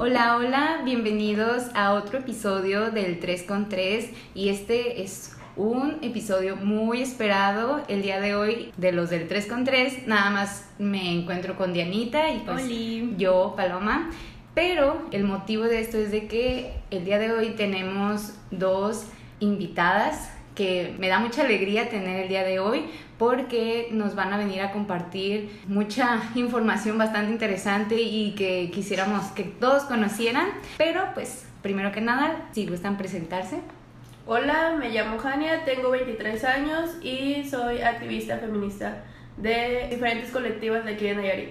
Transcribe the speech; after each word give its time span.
Hola, 0.00 0.36
hola, 0.36 0.82
bienvenidos 0.84 1.64
a 1.74 1.92
otro 1.92 2.20
episodio 2.20 2.92
del 2.92 3.18
3 3.18 3.42
con 3.42 3.68
3 3.68 4.08
y 4.32 4.48
este 4.48 5.02
es 5.02 5.36
un 5.56 5.98
episodio 6.02 6.54
muy 6.54 7.02
esperado 7.02 7.82
el 7.88 8.02
día 8.02 8.20
de 8.20 8.36
hoy 8.36 8.72
de 8.76 8.92
los 8.92 9.10
del 9.10 9.26
3 9.26 9.46
con 9.46 9.64
3. 9.64 10.06
Nada 10.06 10.30
más 10.30 10.70
me 10.78 11.12
encuentro 11.12 11.56
con 11.56 11.72
Dianita 11.72 12.30
y 12.30 12.38
pues 12.46 12.68
yo, 13.16 13.54
Paloma. 13.56 14.10
Pero 14.54 15.02
el 15.10 15.24
motivo 15.24 15.64
de 15.64 15.80
esto 15.80 15.98
es 15.98 16.12
de 16.12 16.28
que 16.28 16.74
el 16.92 17.04
día 17.04 17.18
de 17.18 17.32
hoy 17.32 17.50
tenemos 17.56 18.34
dos 18.52 19.06
invitadas 19.40 20.30
que 20.58 20.92
me 20.98 21.06
da 21.06 21.20
mucha 21.20 21.42
alegría 21.42 21.88
tener 21.88 22.24
el 22.24 22.28
día 22.28 22.42
de 22.42 22.58
hoy 22.58 22.86
porque 23.16 23.90
nos 23.92 24.16
van 24.16 24.32
a 24.32 24.36
venir 24.36 24.60
a 24.60 24.72
compartir 24.72 25.62
mucha 25.68 26.20
información 26.34 26.98
bastante 26.98 27.30
interesante 27.30 27.94
y 27.94 28.34
que 28.34 28.68
quisiéramos 28.72 29.26
que 29.28 29.44
todos 29.44 29.84
conocieran. 29.84 30.48
Pero 30.76 31.14
pues, 31.14 31.46
primero 31.62 31.92
que 31.92 32.00
nada, 32.00 32.48
si 32.50 32.66
gustan 32.66 32.98
presentarse. 32.98 33.60
Hola, 34.26 34.74
me 34.76 34.90
llamo 34.90 35.18
Jania, 35.18 35.64
tengo 35.64 35.90
23 35.90 36.42
años 36.44 36.90
y 37.02 37.48
soy 37.48 37.80
activista 37.80 38.38
feminista 38.38 39.04
de 39.36 39.86
diferentes 39.88 40.30
colectivas 40.32 40.84
de 40.84 40.94
aquí 40.94 41.06
en 41.06 41.18
Nayarit. 41.18 41.50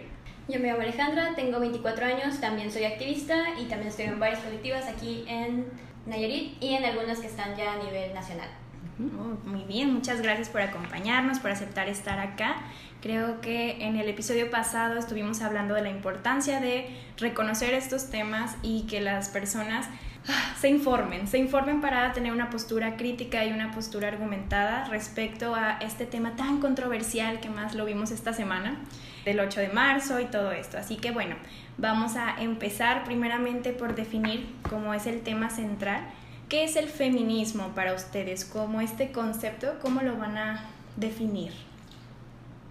Yo 0.50 0.60
me 0.60 0.68
llamo 0.68 0.82
Alejandra, 0.82 1.34
tengo 1.34 1.62
24 1.62 2.06
años, 2.06 2.42
también 2.42 2.70
soy 2.70 2.84
activista 2.84 3.36
y 3.58 3.66
también 3.66 3.88
estoy 3.88 4.06
en 4.06 4.20
varias 4.20 4.42
colectivas 4.42 4.86
aquí 4.88 5.24
en 5.30 5.66
Nayarit 6.06 6.62
y 6.62 6.74
en 6.74 6.84
algunas 6.84 7.20
que 7.20 7.28
están 7.28 7.56
ya 7.56 7.72
a 7.74 7.78
nivel 7.78 8.14
nacional. 8.14 8.50
Muy 8.98 9.64
bien, 9.66 9.94
muchas 9.94 10.22
gracias 10.22 10.50
por 10.50 10.62
acompañarnos, 10.62 11.40
por 11.40 11.52
aceptar 11.52 11.88
estar 11.88 12.20
acá. 12.20 12.56
Creo 13.02 13.42
que 13.42 13.84
en 13.86 13.96
el 13.96 14.10
episodio 14.10 14.50
pasado 14.50 14.98
estuvimos 14.98 15.42
hablando 15.42 15.76
de 15.76 15.82
la 15.82 15.90
importancia 15.90 16.60
de 16.60 16.90
reconocer 17.18 17.74
estos 17.76 18.10
temas 18.10 18.56
y 18.64 18.88
que 18.88 19.02
las 19.02 19.30
personas 19.30 19.88
ah, 20.28 20.56
se 20.60 20.70
informen, 20.70 21.28
se 21.28 21.38
informen 21.38 21.80
para 21.80 22.12
tener 22.14 22.34
una 22.34 22.50
postura 22.50 22.98
crítica 22.98 23.46
y 23.46 23.52
una 23.52 23.72
postura 23.72 24.08
argumentada 24.08 24.86
respecto 24.86 25.54
a 25.54 25.78
este 25.80 26.08
tema 26.08 26.36
tan 26.36 26.60
controversial 26.60 27.40
que 27.40 27.50
más 27.50 27.76
lo 27.76 27.86
vimos 27.86 28.10
esta 28.10 28.34
semana, 28.34 28.80
del 29.26 29.40
8 29.40 29.60
de 29.60 29.70
marzo 29.70 30.20
y 30.20 30.26
todo 30.26 30.52
esto. 30.52 30.80
Así 30.80 30.96
que 30.96 31.12
bueno, 31.12 31.36
vamos 31.78 32.16
a 32.16 32.42
empezar 32.42 33.04
primeramente 33.04 33.74
por 33.74 33.94
definir 33.94 34.48
cómo 34.68 34.96
es 34.96 35.06
el 35.06 35.22
tema 35.22 35.52
central 35.52 36.02
¿Qué 36.50 36.64
es 36.64 36.78
el 36.78 36.88
feminismo 36.88 37.74
para 37.76 37.94
ustedes? 37.94 38.46
¿Cómo 38.46 38.80
este 38.80 39.12
concepto, 39.12 39.80
cómo 39.82 40.02
lo 40.02 40.16
van 40.16 40.38
a 40.38 40.66
definir? 40.96 41.52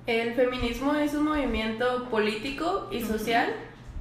El 0.07 0.33
feminismo 0.33 0.95
es 0.95 1.13
un 1.13 1.25
movimiento 1.25 2.09
político 2.09 2.89
y 2.91 3.03
social 3.03 3.53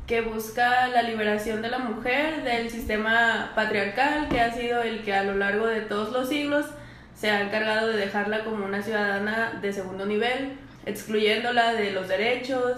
que 0.07 0.21
busca 0.21 0.87
la 0.87 1.01
liberación 1.01 1.61
de 1.61 1.67
la 1.67 1.79
mujer 1.79 2.45
del 2.45 2.69
sistema 2.69 3.51
patriarcal 3.53 4.29
que 4.29 4.39
ha 4.39 4.53
sido 4.53 4.81
el 4.81 5.03
que 5.03 5.13
a 5.13 5.25
lo 5.25 5.35
largo 5.35 5.67
de 5.67 5.81
todos 5.81 6.13
los 6.13 6.29
siglos 6.29 6.67
se 7.13 7.29
ha 7.29 7.41
encargado 7.41 7.89
de 7.89 7.97
dejarla 7.97 8.45
como 8.45 8.63
una 8.63 8.81
ciudadana 8.81 9.59
de 9.61 9.73
segundo 9.73 10.05
nivel, 10.05 10.53
excluyéndola 10.85 11.73
de 11.73 11.91
los 11.91 12.07
derechos, 12.07 12.77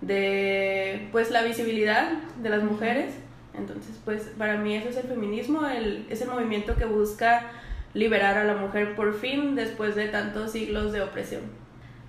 de 0.00 1.08
pues 1.12 1.30
la 1.30 1.42
visibilidad 1.42 2.10
de 2.42 2.48
las 2.48 2.64
mujeres 2.64 3.14
entonces, 3.54 3.96
pues 4.04 4.22
para 4.38 4.56
mí 4.56 4.74
eso 4.74 4.88
es 4.88 4.96
el 4.96 5.04
feminismo, 5.04 5.66
el, 5.66 6.06
es 6.08 6.22
el 6.22 6.28
movimiento 6.28 6.74
que 6.76 6.84
busca 6.84 7.50
liberar 7.94 8.38
a 8.38 8.44
la 8.44 8.54
mujer 8.54 8.94
por 8.94 9.14
fin 9.18 9.54
después 9.54 9.94
de 9.94 10.08
tantos 10.08 10.52
siglos 10.52 10.92
de 10.92 11.02
opresión. 11.02 11.42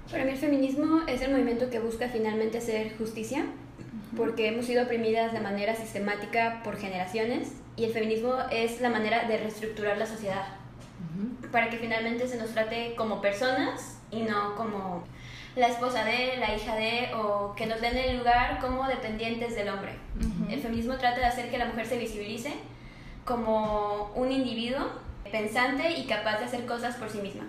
Para 0.09 0.25
mí 0.25 0.31
el 0.31 0.37
feminismo 0.37 1.01
es 1.07 1.21
el 1.21 1.31
movimiento 1.31 1.69
que 1.69 1.79
busca 1.79 2.09
finalmente 2.09 2.57
hacer 2.57 2.97
justicia, 2.97 3.45
porque 4.15 4.47
hemos 4.47 4.65
sido 4.65 4.83
oprimidas 4.83 5.33
de 5.33 5.39
manera 5.39 5.75
sistemática 5.75 6.61
por 6.63 6.77
generaciones 6.77 7.53
y 7.75 7.85
el 7.85 7.93
feminismo 7.93 8.35
es 8.51 8.79
la 8.79 8.89
manera 8.89 9.27
de 9.27 9.37
reestructurar 9.37 9.97
la 9.97 10.05
sociedad, 10.05 10.45
para 11.51 11.69
que 11.69 11.77
finalmente 11.77 12.27
se 12.27 12.37
nos 12.37 12.51
trate 12.51 12.95
como 12.95 13.21
personas 13.21 13.99
y 14.11 14.21
no 14.21 14.55
como 14.55 15.03
la 15.55 15.67
esposa 15.67 16.03
de, 16.03 16.37
la 16.37 16.55
hija 16.55 16.75
de, 16.75 17.13
o 17.15 17.53
que 17.55 17.65
nos 17.65 17.79
den 17.81 17.95
el 17.95 18.17
lugar 18.17 18.59
como 18.59 18.87
dependientes 18.87 19.55
del 19.55 19.69
hombre. 19.69 19.93
El 20.49 20.61
feminismo 20.61 20.95
trata 20.95 21.19
de 21.19 21.25
hacer 21.25 21.49
que 21.49 21.57
la 21.57 21.65
mujer 21.65 21.85
se 21.85 21.97
visibilice 21.97 22.53
como 23.25 24.11
un 24.15 24.31
individuo 24.31 24.89
pensante 25.31 25.91
y 25.91 26.05
capaz 26.05 26.39
de 26.39 26.45
hacer 26.45 26.65
cosas 26.65 26.95
por 26.95 27.09
sí 27.09 27.19
misma. 27.19 27.43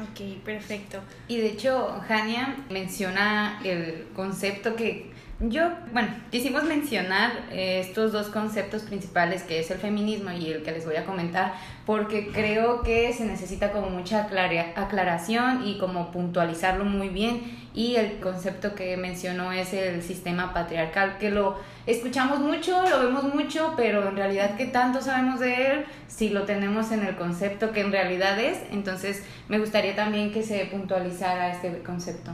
Ok, 0.00 0.42
perfecto. 0.44 1.00
Y 1.26 1.38
de 1.38 1.48
hecho, 1.48 2.00
Jania 2.06 2.56
menciona 2.70 3.60
el 3.64 4.06
concepto 4.14 4.76
que 4.76 5.10
yo, 5.40 5.70
bueno, 5.92 6.08
quisimos 6.32 6.64
mencionar 6.64 7.30
eh, 7.52 7.78
estos 7.78 8.10
dos 8.10 8.26
conceptos 8.26 8.82
principales 8.82 9.44
que 9.44 9.60
es 9.60 9.70
el 9.70 9.78
feminismo 9.78 10.32
y 10.32 10.50
el 10.50 10.64
que 10.64 10.72
les 10.72 10.84
voy 10.84 10.96
a 10.96 11.04
comentar 11.04 11.54
porque 11.86 12.32
creo 12.32 12.82
que 12.82 13.12
se 13.12 13.24
necesita 13.24 13.70
como 13.70 13.88
mucha 13.88 14.24
aclaración 14.24 15.64
y 15.64 15.78
como 15.78 16.10
puntualizarlo 16.10 16.84
muy 16.84 17.08
bien 17.08 17.56
y 17.72 17.94
el 17.94 18.18
concepto 18.18 18.74
que 18.74 18.96
mencionó 18.96 19.52
es 19.52 19.72
el 19.74 20.02
sistema 20.02 20.52
patriarcal 20.52 21.18
que 21.18 21.30
lo 21.30 21.56
escuchamos 21.86 22.40
mucho, 22.40 22.82
lo 22.88 22.98
vemos 22.98 23.32
mucho, 23.32 23.74
pero 23.76 24.08
en 24.08 24.16
realidad 24.16 24.56
qué 24.56 24.66
tanto 24.66 25.00
sabemos 25.00 25.38
de 25.38 25.70
él 25.70 25.84
si 26.08 26.30
lo 26.30 26.46
tenemos 26.46 26.90
en 26.90 27.04
el 27.04 27.14
concepto 27.14 27.70
que 27.70 27.82
en 27.82 27.92
realidad 27.92 28.40
es, 28.40 28.58
entonces 28.72 29.22
me 29.48 29.60
gustaría 29.60 29.94
también 29.94 30.32
que 30.32 30.42
se 30.42 30.66
puntualizara 30.66 31.52
este 31.52 31.80
concepto. 31.84 32.32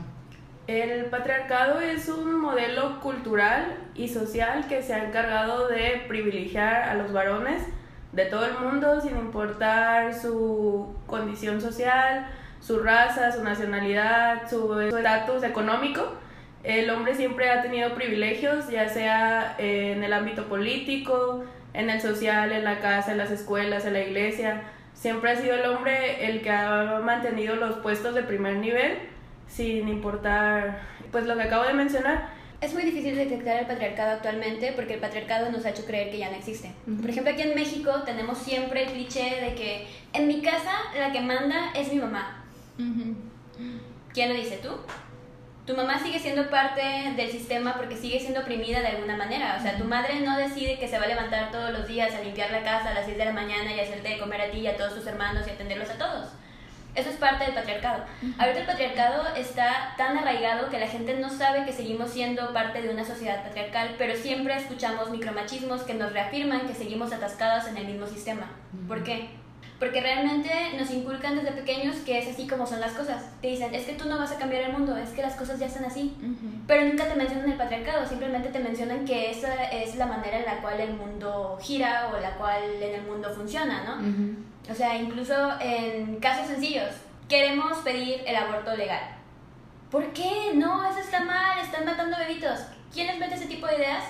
El 0.67 1.05
patriarcado 1.05 1.79
es 1.79 2.09
un 2.09 2.39
modelo 2.41 2.99
cultural 2.99 3.77
y 3.93 4.07
social 4.07 4.67
que 4.67 4.81
se 4.81 4.95
ha 4.95 5.05
encargado 5.05 5.67
de 5.67 6.03
privilegiar 6.07 6.89
a 6.89 6.95
los 6.95 7.13
varones 7.13 7.61
de 8.13 8.25
todo 8.25 8.47
el 8.47 8.57
mundo 8.57 8.99
sin 8.99 9.15
importar 9.15 10.15
su 10.15 10.95
condición 11.05 11.61
social, 11.61 12.27
su 12.59 12.79
raza, 12.79 13.31
su 13.31 13.43
nacionalidad, 13.43 14.49
su 14.49 14.79
estatus 14.79 15.43
económico. 15.43 16.13
El 16.63 16.89
hombre 16.89 17.13
siempre 17.13 17.51
ha 17.51 17.61
tenido 17.61 17.93
privilegios, 17.93 18.67
ya 18.67 18.89
sea 18.89 19.53
en 19.59 20.03
el 20.03 20.13
ámbito 20.13 20.45
político, 20.45 21.43
en 21.73 21.91
el 21.91 22.01
social, 22.01 22.51
en 22.51 22.63
la 22.63 22.79
casa, 22.79 23.11
en 23.11 23.19
las 23.19 23.29
escuelas, 23.29 23.85
en 23.85 23.93
la 23.93 24.01
iglesia. 24.01 24.63
Siempre 24.95 25.29
ha 25.29 25.35
sido 25.35 25.53
el 25.57 25.65
hombre 25.67 26.27
el 26.27 26.41
que 26.41 26.49
ha 26.49 27.01
mantenido 27.03 27.55
los 27.55 27.75
puestos 27.77 28.15
de 28.15 28.23
primer 28.23 28.55
nivel 28.55 29.13
sin 29.47 29.87
importar 29.87 30.81
pues 31.11 31.25
lo 31.25 31.35
que 31.35 31.43
acabo 31.43 31.63
de 31.63 31.73
mencionar. 31.73 32.29
Es 32.61 32.73
muy 32.73 32.83
difícil 32.83 33.15
detectar 33.15 33.59
el 33.59 33.67
patriarcado 33.67 34.11
actualmente 34.11 34.71
porque 34.75 34.95
el 34.95 34.99
patriarcado 34.99 35.51
nos 35.51 35.65
ha 35.65 35.69
hecho 35.69 35.85
creer 35.85 36.09
que 36.09 36.17
ya 36.17 36.29
no 36.29 36.35
existe. 36.35 36.71
Por 36.99 37.09
ejemplo, 37.09 37.33
aquí 37.33 37.41
en 37.41 37.53
México 37.53 37.91
tenemos 38.05 38.37
siempre 38.37 38.83
el 38.83 38.91
cliché 38.91 39.41
de 39.41 39.55
que 39.55 39.87
en 40.13 40.27
mi 40.27 40.41
casa 40.41 40.71
la 40.97 41.11
que 41.11 41.21
manda 41.21 41.71
es 41.75 41.91
mi 41.91 41.99
mamá. 41.99 42.43
¿Quién 44.13 44.29
lo 44.29 44.35
dice 44.35 44.57
tú? 44.57 44.69
Tu 45.65 45.75
mamá 45.75 45.99
sigue 45.99 46.19
siendo 46.19 46.49
parte 46.49 46.81
del 47.15 47.29
sistema 47.29 47.75
porque 47.75 47.97
sigue 47.97 48.19
siendo 48.19 48.41
oprimida 48.41 48.81
de 48.81 48.87
alguna 48.87 49.17
manera. 49.17 49.57
O 49.59 49.61
sea, 49.61 49.77
tu 49.77 49.83
madre 49.83 50.21
no 50.21 50.37
decide 50.37 50.79
que 50.79 50.87
se 50.87 50.97
va 50.97 51.05
a 51.05 51.07
levantar 51.07 51.51
todos 51.51 51.71
los 51.71 51.87
días 51.87 52.13
a 52.13 52.21
limpiar 52.21 52.51
la 52.51 52.63
casa 52.63 52.91
a 52.91 52.93
las 52.93 53.05
6 53.05 53.17
de 53.17 53.25
la 53.25 53.33
mañana 53.33 53.73
y 53.73 53.79
hacerte 53.79 54.09
de 54.09 54.19
comer 54.19 54.41
a 54.41 54.51
ti 54.51 54.59
y 54.59 54.67
a 54.67 54.77
todos 54.77 54.95
tus 54.95 55.07
hermanos 55.07 55.45
y 55.47 55.51
atenderlos 55.51 55.89
a 55.89 55.97
todos 55.97 56.29
eso 56.95 57.09
es 57.09 57.17
parte 57.17 57.45
del 57.45 57.53
patriarcado. 57.53 58.03
Ahorita 58.37 58.59
el 58.59 58.65
patriarcado 58.65 59.35
está 59.35 59.93
tan 59.97 60.17
arraigado 60.17 60.69
que 60.69 60.79
la 60.79 60.87
gente 60.87 61.15
no 61.17 61.29
sabe 61.29 61.65
que 61.65 61.73
seguimos 61.73 62.11
siendo 62.11 62.53
parte 62.53 62.81
de 62.81 62.89
una 62.89 63.03
sociedad 63.03 63.43
patriarcal, 63.43 63.95
pero 63.97 64.15
siempre 64.15 64.55
escuchamos 64.55 65.09
micromachismos 65.09 65.83
que 65.83 65.93
nos 65.93 66.13
reafirman 66.13 66.67
que 66.67 66.73
seguimos 66.73 67.11
atascados 67.11 67.67
en 67.67 67.77
el 67.77 67.87
mismo 67.87 68.07
sistema. 68.07 68.49
¿Por 68.87 69.03
qué? 69.03 69.29
Porque 69.79 69.99
realmente 69.99 70.49
nos 70.79 70.89
inculcan 70.89 71.35
desde 71.35 71.51
pequeños 71.51 71.97
que 71.97 72.17
es 72.17 72.29
así 72.29 72.47
como 72.47 72.65
son 72.65 72.79
las 72.79 72.93
cosas. 72.93 73.29
Te 73.41 73.49
dicen, 73.49 73.75
es 73.75 73.85
que 73.85 73.93
tú 73.93 74.07
no 74.07 74.17
vas 74.17 74.31
a 74.31 74.37
cambiar 74.37 74.63
el 74.63 74.71
mundo, 74.71 74.95
es 74.95 75.09
que 75.09 75.21
las 75.21 75.35
cosas 75.35 75.59
ya 75.59 75.65
están 75.65 75.83
así. 75.83 76.15
Pero 76.65 76.85
nunca 76.85 77.05
te 77.05 77.15
mencionan 77.15 77.51
el 77.51 77.54
simplemente 78.15 78.49
te 78.49 78.59
mencionan 78.59 79.03
que 79.05 79.29
esa 79.29 79.65
es 79.65 79.95
la 79.95 80.05
manera 80.05 80.39
en 80.39 80.45
la 80.45 80.61
cual 80.61 80.79
el 80.79 80.93
mundo 80.93 81.59
gira 81.61 82.09
o 82.13 82.19
la 82.19 82.31
cual 82.35 82.63
en 82.81 82.95
el 82.95 83.01
mundo 83.01 83.29
funciona, 83.29 83.83
¿no? 83.83 84.71
O 84.71 84.73
sea, 84.73 84.97
incluso 84.97 85.33
en 85.59 86.15
casos 86.21 86.47
sencillos, 86.47 86.91
queremos 87.27 87.79
pedir 87.79 88.23
el 88.25 88.35
aborto 88.37 88.75
legal. 88.77 89.01
¿Por 89.91 90.13
qué? 90.13 90.53
No, 90.55 90.89
eso 90.89 90.99
está 90.99 91.25
mal, 91.25 91.59
están 91.59 91.85
matando 91.85 92.17
bebitos. 92.17 92.59
¿Quién 92.93 93.07
les 93.07 93.19
mete 93.19 93.35
ese 93.35 93.47
tipo 93.47 93.67
de 93.67 93.75
ideas? 93.75 94.05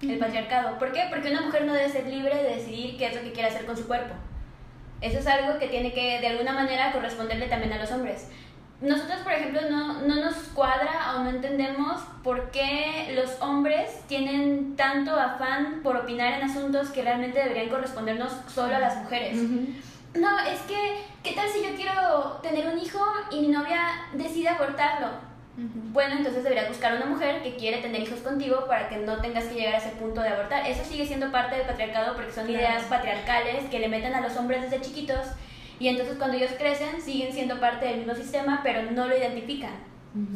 El 0.00 0.18
patriarcado. 0.18 0.78
¿Por 0.78 0.92
qué? 0.92 1.04
Porque 1.10 1.30
una 1.30 1.42
mujer 1.42 1.66
no 1.66 1.74
debe 1.74 1.88
ser 1.88 2.06
libre 2.06 2.34
de 2.34 2.56
decidir 2.56 2.96
qué 2.96 3.08
es 3.08 3.14
lo 3.14 3.22
que 3.22 3.32
quiere 3.32 3.48
hacer 3.48 3.66
con 3.66 3.76
su 3.76 3.86
cuerpo. 3.86 4.14
Eso 5.02 5.18
es 5.18 5.26
algo 5.26 5.58
que 5.58 5.68
tiene 5.68 5.92
que, 5.92 6.20
de 6.20 6.28
alguna 6.28 6.52
manera, 6.52 6.92
corresponderle 6.92 7.46
también 7.46 7.74
a 7.74 7.78
los 7.78 7.92
hombres. 7.92 8.28
Nosotros, 8.84 9.20
por 9.20 9.32
ejemplo, 9.32 9.62
no, 9.70 10.02
no 10.02 10.16
nos 10.16 10.34
cuadra 10.54 11.14
o 11.16 11.24
no 11.24 11.30
entendemos 11.30 12.02
por 12.22 12.50
qué 12.50 13.12
los 13.14 13.40
hombres 13.40 14.00
tienen 14.08 14.76
tanto 14.76 15.18
afán 15.18 15.80
por 15.82 15.96
opinar 15.96 16.34
en 16.34 16.50
asuntos 16.50 16.90
que 16.90 17.02
realmente 17.02 17.38
deberían 17.38 17.70
correspondernos 17.70 18.32
solo 18.46 18.76
a 18.76 18.78
las 18.78 18.96
mujeres. 18.98 19.38
No, 20.14 20.38
es 20.40 20.60
que, 20.68 21.02
¿qué 21.22 21.32
tal 21.32 21.48
si 21.48 21.62
yo 21.62 21.74
quiero 21.74 22.38
tener 22.42 22.68
un 22.68 22.78
hijo 22.78 23.00
y 23.30 23.40
mi 23.40 23.48
novia 23.48 23.80
decide 24.12 24.48
abortarlo? 24.48 25.34
bueno, 25.56 26.16
entonces 26.16 26.42
deberías 26.42 26.68
buscar 26.68 26.96
una 26.96 27.06
mujer 27.06 27.40
que 27.44 27.54
quiere 27.54 27.78
tener 27.78 28.02
hijos 28.02 28.18
contigo 28.18 28.66
para 28.66 28.88
que 28.88 28.96
no 28.96 29.18
tengas 29.20 29.44
que 29.44 29.54
llegar 29.54 29.74
a 29.74 29.78
ese 29.78 29.90
punto 29.90 30.20
de 30.20 30.30
abortar. 30.30 30.66
Eso 30.66 30.84
sigue 30.84 31.06
siendo 31.06 31.30
parte 31.30 31.56
del 31.56 31.66
patriarcado 31.66 32.16
porque 32.16 32.32
son 32.32 32.50
ideas 32.50 32.82
patriarcales 32.84 33.66
que 33.70 33.78
le 33.78 33.88
meten 33.88 34.14
a 34.14 34.20
los 34.20 34.36
hombres 34.36 34.62
desde 34.62 34.80
chiquitos 34.80 35.20
y 35.80 35.88
entonces 35.88 36.16
cuando 36.16 36.36
ellos 36.36 36.52
crecen 36.58 37.00
siguen 37.00 37.32
siendo 37.32 37.60
parte 37.60 37.86
del 37.86 37.98
mismo 37.98 38.14
sistema 38.14 38.60
pero 38.62 38.90
no 38.90 39.06
lo 39.06 39.16
identifican. 39.16 39.72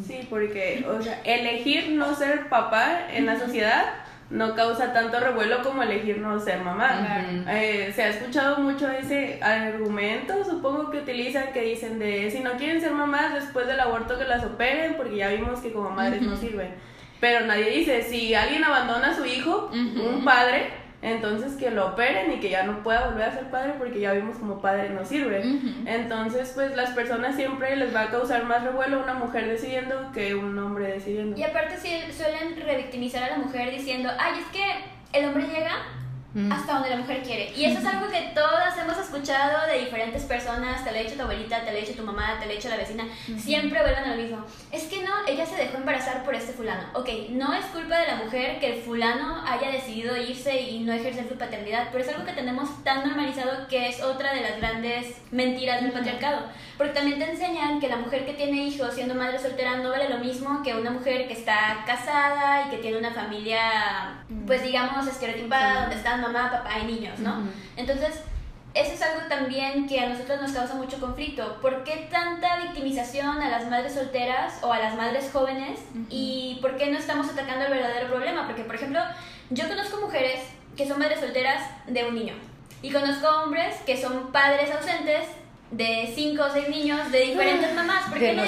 Sí, 0.05 0.27
porque, 0.29 0.85
o 0.89 1.01
sea, 1.01 1.21
elegir 1.23 1.91
no 1.91 2.13
ser 2.17 2.49
papá 2.49 3.07
en 3.13 3.27
la 3.27 3.39
sociedad 3.39 3.95
no 4.31 4.55
causa 4.55 4.93
tanto 4.93 5.21
revuelo 5.21 5.63
como 5.63 5.83
elegir 5.83 6.19
no 6.19 6.39
ser 6.39 6.61
mamá. 6.61 7.25
Eh, 7.49 7.93
se 7.95 8.03
ha 8.03 8.09
escuchado 8.09 8.59
mucho 8.59 8.91
ese 8.91 9.39
argumento, 9.43 10.45
supongo 10.45 10.91
que 10.91 10.99
utilizan, 10.99 11.53
que 11.53 11.63
dicen 11.63 11.99
de 11.99 12.31
si 12.31 12.41
no 12.41 12.53
quieren 12.53 12.81
ser 12.81 12.93
mamás 12.93 13.35
después 13.35 13.67
del 13.67 13.81
aborto 13.81 14.19
que 14.19 14.25
las 14.25 14.45
operen, 14.45 14.97
porque 14.97 15.17
ya 15.17 15.29
vimos 15.29 15.61
que 15.61 15.73
como 15.73 15.91
madres 15.91 16.23
no 16.23 16.37
sirven. 16.37 16.75
Pero 17.21 17.47
nadie 17.47 17.71
dice, 17.71 18.03
si 18.03 18.35
alguien 18.35 18.65
abandona 18.65 19.11
a 19.11 19.17
su 19.17 19.25
hijo, 19.25 19.71
un 19.73 20.25
padre, 20.25 20.71
entonces 21.01 21.55
que 21.57 21.71
lo 21.71 21.89
operen 21.89 22.33
y 22.33 22.41
que 22.41 22.51
ya 22.51 22.65
no 22.65 22.83
pueda 22.83 23.09
volver 23.09 23.29
a 23.29 23.33
ser 23.33 23.51
padre 23.51 23.75
porque 23.79 24.01
ya 24.01 24.13
vimos 24.13 24.37
como 24.37 24.61
padre 24.61 24.91
no 24.91 25.05
sirve. 25.05 25.43
Entonces, 25.87 26.53
pues 26.55 26.75
las 26.75 26.91
personas 26.91 27.37
siempre 27.37 27.77
les 27.77 27.95
va 27.95 28.03
a 28.03 28.11
causar 28.11 28.45
más 28.45 28.65
revuelo 28.65 29.03
una 29.03 29.15
mujer 29.15 29.47
decidiendo 29.47 30.11
que 30.13 30.35
un 30.35 30.59
hombre 30.59 30.93
decidiendo. 30.95 31.39
Y 31.39 31.45
aparte 31.45 31.77
sí, 31.77 32.01
suelen 32.11 32.61
revictimizar 32.61 33.23
a 33.23 33.31
la 33.31 33.39
mujer 33.39 33.71
diciendo, 33.71 34.11
ay, 34.19 34.41
es 34.41 34.47
que 34.47 35.19
el 35.19 35.27
hombre 35.27 35.47
llega 35.47 35.77
hasta 36.51 36.75
donde 36.75 36.91
la 36.91 36.97
mujer 36.97 37.23
quiere. 37.23 37.53
Y 37.57 37.65
eso 37.65 37.81
es 37.81 37.87
algo 37.87 38.09
que 38.09 38.31
todas 38.35 38.77
hemos 38.79 38.99
escuchado 38.99 39.67
de 39.67 39.81
diferentes 39.81 40.23
personas, 40.25 40.85
te 40.85 40.93
lo 40.93 40.99
ha 40.99 41.03
dicho 41.03 41.17
tu 41.17 41.23
abuelita, 41.23 41.61
te 41.65 41.73
lo 41.73 41.79
ha 41.79 41.81
dicho 41.81 41.95
tu 41.95 42.03
mamá, 42.03 42.37
te 42.39 42.47
lo 42.47 42.53
ha 42.53 42.55
dicho 42.55 42.69
la 42.69 42.77
vecina, 42.77 43.05
siempre 43.39 43.81
vuelven 43.81 44.05
a 44.05 44.15
lo 44.15 44.23
mismo. 44.23 44.45
Es 44.73 44.85
que 44.85 45.03
no, 45.03 45.13
ella 45.27 45.47
se 45.47 45.57
dejó 45.57 45.79
embarazar 45.79 46.25
por 46.25 46.35
este 46.35 46.53
fulano. 46.53 46.85
Ok, 46.95 47.09
no 47.31 47.53
es 47.55 47.65
culpa 47.67 47.99
de 47.99 48.07
la 48.07 48.17
mujer 48.17 48.61
que 48.61 48.75
el 48.75 48.83
fulano 48.83 49.45
haya 49.47 49.71
decidido 49.71 50.17
irse 50.17 50.61
y 50.61 50.81
no 50.81 50.93
ejercer 50.93 51.29
su 51.29 51.37
paternidad, 51.37 51.89
pero 51.91 52.05
es 52.05 52.11
algo 52.11 52.25
que 52.25 52.33
tenemos 52.33 52.85
tan 52.85 53.07
normalizado 53.07 53.67
que 53.69 53.89
es 53.89 54.03
otra 54.03 54.33
de 54.35 54.43
las 54.43 54.59
grandes 54.59 55.17
mentiras 55.31 55.83
del 55.83 55.93
patriarcado. 55.93 56.47
Porque 56.77 56.93
también 56.93 57.19
te 57.19 57.31
enseñan 57.31 57.81
que 57.81 57.89
la 57.89 57.97
mujer 57.97 58.25
que 58.25 58.35
tiene 58.35 58.65
hijos 58.65 58.95
siendo 58.95 59.15
madre 59.15 59.39
soltera 59.39 59.77
no 59.77 59.91
vale 59.91 60.09
lo 60.09 60.19
mismo 60.19 60.63
que 60.63 60.75
una 60.75 60.91
mujer 60.91 61.27
que 61.27 61.35
está 61.35 61.83
casada 61.87 62.67
y 62.67 62.71
que 62.71 62.79
tiene 62.79 62.99
una 62.99 63.13
familia, 63.13 64.25
pues 64.47 64.63
digamos, 64.63 65.07
estereotipada, 65.07 65.83
donde 65.83 65.97
están 65.97 66.23
mamá, 66.31 66.51
papá 66.51 66.79
y 66.79 66.87
niños, 66.87 67.19
¿no? 67.19 67.43
Entonces, 67.77 68.23
eso 68.75 68.93
es 68.93 69.03
algo 69.03 69.27
también 69.29 69.89
que 69.89 70.01
a 70.01 70.09
nosotros 70.09 70.41
nos 70.41 70.53
causa 70.53 70.75
mucho 70.75 71.01
conflicto. 71.01 71.59
¿Por 71.61 71.85
qué 71.85 72.09
tanta 72.11 72.59
victimización 72.59 73.41
a 73.41 73.49
las 73.49 73.69
madres 73.69 73.95
solteras 73.95 74.59
o 74.63 74.73
a 74.73 74.79
las 74.79 74.95
madres 74.95 75.31
jóvenes? 75.33 75.81
¿Y 76.11 76.59
por 76.61 76.77
qué 76.77 76.91
no 76.91 76.99
estamos 76.99 77.29
atacando 77.29 77.65
el 77.65 77.73
verdadero 77.73 78.09
problema? 78.09 78.47
Porque, 78.47 78.65
por 78.65 78.75
ejemplo, 78.75 79.01
yo 79.51 79.67
conozco 79.69 80.01
mujeres 80.01 80.41
que 80.77 80.87
son 80.87 80.99
madres 80.99 81.21
solteras 81.21 81.63
de 81.87 82.05
un 82.05 82.15
niño. 82.15 82.35
Y 82.83 82.93
conozco 82.93 83.27
hombres 83.27 83.75
que 83.85 84.01
son 84.01 84.31
padres 84.31 84.71
ausentes 84.71 85.27
de 85.71 86.11
cinco 86.15 86.45
o 86.45 86.51
seis 86.51 86.69
niños 86.69 87.11
de 87.13 87.21
diferentes 87.21 87.75
mamás. 87.75 88.05
¿Por 88.05 88.19
qué 88.19 88.33
no 88.33 88.45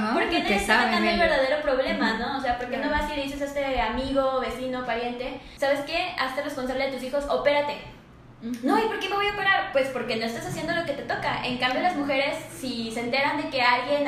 ¿no? 0.00 0.14
¿por 0.14 0.28
qué 0.28 0.56
está 0.56 0.82
atacando 0.82 1.10
el 1.10 1.18
verdadero 1.18 1.62
problema, 1.62 2.14
no? 2.14 2.38
O 2.38 2.40
sea, 2.40 2.58
¿por 2.58 2.68
qué 2.68 2.78
no 2.78 2.90
vas 2.90 3.10
y 3.12 3.16
le 3.16 3.22
dices 3.24 3.42
a 3.42 3.44
este 3.44 3.80
amigo, 3.80 4.40
vecino, 4.40 4.84
pariente, 4.86 5.40
¿sabes 5.58 5.80
qué? 5.80 6.14
Hazte 6.18 6.42
responsable 6.42 6.86
de 6.86 6.92
tus 6.92 7.02
hijos, 7.02 7.24
opérate. 7.28 7.78
No, 8.64 8.76
¿y 8.76 8.88
por 8.88 8.98
qué 8.98 9.08
me 9.08 9.14
voy 9.14 9.28
a 9.28 9.34
operar? 9.34 9.70
Pues 9.72 9.86
porque 9.88 10.16
no 10.16 10.24
estás 10.24 10.46
haciendo 10.46 10.74
lo 10.74 10.84
que 10.84 10.94
te 10.94 11.02
toca. 11.02 11.46
En 11.46 11.58
cambio, 11.58 11.80
las 11.80 11.94
mujeres, 11.94 12.36
si 12.52 12.90
se 12.90 12.98
enteran 12.98 13.36
de 13.40 13.50
que 13.50 13.62
alguien 13.62 14.04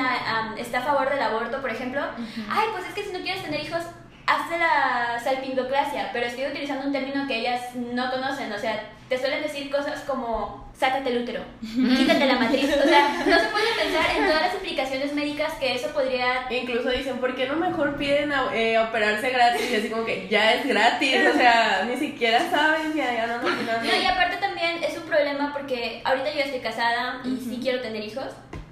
está 0.57 0.79
a 0.79 0.81
favor 0.81 1.09
del 1.09 1.21
aborto, 1.21 1.61
por 1.61 1.69
ejemplo, 1.69 2.01
ay, 2.49 2.67
pues 2.73 2.85
es 2.85 2.93
que 2.93 3.03
si 3.03 3.13
no 3.13 3.19
quieres 3.19 3.43
tener 3.43 3.61
hijos, 3.61 3.83
hazte 4.27 4.57
la 4.57 5.19
salpingoclasia, 5.23 6.09
pero 6.13 6.25
estoy 6.25 6.45
utilizando 6.45 6.87
un 6.87 6.91
término 6.91 7.27
que 7.27 7.39
ellas 7.39 7.75
no 7.75 8.09
conocen, 8.11 8.51
o 8.51 8.57
sea, 8.57 8.89
te 9.07 9.17
suelen 9.17 9.43
decir 9.43 9.69
cosas 9.69 10.01
como 10.01 10.65
sácate 10.77 11.09
el 11.09 11.23
útero, 11.23 11.41
quítate 11.61 12.25
la 12.25 12.35
matriz, 12.35 12.65
o 12.65 12.87
sea, 12.87 13.23
no 13.25 13.39
se 13.39 13.45
puede 13.45 13.73
pensar 13.81 14.17
en 14.17 14.25
todas 14.25 14.41
las 14.41 14.53
implicaciones 14.55 15.13
médicas 15.13 15.53
que 15.53 15.75
eso 15.75 15.89
podría... 15.89 16.47
Incluso 16.49 16.89
dicen, 16.89 17.17
¿por 17.17 17.35
qué 17.35 17.47
no 17.47 17.55
mejor 17.55 17.95
piden 17.97 18.33
eh, 18.53 18.79
operarse 18.79 19.29
gratis? 19.29 19.71
Y 19.71 19.75
así 19.75 19.89
como 19.89 20.05
que 20.05 20.27
ya 20.27 20.53
es 20.53 20.67
gratis, 20.67 21.17
o 21.33 21.37
sea, 21.37 21.85
ni 21.87 21.97
siquiera 21.97 22.49
saben, 22.49 22.93
ya, 22.93 23.13
ya 23.13 23.27
no, 23.27 23.37
no, 23.37 23.49
no, 23.49 23.83
no. 23.83 23.95
y 23.95 24.05
aparte 24.05 24.37
también 24.37 24.83
es 24.83 24.97
un 24.97 25.03
problema 25.03 25.53
porque 25.53 26.01
ahorita 26.03 26.33
yo 26.33 26.41
estoy 26.41 26.59
casada 26.59 27.21
y 27.23 27.37
sí 27.37 27.59
quiero 27.61 27.81
tener 27.81 28.03
hijos, 28.03 28.27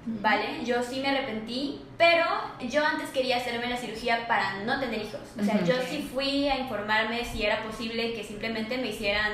¿vale? 0.06 0.64
Yo 0.64 0.82
sí 0.82 1.00
me 1.00 1.08
arrepentí, 1.08 1.80
pero 1.96 2.24
yo 2.68 2.84
antes 2.84 3.10
quería 3.10 3.38
hacerme 3.38 3.68
la 3.68 3.76
cirugía 3.76 4.26
para 4.26 4.64
no 4.64 4.78
tener 4.80 5.00
hijos. 5.00 5.20
O 5.38 5.42
sea, 5.42 5.62
yo 5.64 5.74
sí 5.88 6.08
fui 6.12 6.48
a 6.48 6.58
informarme 6.58 7.24
si 7.24 7.44
era 7.44 7.62
posible 7.62 8.14
que 8.14 8.24
simplemente 8.24 8.78
me 8.78 8.88
hicieran 8.88 9.32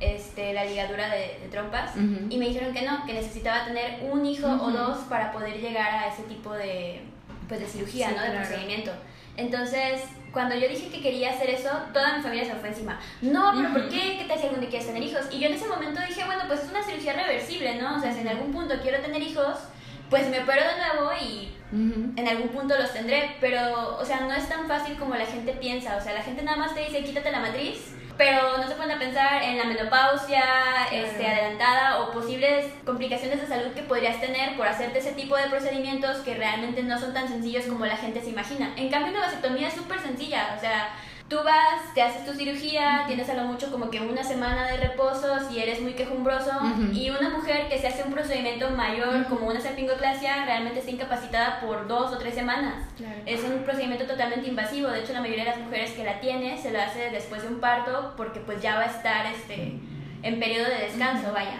este, 0.00 0.52
la 0.52 0.64
ligadura 0.64 1.08
de, 1.08 1.48
trompas 1.50 1.92
y 1.96 2.36
me 2.36 2.48
dijeron 2.48 2.74
que 2.74 2.82
no, 2.82 3.06
que 3.06 3.14
necesitaba 3.14 3.64
tener 3.64 4.00
un 4.10 4.26
hijo 4.26 4.48
o 4.48 4.70
dos 4.70 4.98
para 5.08 5.32
poder 5.32 5.60
llegar 5.60 5.94
a 5.94 6.08
ese 6.08 6.22
tipo 6.24 6.52
de, 6.52 7.02
pues, 7.48 7.60
de 7.60 7.66
cirugía, 7.66 8.10
¿no? 8.10 8.22
De 8.22 8.30
procedimiento. 8.30 8.90
Entonces, 9.36 10.02
cuando 10.32 10.54
yo 10.56 10.68
dije 10.68 10.88
que 10.88 11.00
quería 11.00 11.30
hacer 11.30 11.50
eso, 11.50 11.70
toda 11.92 12.16
mi 12.16 12.22
familia 12.22 12.44
se 12.44 12.54
fue 12.54 12.68
encima. 12.68 13.00
No, 13.22 13.52
pero 13.56 13.72
¿por 13.72 13.88
qué? 13.88 14.18
¿Qué 14.18 14.24
te 14.26 14.32
hace 14.32 14.44
algún 14.44 14.60
día 14.60 14.68
quieres 14.68 14.86
tener 14.86 15.02
hijos? 15.02 15.22
Y 15.30 15.38
yo 15.38 15.46
en 15.46 15.54
ese 15.54 15.66
momento 15.66 16.00
dije, 16.06 16.24
bueno, 16.24 16.42
pues 16.46 16.62
es 16.62 16.70
una 16.70 16.82
cirugía 16.82 17.14
reversible, 17.14 17.76
¿no? 17.76 17.96
O 17.96 18.00
sea, 18.00 18.12
si 18.12 18.20
en 18.20 18.28
algún 18.28 18.52
punto 18.52 18.74
quiero 18.82 19.00
tener 19.00 19.22
hijos, 19.22 19.58
pues 20.10 20.28
me 20.28 20.40
opero 20.40 20.62
de 20.62 20.76
nuevo 20.76 21.10
y 21.20 21.50
en 21.72 22.28
algún 22.28 22.50
punto 22.50 22.78
los 22.78 22.92
tendré, 22.92 23.36
pero, 23.40 23.98
o 23.98 24.04
sea, 24.04 24.20
no 24.20 24.32
es 24.32 24.48
tan 24.48 24.68
fácil 24.68 24.96
como 24.96 25.16
la 25.16 25.26
gente 25.26 25.52
piensa, 25.54 25.96
o 25.96 26.00
sea, 26.00 26.14
la 26.14 26.22
gente 26.22 26.42
nada 26.42 26.56
más 26.56 26.72
te 26.72 26.84
dice, 26.84 27.02
quítate 27.02 27.32
la 27.32 27.40
matriz, 27.40 27.94
pero 28.16 28.58
no 28.58 28.68
se 28.68 28.76
pueden 28.76 28.96
pensar 28.96 29.42
en 29.42 29.58
la 29.58 29.64
menopausia 29.64 30.44
este, 30.92 31.26
adelantada 31.26 32.00
o 32.00 32.12
posibles 32.12 32.66
complicaciones 32.84 33.40
de 33.40 33.48
salud 33.48 33.72
que 33.74 33.82
podrías 33.82 34.20
tener 34.20 34.56
por 34.56 34.68
hacerte 34.68 35.00
ese 35.00 35.12
tipo 35.12 35.36
de 35.36 35.48
procedimientos 35.48 36.18
que 36.18 36.34
realmente 36.34 36.84
no 36.84 36.98
son 36.98 37.12
tan 37.12 37.28
sencillos 37.28 37.64
como 37.64 37.86
la 37.86 37.96
gente 37.96 38.20
se 38.20 38.30
imagina. 38.30 38.72
En 38.76 38.88
cambio, 38.88 39.10
una 39.10 39.22
vasectomía 39.22 39.66
es 39.66 39.74
súper 39.74 39.98
sencilla, 40.00 40.54
o 40.56 40.60
sea, 40.60 40.94
Tú 41.28 41.36
vas, 41.42 41.94
te 41.94 42.02
haces 42.02 42.26
tu 42.26 42.34
cirugía, 42.34 43.04
tienes 43.06 43.28
a 43.30 43.34
lo 43.34 43.44
mucho 43.44 43.72
como 43.72 43.88
que 43.88 43.98
una 43.98 44.22
semana 44.22 44.66
de 44.66 44.76
reposo 44.76 45.38
si 45.48 45.58
eres 45.58 45.80
muy 45.80 45.94
quejumbroso 45.94 46.50
y 46.92 47.08
una 47.08 47.30
mujer 47.30 47.66
que 47.70 47.78
se 47.78 47.88
hace 47.88 48.02
un 48.02 48.12
procedimiento 48.12 48.68
mayor 48.70 49.24
como 49.26 49.46
una 49.46 49.58
serpingoclasia 49.58 50.44
realmente 50.44 50.80
está 50.80 50.90
incapacitada 50.90 51.60
por 51.60 51.88
dos 51.88 52.12
o 52.12 52.18
tres 52.18 52.34
semanas. 52.34 52.74
Es 53.24 53.42
un 53.42 53.64
procedimiento 53.64 54.04
totalmente 54.04 54.48
invasivo, 54.48 54.88
de 54.88 55.00
hecho 55.00 55.14
la 55.14 55.22
mayoría 55.22 55.44
de 55.44 55.50
las 55.50 55.60
mujeres 55.60 55.92
que 55.92 56.04
la 56.04 56.20
tiene 56.20 56.60
se 56.60 56.70
lo 56.70 56.80
hace 56.80 57.10
después 57.10 57.40
de 57.40 57.48
un 57.48 57.58
parto 57.58 58.12
porque 58.18 58.40
pues 58.40 58.60
ya 58.60 58.76
va 58.76 58.82
a 58.82 58.86
estar 58.86 59.24
este 59.26 59.80
en 60.22 60.40
periodo 60.40 60.68
de 60.68 60.86
descanso, 60.86 61.32
vaya. 61.32 61.58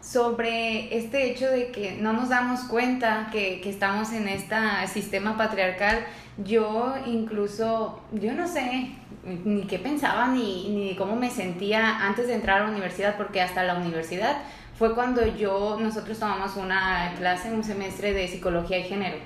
Sobre 0.00 0.96
este 0.96 1.30
hecho 1.30 1.46
de 1.46 1.70
que 1.70 1.96
no 2.00 2.12
nos 2.14 2.30
damos 2.30 2.60
cuenta 2.64 3.28
que, 3.30 3.60
que 3.60 3.68
estamos 3.68 4.12
en 4.12 4.28
este 4.28 4.56
sistema 4.86 5.36
patriarcal, 5.36 6.06
yo 6.38 6.94
incluso, 7.06 8.00
yo 8.12 8.32
no 8.32 8.48
sé 8.48 8.97
ni 9.24 9.62
qué 9.62 9.78
pensaba 9.78 10.28
ni, 10.28 10.68
ni 10.70 10.96
cómo 10.96 11.16
me 11.16 11.30
sentía 11.30 12.06
antes 12.06 12.26
de 12.26 12.34
entrar 12.34 12.62
a 12.62 12.64
la 12.64 12.70
universidad, 12.70 13.16
porque 13.16 13.40
hasta 13.40 13.64
la 13.64 13.74
universidad 13.74 14.38
fue 14.78 14.94
cuando 14.94 15.26
yo, 15.26 15.76
nosotros 15.80 16.18
tomamos 16.18 16.56
una 16.56 17.12
clase, 17.18 17.52
un 17.52 17.64
semestre 17.64 18.12
de 18.12 18.28
psicología 18.28 18.78
y 18.78 18.84
género. 18.84 19.16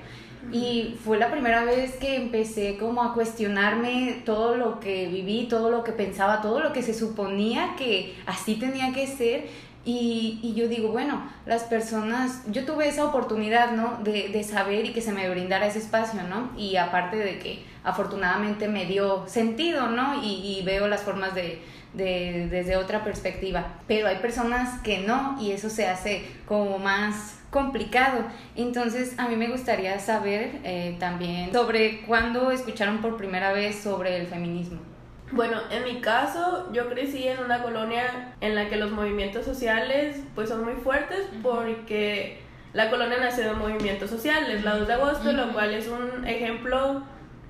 Y 0.51 0.97
fue 1.03 1.17
la 1.17 1.31
primera 1.31 1.63
vez 1.63 1.95
que 1.95 2.17
empecé 2.17 2.77
como 2.77 3.01
a 3.01 3.13
cuestionarme 3.13 4.23
todo 4.25 4.57
lo 4.57 4.79
que 4.79 5.07
viví, 5.07 5.47
todo 5.47 5.69
lo 5.69 5.83
que 5.83 5.93
pensaba, 5.93 6.41
todo 6.41 6.59
lo 6.59 6.73
que 6.73 6.81
se 6.81 6.93
suponía 6.93 7.75
que 7.77 8.15
así 8.25 8.55
tenía 8.55 8.91
que 8.91 9.07
ser 9.07 9.45
y, 9.85 10.39
y, 10.41 10.53
yo 10.53 10.69
digo, 10.69 10.93
bueno, 10.93 11.29
las 11.45 11.63
personas, 11.63 12.41
yo 12.47 12.65
tuve 12.65 12.87
esa 12.87 13.05
oportunidad, 13.05 13.71
¿no? 13.71 13.99
De, 14.01 14.29
de, 14.29 14.43
saber 14.43 14.85
y 14.85 14.93
que 14.93 15.01
se 15.01 15.11
me 15.11 15.29
brindara 15.29 15.67
ese 15.67 15.79
espacio, 15.79 16.23
¿no? 16.23 16.51
Y 16.57 16.77
aparte 16.77 17.17
de 17.17 17.37
que 17.39 17.65
afortunadamente 17.83 18.69
me 18.69 18.85
dio 18.85 19.27
sentido, 19.27 19.87
¿no? 19.87 20.23
Y, 20.23 20.61
veo 20.63 20.87
las 20.87 21.01
formas 21.01 21.35
de, 21.35 21.61
de, 21.93 22.47
desde 22.49 22.77
otra 22.77 23.03
perspectiva. 23.03 23.73
Pero 23.85 24.07
hay 24.07 24.17
personas 24.17 24.79
que 24.81 24.99
no 24.99 25.37
y 25.41 25.51
eso 25.51 25.69
se 25.69 25.85
hace 25.87 26.23
como 26.47 26.79
más 26.79 27.39
complicado. 27.49 28.23
Entonces, 28.55 29.19
a 29.19 29.27
mí 29.27 29.35
me 29.35 29.49
gustaría 29.49 29.99
saber 29.99 30.61
eh, 30.63 30.95
también 30.97 31.51
sobre 31.51 32.01
cuándo 32.03 32.51
escucharon 32.51 33.01
por 33.01 33.17
primera 33.17 33.51
vez 33.51 33.81
sobre 33.81 34.15
el 34.15 34.27
feminismo. 34.27 34.92
Bueno, 35.33 35.57
en 35.71 35.83
mi 35.83 35.99
caso, 35.99 36.71
yo 36.73 36.89
crecí 36.89 37.27
en 37.27 37.39
una 37.39 37.63
colonia 37.63 38.35
en 38.39 38.53
la 38.53 38.69
que 38.69 38.75
los 38.75 38.91
movimientos 38.91 39.45
sociales 39.45 40.21
pues 40.35 40.49
son 40.49 40.63
muy 40.63 40.75
fuertes 40.75 41.27
porque 41.41 42.39
la 42.73 42.91
colonia 42.91 43.17
nació 43.19 43.45
de 43.45 43.53
movimientos 43.53 44.11
sociales, 44.11 44.63
la 44.63 44.77
2 44.77 44.87
de 44.87 44.93
agosto, 44.93 45.31
lo 45.31 45.51
cual 45.51 45.73
es 45.73 45.87
un 45.87 46.27
ejemplo, 46.27 47.01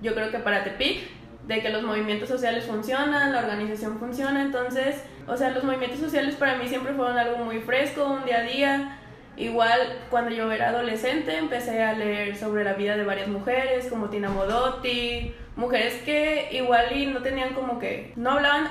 yo 0.02 0.16
creo 0.16 0.32
que 0.32 0.40
para 0.40 0.64
Tepic, 0.64 1.02
de 1.46 1.62
que 1.62 1.70
los 1.70 1.84
movimientos 1.84 2.30
sociales 2.30 2.64
funcionan, 2.64 3.34
la 3.34 3.40
organización 3.40 4.00
funciona, 4.00 4.42
entonces, 4.42 5.04
o 5.28 5.36
sea, 5.36 5.50
los 5.50 5.66
movimientos 5.66 6.00
sociales 6.00 6.36
para 6.36 6.56
mí 6.56 6.70
siempre 6.70 6.94
fueron 6.94 7.18
algo 7.18 7.44
muy 7.44 7.60
fresco, 7.60 8.06
un 8.06 8.24
día 8.24 8.38
a 8.38 8.44
día, 8.44 9.00
Igual 9.36 9.80
cuando 10.12 10.30
yo 10.30 10.52
era 10.52 10.70
adolescente 10.70 11.36
empecé 11.36 11.82
a 11.82 11.94
leer 11.94 12.36
sobre 12.36 12.64
la 12.64 12.74
vida 12.74 12.96
de 12.96 13.04
varias 13.04 13.28
mujeres 13.28 13.88
como 13.88 14.10
Tina 14.10 14.30
Modotti, 14.30 15.34
mujeres 15.56 16.02
que 16.04 16.50
igual 16.52 16.96
y 16.96 17.06
no 17.06 17.22
tenían 17.22 17.54
como 17.54 17.80
que, 17.80 18.12
no 18.16 18.32
hablaban 18.32 18.70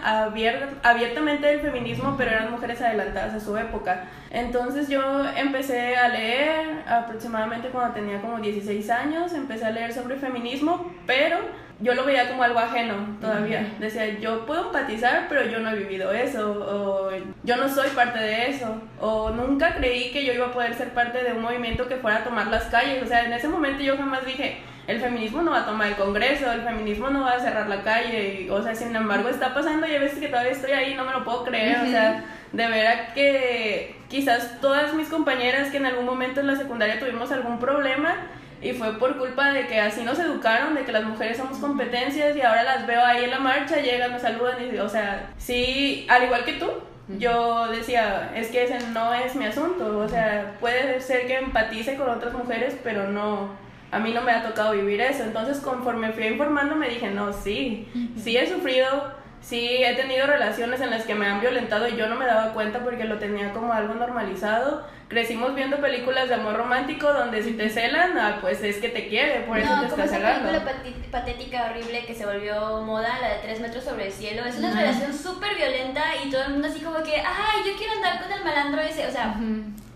abiertamente 0.83 1.47
del 1.47 1.61
feminismo, 1.61 2.15
pero 2.17 2.31
eran 2.31 2.51
mujeres 2.51 2.81
adelantadas 2.81 3.35
a 3.35 3.41
su 3.41 3.57
época. 3.57 4.05
Entonces 4.31 4.89
yo 4.89 5.01
empecé 5.37 5.97
a 5.97 6.09
leer 6.09 6.83
aproximadamente 6.89 7.69
cuando 7.69 7.95
tenía 7.95 8.21
como 8.21 8.39
16 8.39 8.91
años, 8.91 9.33
empecé 9.33 9.67
a 9.67 9.71
leer 9.71 9.93
sobre 9.93 10.17
feminismo, 10.17 10.93
pero 11.07 11.39
yo 11.81 11.95
lo 11.95 12.05
veía 12.05 12.29
como 12.29 12.45
algo 12.45 12.61
ajeno 12.61 12.95
todavía. 13.21 13.75
Decía, 13.81 14.19
yo 14.21 14.47
puedo 14.47 14.67
empatizar, 14.67 15.27
pero 15.29 15.45
yo 15.47 15.59
no 15.59 15.71
he 15.71 15.77
vivido 15.77 16.13
eso, 16.13 16.53
o 16.53 17.11
yo 17.43 17.57
no 17.57 17.69
soy 17.69 17.91
parte 17.91 18.21
de 18.21 18.51
eso, 18.51 18.81
o 19.01 19.31
nunca 19.31 19.75
creí 19.75 20.13
que 20.13 20.25
yo 20.25 20.33
iba 20.33 20.47
a 20.47 20.53
poder 20.53 20.75
ser 20.75 20.91
parte 20.91 21.23
de 21.25 21.33
un 21.33 21.43
movimiento 21.43 21.89
que 21.89 21.97
fuera 21.97 22.19
a 22.19 22.25
tomar 22.25 22.47
las 22.47 22.65
calles. 22.65 23.03
O 23.03 23.07
sea, 23.07 23.25
en 23.25 23.33
ese 23.33 23.49
momento 23.49 23.83
yo 23.83 23.97
jamás 23.97 24.25
dije, 24.25 24.59
el 24.87 25.01
feminismo 25.01 25.43
no 25.43 25.53
va 25.53 25.61
a 25.61 25.67
tomar 25.67 25.89
el 25.89 25.97
Congreso, 25.97 26.51
el 26.51 26.63
feminismo 26.63 27.11
no 27.11 27.23
va 27.23 27.33
a 27.33 27.41
cerrar 27.41 27.69
la 27.69 27.83
calle, 27.83 28.49
o 28.51 28.63
sea, 28.63 28.75
sin 28.75 28.95
embargo 28.95 29.29
está 29.29 29.55
pasando 29.55 29.87
y 29.87 29.95
a 29.95 30.01
veces 30.01 30.19
que 30.19 30.29
todavía 30.29 30.53
estoy 30.53 30.73
ahí, 30.73 30.95
no 30.95 31.05
me 31.05 31.13
lo 31.13 31.25
puedo 31.25 31.45
creer, 31.45 31.79
o 31.83 31.87
sea, 31.87 32.25
de 32.53 32.67
veras 32.67 33.13
que 33.15 33.97
quizás 34.09 34.61
todas 34.61 34.95
mis 34.95 35.09
compañeras 35.09 35.71
que 35.71 35.77
en 35.77 35.87
algún 35.87 36.05
momento 36.05 36.41
en 36.41 36.49
la 36.49 36.57
secundaria 36.57 36.99
tuvimos 36.99 37.31
algún 37.33 37.59
problema, 37.59 38.15
y 38.61 38.73
fue 38.73 38.97
por 38.99 39.19
culpa 39.19 39.53
de 39.53 39.67
que 39.67 39.81
así 39.81 40.05
nos 40.05 40.19
educaron, 40.21 40.75
de 40.75 40.85
que 40.85 40.93
las 40.93 41.03
mujeres 41.03 41.37
somos 41.37 41.59
competencias 41.59 42.37
y 42.37 42.43
ahora 42.43 42.63
las 42.63 42.87
veo 42.87 43.05
ahí 43.05 43.25
en 43.25 43.31
la 43.31 43.41
marcha, 43.41 43.81
llegan, 43.81 44.13
me 44.13 44.21
saludan 44.21 44.57
y, 44.73 44.79
o 44.79 44.89
sea, 44.89 45.31
sí, 45.37 46.07
al 46.09 46.23
igual 46.25 46.45
que 46.45 46.53
tú, 46.55 46.71
yo 47.19 47.67
decía, 47.69 48.31
es 48.37 48.49
que 48.49 48.63
ese 48.63 48.79
no 48.91 49.13
es 49.13 49.35
mi 49.35 49.47
asunto, 49.47 49.99
o 49.99 50.09
sea, 50.09 50.55
puede 50.61 51.01
ser 51.01 51.27
que 51.27 51.39
empatice 51.39 51.97
con 51.97 52.09
otras 52.09 52.33
mujeres, 52.35 52.77
pero 52.85 53.09
no, 53.09 53.51
a 53.93 53.99
mí 54.01 54.13
no 54.13 54.23
me 54.23 54.33
ha 54.33 54.43
tocado 54.43 54.73
vivir 54.73 55.01
eso. 55.01 55.23
Entonces, 55.23 55.59
conforme 55.59 56.13
fui 56.13 56.27
informando, 56.27 56.75
me 56.75 56.89
dije, 56.89 57.11
no, 57.11 57.33
sí, 57.33 57.89
sí 58.17 58.37
he 58.37 58.49
sufrido 58.49 59.23
sí 59.43 59.83
he 59.83 59.95
tenido 59.95 60.27
relaciones 60.27 60.81
en 60.81 60.91
las 60.91 61.05
que 61.05 61.15
me 61.15 61.27
han 61.27 61.41
violentado 61.41 61.89
y 61.89 61.97
yo 61.97 62.07
no 62.07 62.15
me 62.17 62.27
daba 62.27 62.53
cuenta 62.53 62.79
porque 62.83 63.05
lo 63.05 63.19
tenía 63.19 63.53
como 63.53 63.73
algo 63.73 63.95
normalizado. 63.95 64.87
Crecimos 65.09 65.55
viendo 65.55 65.79
películas 65.79 66.29
de 66.29 66.37
amor 66.37 66.57
romántico 66.57 67.13
donde 67.13 67.43
si 67.43 67.53
te 67.53 67.69
celan, 67.69 68.17
ah, 68.17 68.39
pues 68.41 68.63
es 68.63 68.79
que 68.79 68.89
te 68.89 69.09
quiere, 69.09 69.41
por 69.41 69.59
eso 69.59 69.81
te 69.81 69.87
está 69.87 70.09
celando. 70.09 70.49
una 70.49 70.65
película 70.65 71.11
patética, 71.11 71.71
horrible 71.71 72.07
que 72.07 72.15
se 72.15 72.25
volvió 72.25 72.81
moda, 72.83 73.19
la 73.21 73.29
de 73.29 73.39
Tres 73.43 73.61
metros 73.61 73.85
sobre 73.85 74.07
el 74.07 74.13
cielo. 74.13 74.45
Es 74.47 74.57
una 74.59 74.73
relación 74.73 75.13
súper 75.13 75.57
violenta 75.57 76.03
y 76.25 76.31
todo 76.31 76.45
el 76.45 76.53
mundo 76.53 76.69
así 76.69 76.81
como 76.81 77.03
que, 77.03 77.17
ay, 77.17 77.63
yo 77.67 77.77
quiero 77.77 77.93
andar 77.95 78.23
con 78.23 78.33
el 78.33 78.45
malandro 78.45 78.81
ese, 78.81 79.07
o 79.07 79.11
sea... 79.11 79.37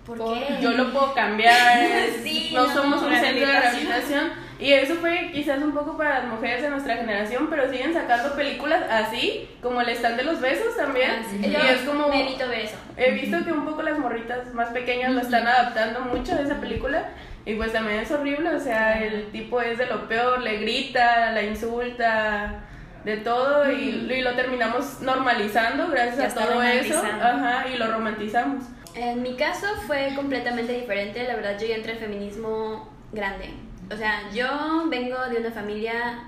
¿Por 0.06 0.18
qué? 0.18 0.58
Yo 0.60 0.70
lo 0.72 0.92
puedo 0.92 1.14
cambiar, 1.14 1.78
no, 2.52 2.72
somos 2.72 3.02
un 3.02 3.14
centro 3.14 3.46
de 3.46 3.60
rehabilitación 3.60 4.46
y 4.58 4.72
eso 4.72 4.94
fue 4.94 5.30
quizás 5.34 5.62
un 5.62 5.72
poco 5.72 5.98
para 5.98 6.20
las 6.20 6.28
mujeres 6.28 6.62
de 6.62 6.70
nuestra 6.70 6.96
generación, 6.96 7.48
pero 7.50 7.70
siguen 7.70 7.92
sacando 7.92 8.34
películas 8.34 8.84
así, 8.90 9.50
como 9.60 9.82
el 9.82 9.90
stand 9.90 10.16
de 10.16 10.25
los 10.25 10.40
besos 10.40 10.76
también. 10.76 11.10
Ah, 11.10 11.46
y 11.46 11.54
es 11.54 11.80
como... 11.82 12.08
Me 12.08 12.26
evito 12.26 12.48
ver 12.48 12.60
eso. 12.60 12.76
He 12.96 13.10
visto 13.12 13.44
que 13.44 13.52
un 13.52 13.66
poco 13.66 13.82
las 13.82 13.98
morritas 13.98 14.54
más 14.54 14.68
pequeñas 14.70 15.12
lo 15.12 15.20
están 15.20 15.46
adaptando 15.46 16.00
mucho 16.00 16.34
de 16.34 16.44
esa 16.44 16.58
película. 16.58 17.10
Y 17.44 17.54
pues 17.54 17.72
también 17.72 18.00
es 18.00 18.10
horrible, 18.10 18.48
o 18.48 18.58
sea, 18.58 19.00
el 19.00 19.30
tipo 19.30 19.60
es 19.60 19.78
de 19.78 19.86
lo 19.86 20.08
peor, 20.08 20.40
le 20.40 20.56
grita, 20.58 21.30
la 21.32 21.42
insulta, 21.42 22.64
de 23.04 23.18
todo 23.18 23.70
y, 23.70 24.08
y 24.10 24.20
lo 24.22 24.34
terminamos 24.34 25.00
normalizando 25.00 25.88
gracias 25.88 26.36
a 26.36 26.44
todo 26.44 26.62
eso. 26.62 27.00
Ajá, 27.22 27.66
y 27.72 27.76
lo 27.76 27.86
romantizamos. 27.92 28.64
En 28.96 29.22
mi 29.22 29.36
caso 29.36 29.66
fue 29.86 30.12
completamente 30.16 30.72
diferente, 30.72 31.22
la 31.28 31.36
verdad 31.36 31.58
yo 31.60 31.66
ya 31.66 31.76
entré 31.76 31.92
al 31.92 31.98
feminismo 31.98 32.88
grande. 33.12 33.50
O 33.92 33.96
sea, 33.96 34.28
yo 34.32 34.84
vengo 34.88 35.18
de 35.28 35.36
una 35.38 35.50
familia, 35.50 36.24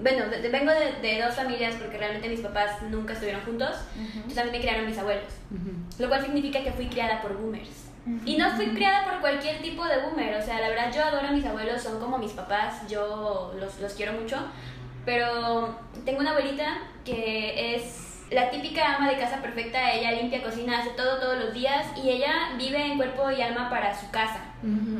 bueno, 0.00 0.24
vengo 0.50 0.72
de, 0.72 1.20
dos 1.20 1.34
familias 1.34 1.74
porque 1.74 1.98
realmente 1.98 2.28
mis 2.28 2.40
papás 2.40 2.80
nunca 2.82 3.12
estuvieron 3.12 3.42
juntos, 3.42 3.76
entonces 4.14 4.38
a 4.38 4.44
mí 4.44 4.50
me 4.52 4.60
criaron 4.60 4.86
mis 4.86 4.98
abuelos, 4.98 5.32
lo 5.98 6.08
cual 6.08 6.22
significa 6.22 6.62
que 6.62 6.72
fui 6.72 6.86
criada 6.86 7.20
por 7.20 7.36
boomers. 7.36 7.88
Y 8.24 8.36
no 8.36 8.50
fui 8.56 8.66
criada 8.68 9.04
por 9.04 9.20
cualquier 9.20 9.62
tipo 9.62 9.84
de 9.84 9.98
boomer, 9.98 10.34
o 10.34 10.42
sea, 10.42 10.60
la 10.60 10.70
verdad 10.70 10.92
yo 10.92 11.04
adoro 11.04 11.28
a 11.28 11.32
mis 11.32 11.44
abuelos, 11.44 11.82
son 11.82 12.00
como 12.00 12.18
mis 12.18 12.32
papás, 12.32 12.88
yo 12.88 13.52
los, 13.58 13.78
los 13.80 13.94
quiero 13.94 14.12
mucho, 14.14 14.38
pero 15.04 15.78
tengo 16.04 16.20
una 16.20 16.30
abuelita 16.30 16.78
que 17.04 17.76
es 17.76 18.11
la 18.32 18.50
típica 18.50 18.96
ama 18.96 19.10
de 19.10 19.18
casa 19.18 19.40
perfecta, 19.40 19.92
ella 19.92 20.12
limpia, 20.12 20.42
cocina, 20.42 20.78
hace 20.78 20.90
todo 20.90 21.18
todos 21.18 21.38
los 21.38 21.52
días 21.52 21.86
y 21.96 22.10
ella 22.10 22.52
vive 22.56 22.84
en 22.84 22.96
cuerpo 22.96 23.30
y 23.30 23.42
alma 23.42 23.68
para 23.70 23.98
su 23.98 24.10
casa. 24.10 24.40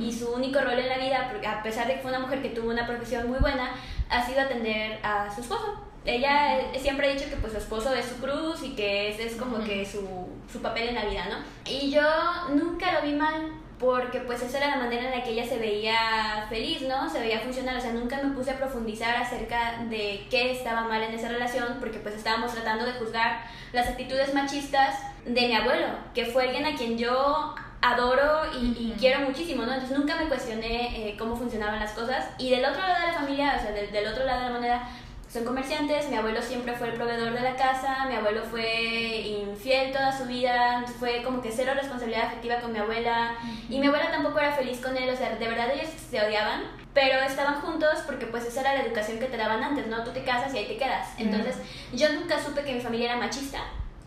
Y 0.00 0.12
su 0.12 0.32
único 0.32 0.60
rol 0.60 0.78
en 0.78 0.88
la 0.88 0.98
vida, 0.98 1.32
a 1.48 1.62
pesar 1.62 1.86
de 1.86 1.94
que 1.94 2.00
fue 2.00 2.10
una 2.10 2.18
mujer 2.18 2.42
que 2.42 2.48
tuvo 2.48 2.70
una 2.70 2.84
profesión 2.84 3.28
muy 3.28 3.38
buena, 3.38 3.70
ha 4.10 4.26
sido 4.26 4.40
atender 4.40 4.98
a 5.04 5.32
su 5.32 5.40
esposo. 5.40 5.84
Ella 6.04 6.58
siempre 6.76 7.08
ha 7.08 7.14
dicho 7.14 7.30
que 7.30 7.36
pues 7.36 7.52
su 7.52 7.58
esposo 7.58 7.94
es 7.94 8.06
su 8.06 8.16
cruz 8.16 8.60
y 8.64 8.74
que 8.74 9.10
ese 9.10 9.26
es 9.26 9.36
como 9.36 9.62
que 9.62 9.86
su, 9.86 10.28
su 10.52 10.60
papel 10.60 10.88
en 10.88 10.96
la 10.96 11.04
vida, 11.04 11.26
¿no? 11.30 11.36
Y 11.70 11.92
yo 11.92 12.02
nunca 12.50 12.92
lo 12.92 13.02
vi 13.06 13.14
mal 13.14 13.52
porque 13.82 14.20
pues 14.20 14.40
esa 14.42 14.58
era 14.58 14.68
la 14.68 14.76
manera 14.76 15.06
en 15.06 15.18
la 15.18 15.24
que 15.24 15.30
ella 15.30 15.44
se 15.44 15.58
veía 15.58 16.46
feliz, 16.48 16.82
¿no? 16.82 17.10
Se 17.10 17.18
veía 17.18 17.40
funcionar, 17.40 17.76
o 17.76 17.80
sea, 17.80 17.92
nunca 17.92 18.22
me 18.22 18.32
puse 18.32 18.52
a 18.52 18.56
profundizar 18.56 19.16
acerca 19.16 19.82
de 19.90 20.24
qué 20.30 20.52
estaba 20.52 20.82
mal 20.82 21.02
en 21.02 21.12
esa 21.12 21.28
relación, 21.28 21.78
porque 21.80 21.98
pues 21.98 22.14
estábamos 22.14 22.52
tratando 22.52 22.86
de 22.86 22.92
juzgar 22.92 23.44
las 23.72 23.88
actitudes 23.88 24.32
machistas 24.34 25.00
de 25.24 25.48
mi 25.48 25.54
abuelo, 25.54 25.88
que 26.14 26.26
fue 26.26 26.44
alguien 26.44 26.64
a 26.64 26.76
quien 26.76 26.96
yo 26.96 27.56
adoro 27.80 28.42
y, 28.60 28.94
quiero 28.98 29.20
muchísimo, 29.20 29.64
¿no? 29.64 29.74
Entonces 29.74 29.98
nunca 29.98 30.14
me 30.14 30.28
cuestioné 30.28 31.08
eh, 31.08 31.16
cómo 31.18 31.34
funcionaban 31.34 31.80
las 31.80 31.90
cosas. 31.90 32.26
Y 32.38 32.50
del 32.50 32.64
otro 32.64 32.80
lado 32.80 33.00
de 33.00 33.06
la 33.08 33.18
familia, 33.18 33.56
o 33.58 33.60
sea, 33.60 33.72
del, 33.72 33.90
del 33.90 34.06
otro 34.06 34.24
lado 34.24 34.42
de 34.42 34.46
la 34.46 34.52
moneda, 34.52 34.88
son 35.32 35.46
comerciantes, 35.46 36.10
mi 36.10 36.16
abuelo 36.16 36.42
siempre 36.42 36.74
fue 36.74 36.88
el 36.88 36.94
proveedor 36.94 37.32
de 37.32 37.40
la 37.40 37.56
casa, 37.56 38.04
mi 38.06 38.16
abuelo 38.16 38.42
fue 38.44 39.20
infiel 39.20 39.90
toda 39.90 40.16
su 40.16 40.26
vida, 40.26 40.84
fue 40.98 41.22
como 41.22 41.40
que 41.40 41.50
cero 41.50 41.72
responsabilidad 41.74 42.26
afectiva 42.26 42.56
con 42.56 42.70
mi 42.70 42.78
abuela 42.78 43.36
y 43.70 43.78
mi 43.78 43.86
abuela 43.86 44.10
tampoco 44.10 44.40
era 44.40 44.52
feliz 44.52 44.80
con 44.80 44.94
él, 44.94 45.08
o 45.08 45.16
sea, 45.16 45.36
de 45.36 45.48
verdad 45.48 45.70
ellos 45.72 45.88
se 45.88 46.20
odiaban, 46.20 46.64
pero 46.92 47.18
estaban 47.20 47.62
juntos 47.62 48.00
porque 48.04 48.26
pues 48.26 48.44
esa 48.44 48.60
era 48.60 48.74
la 48.74 48.82
educación 48.82 49.18
que 49.18 49.24
te 49.24 49.38
daban 49.38 49.64
antes, 49.64 49.86
¿no? 49.86 50.04
Tú 50.04 50.10
te 50.10 50.22
casas 50.22 50.52
y 50.52 50.58
ahí 50.58 50.66
te 50.66 50.76
quedas. 50.76 51.08
Entonces 51.16 51.56
yo 51.94 52.12
nunca 52.12 52.38
supe 52.38 52.62
que 52.62 52.74
mi 52.74 52.80
familia 52.82 53.12
era 53.12 53.16
machista 53.16 53.60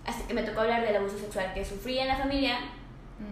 hasta 0.06 0.28
que 0.28 0.36
me 0.36 0.44
tocó 0.44 0.62
hablar 0.62 0.86
del 0.86 0.96
abuso 0.96 1.18
sexual 1.18 1.52
que 1.56 1.66
sufrí 1.66 1.98
en 1.98 2.08
la 2.08 2.18
familia 2.18 2.60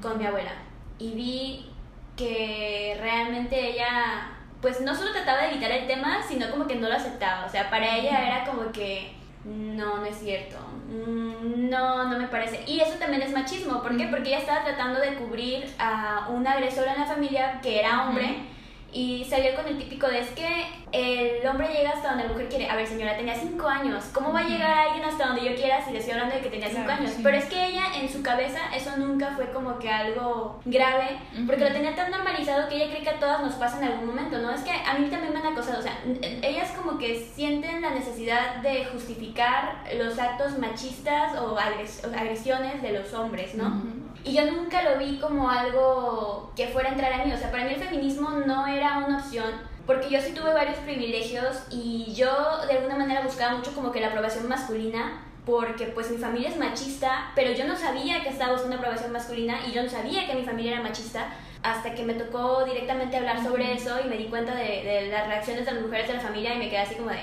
con 0.01 0.17
mi 0.17 0.25
abuela 0.25 0.53
y 0.97 1.13
vi 1.13 1.69
que 2.17 2.97
realmente 2.99 3.69
ella 3.69 4.31
pues 4.63 4.79
no 4.79 4.95
solo 4.95 5.11
trataba 5.11 5.41
de 5.41 5.51
evitar 5.51 5.69
el 5.71 5.87
tema, 5.87 6.23
sino 6.27 6.49
como 6.49 6.65
que 6.65 6.75
no 6.75 6.87
lo 6.87 6.95
aceptaba. 6.95 7.45
O 7.45 7.49
sea, 7.49 7.69
para 7.69 7.97
ella 7.97 8.25
era 8.25 8.45
como 8.45 8.71
que, 8.71 9.11
no, 9.43 9.97
no 9.97 10.05
es 10.05 10.17
cierto, 10.17 10.55
mm, 10.87 11.69
no, 11.69 12.05
no 12.05 12.17
me 12.17 12.29
parece. 12.29 12.63
Y 12.65 12.79
eso 12.79 12.93
también 12.97 13.21
es 13.21 13.33
machismo. 13.33 13.83
¿Por 13.83 13.97
qué? 13.97 14.07
Porque 14.07 14.29
ella 14.29 14.39
estaba 14.39 14.63
tratando 14.63 15.01
de 15.01 15.15
cubrir 15.15 15.65
a 15.77 16.29
un 16.29 16.47
agresor 16.47 16.87
en 16.87 16.97
la 16.97 17.05
familia 17.05 17.59
que 17.61 17.81
era 17.81 18.07
hombre 18.07 18.52
y 18.93 19.25
salió 19.25 19.55
con 19.55 19.67
el 19.67 19.77
típico 19.77 20.07
de 20.07 20.19
es 20.19 20.29
que 20.29 20.65
el 20.91 21.45
hombre 21.47 21.67
llega 21.73 21.89
hasta 21.89 22.09
donde 22.09 22.25
la 22.25 22.29
mujer 22.29 22.49
quiere. 22.49 22.69
A 22.69 22.75
ver, 22.75 22.87
señora, 22.87 23.17
tenía 23.17 23.35
5 23.35 23.67
años. 23.67 24.05
¿Cómo 24.13 24.31
va 24.31 24.41
a 24.41 24.47
llegar 24.47 24.69
alguien 24.71 25.03
hasta 25.03 25.27
donde 25.27 25.43
yo 25.43 25.55
quiera 25.55 25.83
si 25.83 25.91
le 25.91 25.97
estoy 25.97 26.13
hablando 26.13 26.35
de 26.35 26.41
que 26.41 26.49
tenía 26.49 26.69
5 26.69 26.89
años? 26.89 27.11
Pero 27.23 27.35
es 27.35 27.45
que 27.45 27.65
ella, 27.65 27.85
en 27.99 28.07
su 28.07 28.21
cabeza, 28.21 28.59
eso 28.75 28.95
nunca 28.97 29.31
fue 29.35 29.51
como 29.51 29.79
que 29.79 29.89
algo 29.89 30.59
grave, 30.65 31.17
porque 31.47 31.65
lo 31.65 31.71
tenía 31.71 31.95
tan 31.95 32.11
normalizado 32.11 32.69
que 32.69 32.75
ella 32.75 32.91
cree 32.91 33.01
que 33.01 33.09
a 33.09 33.19
todas 33.19 33.41
nos 33.41 33.55
pasa 33.55 33.79
en 33.79 33.85
algún 33.85 34.07
momento, 34.07 34.37
¿no? 34.37 34.51
Es 34.51 34.61
que 34.61 34.71
a 34.71 34.93
mí 34.99 35.07
también 35.09 35.33
me 35.33 35.39
han 35.39 35.53
acosado. 35.53 35.79
O 35.79 35.81
sea, 35.83 35.97
ellas 36.43 36.71
como 36.71 36.99
que 36.99 37.27
sienten 37.33 37.81
la 37.81 37.89
necesidad 37.89 38.57
de 38.57 38.85
justificar 38.85 39.83
los 39.97 40.19
actos 40.19 40.59
machistas 40.59 41.37
o, 41.39 41.57
agresiones 41.57 42.81
de 42.83 42.91
los 42.91 43.13
hombres, 43.13 43.55
¿no? 43.55 43.81
Y 44.23 44.33
yo 44.33 44.45
nunca 44.51 44.81
lo 44.83 44.97
vi 44.97 45.17
como 45.19 45.49
algo 45.49 46.51
que 46.55 46.67
fuera 46.67 46.89
a 46.89 46.91
entrar 46.93 47.13
a 47.13 47.25
mí. 47.25 47.31
O 47.33 47.37
sea, 47.37 47.51
para 47.51 47.65
mí 47.65 47.73
el 47.73 47.81
feminismo 47.81 48.29
no 48.45 48.67
era 48.67 48.99
una 48.99 49.17
opción 49.17 49.73
porque 49.85 50.09
yo 50.09 50.21
sí 50.21 50.31
tuve 50.33 50.53
varios 50.53 50.77
privilegios 50.77 51.63
y 51.69 52.13
yo 52.13 52.65
de 52.67 52.77
alguna 52.77 52.95
manera 52.95 53.21
buscaba 53.21 53.57
mucho 53.57 53.73
como 53.73 53.91
que 53.91 53.99
la 53.99 54.07
aprobación 54.07 54.47
masculina 54.47 55.21
porque 55.45 55.87
pues 55.87 56.09
mi 56.09 56.17
familia 56.17 56.49
es 56.49 56.57
machista, 56.57 57.31
pero 57.35 57.51
yo 57.51 57.67
no 57.67 57.75
sabía 57.75 58.23
que 58.23 58.29
estaba 58.29 58.53
buscando 58.53 58.77
aprobación 58.77 59.11
masculina 59.11 59.57
y 59.67 59.73
yo 59.73 59.83
no 59.83 59.89
sabía 59.89 60.25
que 60.25 60.35
mi 60.35 60.45
familia 60.45 60.73
era 60.73 60.83
machista 60.83 61.27
hasta 61.63 61.93
que 61.93 62.03
me 62.03 62.13
tocó 62.13 62.63
directamente 62.63 63.17
hablar 63.17 63.43
sobre 63.43 63.73
eso 63.73 63.97
y 64.03 64.07
me 64.07 64.17
di 64.17 64.25
cuenta 64.25 64.55
de, 64.55 64.83
de 64.83 65.07
las 65.11 65.27
reacciones 65.27 65.65
de 65.65 65.73
las 65.73 65.81
mujeres 65.81 66.07
de 66.07 66.13
la 66.13 66.19
familia 66.21 66.55
y 66.55 66.59
me 66.59 66.69
quedé 66.69 66.79
así 66.79 66.95
como 66.95 67.09
de, 67.09 67.19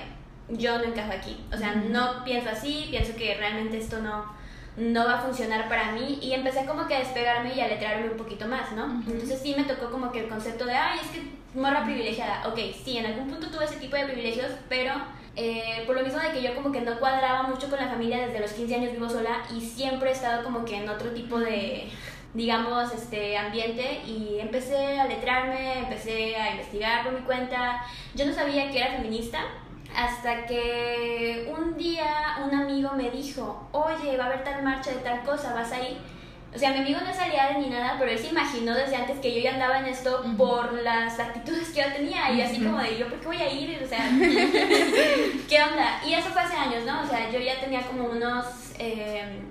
yo 0.50 0.78
no 0.78 0.84
encajo 0.84 1.12
aquí, 1.12 1.42
o 1.52 1.56
sea, 1.56 1.74
no 1.74 2.22
pienso 2.24 2.50
así, 2.50 2.88
pienso 2.90 3.16
que 3.16 3.34
realmente 3.36 3.78
esto 3.78 4.00
no, 4.00 4.26
no 4.76 5.04
va 5.04 5.18
a 5.18 5.20
funcionar 5.20 5.68
para 5.68 5.92
mí 5.92 6.18
y 6.22 6.32
empecé 6.32 6.64
como 6.64 6.86
que 6.86 6.94
a 6.94 7.00
despegarme 7.00 7.54
y 7.54 7.60
a 7.60 7.68
letrarme 7.68 8.10
un 8.10 8.16
poquito 8.16 8.46
más, 8.46 8.72
¿no? 8.72 9.02
Entonces 9.06 9.40
sí 9.42 9.54
me 9.56 9.64
tocó 9.64 9.90
como 9.90 10.12
que 10.12 10.20
el 10.20 10.28
concepto 10.28 10.64
de, 10.64 10.74
ay, 10.74 11.00
es 11.02 11.08
que 11.08 11.58
morra 11.58 11.84
privilegiada, 11.84 12.46
ok, 12.48 12.58
sí, 12.84 12.98
en 12.98 13.06
algún 13.06 13.28
punto 13.28 13.48
tuve 13.48 13.64
ese 13.64 13.76
tipo 13.76 13.96
de 13.96 14.04
privilegios, 14.04 14.52
pero 14.68 14.92
eh, 15.36 15.82
por 15.86 15.96
lo 15.96 16.02
mismo 16.02 16.20
de 16.20 16.30
que 16.30 16.42
yo 16.42 16.54
como 16.54 16.72
que 16.72 16.80
no 16.80 16.98
cuadraba 16.98 17.44
mucho 17.44 17.68
con 17.68 17.78
la 17.78 17.88
familia 17.88 18.26
desde 18.26 18.40
los 18.40 18.52
15 18.52 18.74
años 18.74 18.92
vivo 18.92 19.08
sola 19.08 19.42
y 19.54 19.60
siempre 19.60 20.10
he 20.10 20.12
estado 20.12 20.44
como 20.44 20.64
que 20.64 20.76
en 20.76 20.88
otro 20.88 21.10
tipo 21.10 21.38
de 21.38 21.88
digamos, 22.32 22.92
este 22.92 23.36
ambiente 23.36 24.02
y 24.06 24.38
empecé 24.38 25.00
a 25.00 25.06
letrarme, 25.06 25.80
empecé 25.80 26.36
a 26.36 26.52
investigar 26.52 27.02
por 27.02 27.12
mi 27.12 27.20
cuenta. 27.22 27.82
Yo 28.14 28.24
no 28.24 28.32
sabía 28.32 28.70
que 28.70 28.78
era 28.78 28.92
feminista 28.92 29.40
hasta 29.96 30.46
que 30.46 31.52
un 31.56 31.76
día 31.76 32.38
un 32.44 32.54
amigo 32.54 32.92
me 32.96 33.10
dijo, 33.10 33.68
oye, 33.72 34.16
va 34.16 34.24
a 34.24 34.26
haber 34.28 34.44
tal 34.44 34.62
marcha 34.62 34.90
de 34.90 34.98
tal 34.98 35.22
cosa, 35.22 35.54
¿vas 35.54 35.72
a 35.72 35.80
ir? 35.80 35.98
O 36.54 36.58
sea, 36.58 36.72
mi 36.72 36.78
amigo 36.78 36.98
no 37.00 37.10
es 37.10 37.18
aliado 37.18 37.60
ni 37.60 37.68
nada, 37.68 37.94
pero 37.98 38.10
él 38.10 38.18
se 38.18 38.28
imaginó 38.28 38.74
desde 38.74 38.96
antes 38.96 39.20
que 39.20 39.32
yo 39.32 39.40
ya 39.40 39.54
andaba 39.54 39.78
en 39.78 39.86
esto 39.86 40.24
por 40.36 40.72
las 40.82 41.18
actitudes 41.20 41.68
que 41.68 41.80
yo 41.80 41.92
tenía 41.92 42.32
y 42.32 42.40
así 42.40 42.60
como 42.60 42.78
de 42.78 42.98
yo, 42.98 43.08
¿por 43.08 43.20
qué 43.20 43.26
voy 43.26 43.36
a 43.36 43.52
ir? 43.52 43.80
O 43.82 43.86
sea, 43.86 43.98
¿qué 45.48 45.62
onda? 45.62 46.00
Y 46.04 46.14
eso 46.14 46.28
fue 46.30 46.42
hace 46.42 46.56
años, 46.56 46.84
¿no? 46.84 47.02
O 47.02 47.06
sea, 47.06 47.30
yo 47.30 47.38
ya 47.38 47.60
tenía 47.60 47.82
como 47.82 48.06
unos 48.06 48.46
eh, 48.78 49.42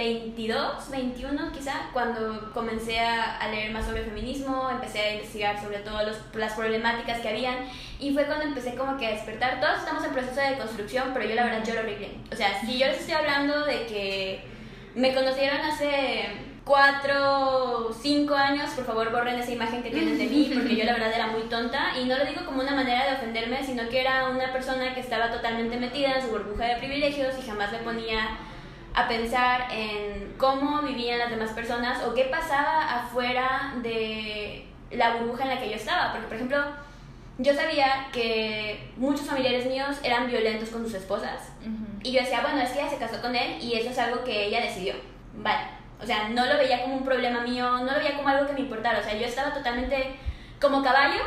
22, 0.00 0.90
21 0.90 1.52
quizá, 1.52 1.90
cuando 1.92 2.50
comencé 2.54 2.98
a, 3.00 3.46
leer 3.50 3.70
más 3.70 3.84
sobre 3.84 4.02
feminismo, 4.02 4.70
empecé 4.70 4.98
a 4.98 5.14
investigar 5.16 5.60
sobre 5.60 5.80
todas 5.80 6.16
las 6.34 6.52
problemáticas 6.54 7.20
que 7.20 7.28
habían 7.28 7.56
y 7.98 8.10
fue 8.14 8.24
cuando 8.24 8.46
empecé 8.46 8.76
como 8.76 8.96
que 8.96 9.06
a 9.06 9.10
despertar. 9.10 9.60
Todos 9.60 9.80
estamos 9.80 10.02
en 10.04 10.12
proceso 10.12 10.40
de 10.40 10.56
construcción, 10.56 11.10
pero 11.12 11.28
yo 11.28 11.34
la 11.34 11.44
verdad 11.44 11.62
yo 11.66 11.74
lo 11.74 11.80
arreglé. 11.80 12.12
O 12.32 12.36
sea, 12.36 12.58
si 12.62 12.78
yo 12.78 12.86
les 12.86 13.00
estoy 13.00 13.12
hablando 13.12 13.66
de 13.66 13.84
que 13.84 14.40
me 14.94 15.14
conocieron 15.14 15.60
hace 15.60 16.30
cuatro 16.64 17.88
o 17.88 17.92
cinco 17.92 18.34
años, 18.34 18.70
por 18.70 18.86
favor 18.86 19.12
borren 19.12 19.38
esa 19.38 19.52
imagen 19.52 19.82
que 19.82 19.90
tienen 19.90 20.16
de 20.16 20.26
mí, 20.28 20.50
porque 20.54 20.76
yo 20.76 20.84
la 20.84 20.94
verdad 20.94 21.12
era 21.14 21.26
muy 21.26 21.42
tonta, 21.42 21.98
y 22.00 22.06
no 22.06 22.16
lo 22.16 22.24
digo 22.24 22.46
como 22.46 22.62
una 22.62 22.74
manera 22.74 23.04
de 23.04 23.16
ofenderme, 23.16 23.62
sino 23.66 23.86
que 23.90 24.00
era 24.00 24.30
una 24.30 24.50
persona 24.50 24.94
que 24.94 25.00
estaba 25.00 25.30
totalmente 25.30 25.76
metida 25.76 26.14
en 26.14 26.22
su 26.22 26.28
burbuja 26.28 26.64
de 26.64 26.76
privilegios 26.76 27.34
y 27.38 27.46
jamás 27.46 27.70
me 27.70 27.78
ponía 27.80 28.38
a 28.94 29.08
pensar 29.08 29.68
en 29.70 30.34
cómo 30.36 30.82
vivían 30.82 31.18
las 31.18 31.30
demás 31.30 31.50
personas 31.50 32.02
o 32.04 32.14
qué 32.14 32.24
pasaba 32.24 32.96
afuera 32.96 33.74
de 33.82 34.66
la 34.90 35.16
burbuja 35.16 35.44
en 35.44 35.50
la 35.50 35.60
que 35.60 35.70
yo 35.70 35.76
estaba, 35.76 36.12
porque 36.12 36.26
por 36.26 36.36
ejemplo, 36.36 36.64
yo 37.38 37.54
sabía 37.54 38.08
que 38.12 38.90
muchos 38.96 39.26
familiares 39.26 39.66
míos 39.66 39.96
eran 40.02 40.26
violentos 40.26 40.70
con 40.70 40.84
sus 40.84 40.94
esposas. 40.94 41.52
Y 42.02 42.12
yo 42.12 42.20
decía, 42.20 42.40
bueno, 42.40 42.60
es 42.60 42.70
que 42.70 42.80
ella 42.80 42.90
se 42.90 42.98
casó 42.98 43.20
con 43.22 43.34
él 43.34 43.62
y 43.62 43.74
eso 43.74 43.90
es 43.90 43.98
algo 43.98 44.24
que 44.24 44.46
ella 44.46 44.60
decidió. 44.60 44.94
Vale. 45.34 45.62
O 46.02 46.06
sea, 46.06 46.28
no 46.30 46.46
lo 46.46 46.56
veía 46.56 46.82
como 46.82 46.96
un 46.96 47.04
problema 47.04 47.40
mío, 47.40 47.78
no 47.78 47.92
lo 47.92 47.98
veía 47.98 48.16
como 48.16 48.28
algo 48.28 48.46
que 48.46 48.54
me 48.54 48.60
importara. 48.60 48.98
O 48.98 49.02
sea, 49.02 49.14
yo 49.14 49.26
estaba 49.26 49.54
totalmente 49.54 50.16
como 50.60 50.82
caballo 50.82 51.22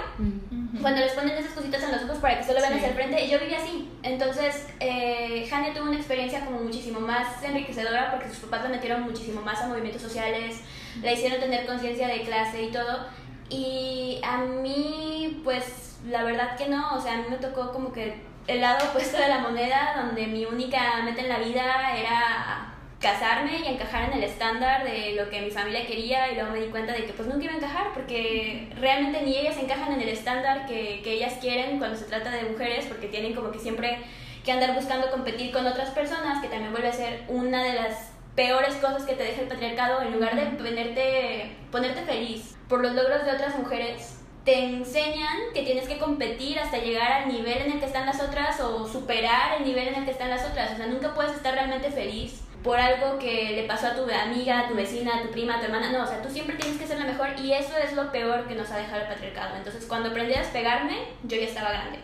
cuando 0.81 1.01
les 1.01 1.13
ponen 1.13 1.37
esas 1.37 1.53
cositas 1.53 1.81
en 1.83 1.91
los 1.91 2.03
ojos 2.03 2.17
para 2.17 2.37
que 2.37 2.43
solo 2.43 2.59
vean 2.59 2.73
hacia 2.73 2.89
el 2.89 2.93
frente. 2.93 3.23
Y 3.23 3.29
yo 3.29 3.39
vivía 3.39 3.57
así. 3.57 3.89
Entonces, 4.03 4.67
eh, 4.79 5.49
tuvo 5.73 5.85
una 5.85 5.97
experiencia 5.97 6.45
como 6.45 6.59
muchísimo 6.59 6.99
más 6.99 7.41
enriquecedora 7.43 8.11
porque 8.11 8.29
sus 8.29 8.39
papás 8.39 8.63
la 8.63 8.69
metieron 8.69 9.01
muchísimo 9.01 9.41
más 9.41 9.61
a 9.61 9.67
movimientos 9.67 10.01
sociales, 10.01 10.61
la 11.01 11.11
hicieron 11.11 11.39
tener 11.39 11.65
conciencia 11.65 12.07
de 12.07 12.21
clase 12.21 12.63
y 12.63 12.71
todo. 12.71 13.07
Y 13.49 14.19
a 14.23 14.37
mí, 14.37 15.41
pues 15.43 15.97
la 16.07 16.23
verdad 16.23 16.55
que 16.57 16.67
no, 16.67 16.95
o 16.95 17.01
sea, 17.01 17.13
a 17.13 17.17
mí 17.17 17.23
me 17.29 17.37
tocó 17.37 17.71
como 17.71 17.91
que 17.91 18.21
el 18.47 18.61
lado 18.61 18.85
opuesto 18.89 19.17
de 19.17 19.29
la 19.29 19.39
moneda, 19.39 19.93
donde 19.95 20.27
mi 20.27 20.45
única 20.45 21.01
meta 21.03 21.21
en 21.21 21.29
la 21.29 21.39
vida 21.39 21.97
era 21.97 22.72
casarme 23.03 23.59
y 23.59 23.67
encajar 23.67 24.09
en 24.09 24.13
el 24.13 24.23
estándar 24.23 24.85
de 24.85 25.13
lo 25.15 25.29
que 25.29 25.41
mi 25.41 25.51
familia 25.51 25.85
quería 25.85 26.31
y 26.31 26.35
luego 26.35 26.51
me 26.51 26.61
di 26.61 26.67
cuenta 26.67 26.93
de 26.93 27.03
que 27.03 27.11
pues 27.11 27.27
nunca 27.27 27.43
iba 27.43 27.53
a 27.53 27.57
encajar 27.57 27.93
porque 27.93 28.69
realmente 28.79 29.21
ni 29.23 29.37
ellas 29.37 29.57
encajan 29.57 29.91
en 29.91 30.01
el 30.01 30.07
estándar 30.07 30.65
que, 30.65 31.01
que 31.03 31.11
ellas 31.11 31.33
quieren 31.41 31.79
cuando 31.79 31.97
se 31.97 32.05
trata 32.05 32.31
de 32.31 32.43
mujeres 32.43 32.85
porque 32.85 33.09
tienen 33.09 33.33
como 33.33 33.51
que 33.51 33.59
siempre 33.59 33.99
que 34.45 34.53
andar 34.53 34.73
buscando 34.73 35.11
competir 35.11 35.51
con 35.51 35.67
otras 35.67 35.89
personas 35.89 36.41
que 36.41 36.47
también 36.47 36.71
vuelve 36.71 36.87
a 36.87 36.93
ser 36.93 37.25
una 37.27 37.61
de 37.63 37.73
las 37.73 38.11
peores 38.35 38.75
cosas 38.75 39.03
que 39.03 39.15
te 39.15 39.23
deja 39.23 39.41
el 39.41 39.47
patriarcado 39.49 40.01
en 40.01 40.13
lugar 40.13 40.35
de 40.37 40.45
ponerte, 40.57 41.57
ponerte 41.71 42.01
feliz 42.03 42.55
por 42.69 42.81
los 42.81 42.93
logros 42.93 43.25
de 43.25 43.31
otras 43.31 43.59
mujeres 43.59 44.21
te 44.45 44.63
enseñan 44.65 45.37
que 45.53 45.63
tienes 45.63 45.87
que 45.87 45.97
competir 45.97 46.57
hasta 46.59 46.77
llegar 46.77 47.11
al 47.11 47.27
nivel 47.29 47.57
en 47.59 47.71
el 47.73 47.79
que 47.79 47.85
están 47.85 48.05
las 48.05 48.21
otras 48.21 48.59
o 48.61 48.87
superar 48.87 49.57
el 49.57 49.65
nivel 49.65 49.89
en 49.89 49.95
el 49.95 50.05
que 50.05 50.11
están 50.11 50.29
las 50.29 50.45
otras. 50.45 50.73
O 50.73 50.75
sea, 50.75 50.87
nunca 50.87 51.13
puedes 51.13 51.31
estar 51.31 51.53
realmente 51.53 51.89
feliz 51.91 52.41
por 52.63 52.79
algo 52.79 53.19
que 53.19 53.51
le 53.55 53.63
pasó 53.63 53.87
a 53.87 53.95
tu 53.95 54.03
amiga, 54.09 54.61
a 54.61 54.67
tu 54.67 54.75
vecina, 54.75 55.17
a 55.17 55.21
tu 55.23 55.31
prima, 55.31 55.55
a 55.55 55.59
tu 55.59 55.65
hermana. 55.65 55.91
No, 55.91 56.03
o 56.03 56.07
sea, 56.07 56.21
tú 56.21 56.29
siempre 56.29 56.55
tienes 56.55 56.79
que 56.79 56.87
ser 56.87 56.97
la 56.97 57.05
mejor 57.05 57.29
y 57.39 57.53
eso 57.53 57.77
es 57.77 57.93
lo 57.93 58.11
peor 58.11 58.47
que 58.47 58.55
nos 58.55 58.71
ha 58.71 58.77
dejado 58.77 59.01
el 59.01 59.07
patriarcado. 59.07 59.57
Entonces, 59.57 59.85
cuando 59.85 60.09
aprendí 60.09 60.33
a 60.33 60.39
despegarme, 60.39 60.97
yo 61.23 61.37
ya 61.37 61.45
estaba 61.45 61.71
grande. 61.71 61.99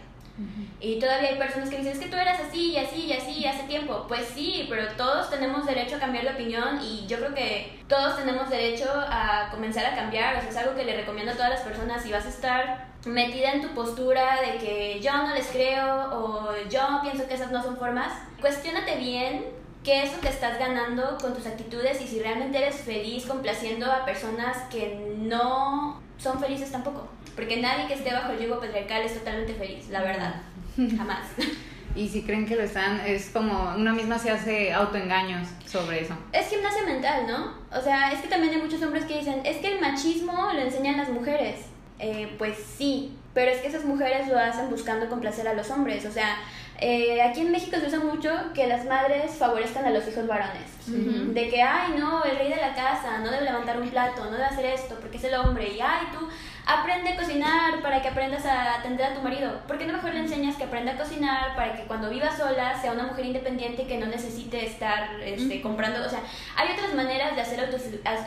Y 0.80 0.98
todavía 1.00 1.30
hay 1.32 1.38
personas 1.38 1.70
que 1.70 1.78
dicen, 1.78 1.92
es 1.92 2.00
que 2.00 2.08
tú 2.08 2.16
eras 2.16 2.40
así 2.40 2.72
y 2.72 2.78
así 2.78 3.06
y 3.08 3.14
así 3.14 3.46
hace 3.46 3.64
tiempo. 3.64 4.06
Pues 4.08 4.26
sí, 4.28 4.66
pero 4.70 4.88
todos 4.94 5.30
tenemos 5.30 5.66
derecho 5.66 5.98
a 5.98 6.00
cambiar 6.00 6.24
de 6.24 6.32
opinión 6.32 6.80
y 6.82 7.06
yo 7.08 7.18
creo 7.18 7.34
que 7.34 7.80
todos 7.90 8.16
tenemos 8.16 8.50
derecho 8.50 8.90
a 8.90 9.50
comenzar 9.52 9.86
a 9.86 9.96
cambiar. 9.96 10.38
O 10.38 10.40
sea, 10.40 10.50
es 10.50 10.58
algo 10.58 10.76
que 10.76 10.86
le 10.86 10.96
recomiendo 10.96 11.34
a 11.34 11.36
todas 11.36 11.50
las 11.50 11.62
personas. 11.62 12.02
Si 12.02 12.12
vas 12.12 12.26
a 12.26 12.30
estar 12.30 12.88
metida 13.06 13.52
en 13.52 13.62
tu 13.62 13.70
postura 13.70 14.40
de 14.42 14.58
que 14.58 15.00
yo 15.02 15.12
no 15.12 15.34
les 15.34 15.48
creo 15.48 16.10
o 16.14 16.54
yo 16.70 17.00
pienso 17.02 17.28
que 17.28 17.34
esas 17.34 17.52
no 17.52 17.62
son 17.62 17.76
formas, 17.76 18.14
cuestionate 18.40 18.96
bien 18.96 19.59
qué 19.84 20.04
es 20.04 20.14
lo 20.14 20.20
que 20.20 20.30
estás 20.30 20.60
ganando 20.60 21.18
con 21.20 21.34
tus 21.34 21.46
actitudes 21.46 22.02
y 22.02 22.08
si 22.08 22.20
realmente 22.20 22.58
eres 22.58 22.76
feliz 22.78 23.26
complaciendo 23.26 23.92
a 23.92 24.06
personas 24.06 24.58
que 24.70 25.16
no 25.18 26.02
son 26.18 26.40
felices 26.40 26.72
tampoco. 26.72 27.08
Porque 27.36 27.58
nadie 27.58 27.88
que 27.88 27.94
esté 27.94 28.12
bajo 28.12 28.34
el 28.34 28.40
yugo 28.40 28.60
patriarcal 28.60 29.04
es 29.04 29.14
totalmente 29.14 29.54
feliz, 29.54 29.90
la 29.90 30.02
verdad. 30.02 30.36
Jamás. 30.76 31.28
Y 31.96 32.08
si 32.08 32.22
creen 32.22 32.46
que 32.46 32.56
lo 32.56 32.62
están, 32.62 33.02
es 33.02 33.30
como 33.30 33.74
una 33.76 33.94
misma 33.94 34.20
se 34.20 34.30
hace 34.30 34.72
autoengaños 34.72 35.48
sobre 35.66 36.04
eso. 36.04 36.16
Es 36.32 36.48
gimnasia 36.48 36.84
mental, 36.84 37.26
¿no? 37.28 37.56
O 37.78 37.82
sea, 37.82 38.12
es 38.12 38.22
que 38.22 38.28
también 38.28 38.54
hay 38.54 38.62
muchos 38.62 38.82
hombres 38.84 39.06
que 39.06 39.18
dicen, 39.18 39.42
es 39.44 39.58
que 39.58 39.74
el 39.74 39.82
machismo 39.82 40.54
lo 40.54 40.60
enseñan 40.62 40.98
las 40.98 41.10
mujeres. 41.10 41.62
Eh, 41.98 42.34
pues 42.38 42.58
sí, 42.78 43.18
pero 43.34 43.52
es 43.52 43.58
que 43.62 43.68
esas 43.68 43.86
mujeres 43.86 44.28
lo 44.28 44.38
hacen 44.38 44.70
buscando 44.70 45.10
complacer 45.10 45.48
a 45.48 45.54
los 45.54 45.70
hombres. 45.72 46.06
O 46.06 46.12
sea, 46.12 46.38
eh, 46.82 47.22
aquí 47.22 47.42
en 47.42 47.52
México 47.52 47.78
se 47.78 47.88
usa 47.88 48.00
mucho 48.00 48.30
que 48.54 48.68
las 48.68 48.86
madres 48.86 49.36
favorezcan 49.36 49.86
a 49.86 49.90
los 49.90 50.08
hijos 50.08 50.28
varones. 50.28 50.70
De 50.88 51.50
que, 51.50 51.62
ay, 51.62 51.94
no, 52.00 52.24
el 52.24 52.38
rey 52.38 52.50
de 52.50 52.56
la 52.56 52.74
casa 52.74 53.20
no 53.20 53.30
debe 53.30 53.46
levantar 53.46 53.80
un 53.80 53.90
plato, 53.90 54.26
no 54.26 54.32
debe 54.32 54.46
hacer 54.46 54.66
esto 54.66 54.98
porque 55.00 55.18
es 55.18 55.24
el 55.26 55.36
hombre. 55.36 55.68
Y, 55.76 55.80
ay, 55.82 56.08
tú 56.12 56.28
aprende 56.66 57.10
a 57.10 57.16
cocinar 57.16 57.82
para 57.82 58.02
que 58.02 58.08
aprendas 58.08 58.46
a 58.46 58.80
atender 58.80 59.06
a 59.08 59.14
tu 59.14 59.22
marido. 59.22 59.62
¿Por 59.68 59.78
qué 59.78 59.86
no 59.86 59.94
mejor 59.94 60.14
le 60.14 60.22
enseñas 60.22 60.56
que 60.56 60.64
aprenda 60.64 60.94
a 60.94 60.98
cocinar 60.98 61.56
para 61.56 61.76
que 61.76 61.84
cuando 61.84 62.10
viva 62.10 62.36
sola 62.36 62.80
sea 62.82 62.94
una 62.94 63.04
mujer 63.04 63.26
independiente 63.26 63.86
que 63.86 63.98
no 63.98 64.08
necesite 64.08 64.66
estar 64.66 65.20
este, 65.22 65.62
comprando? 65.62 66.04
O 66.04 66.10
sea, 66.10 66.22
hay 66.56 66.72
otras 66.72 66.94
maneras 66.96 67.36
de 67.36 67.42
hacer 67.42 67.60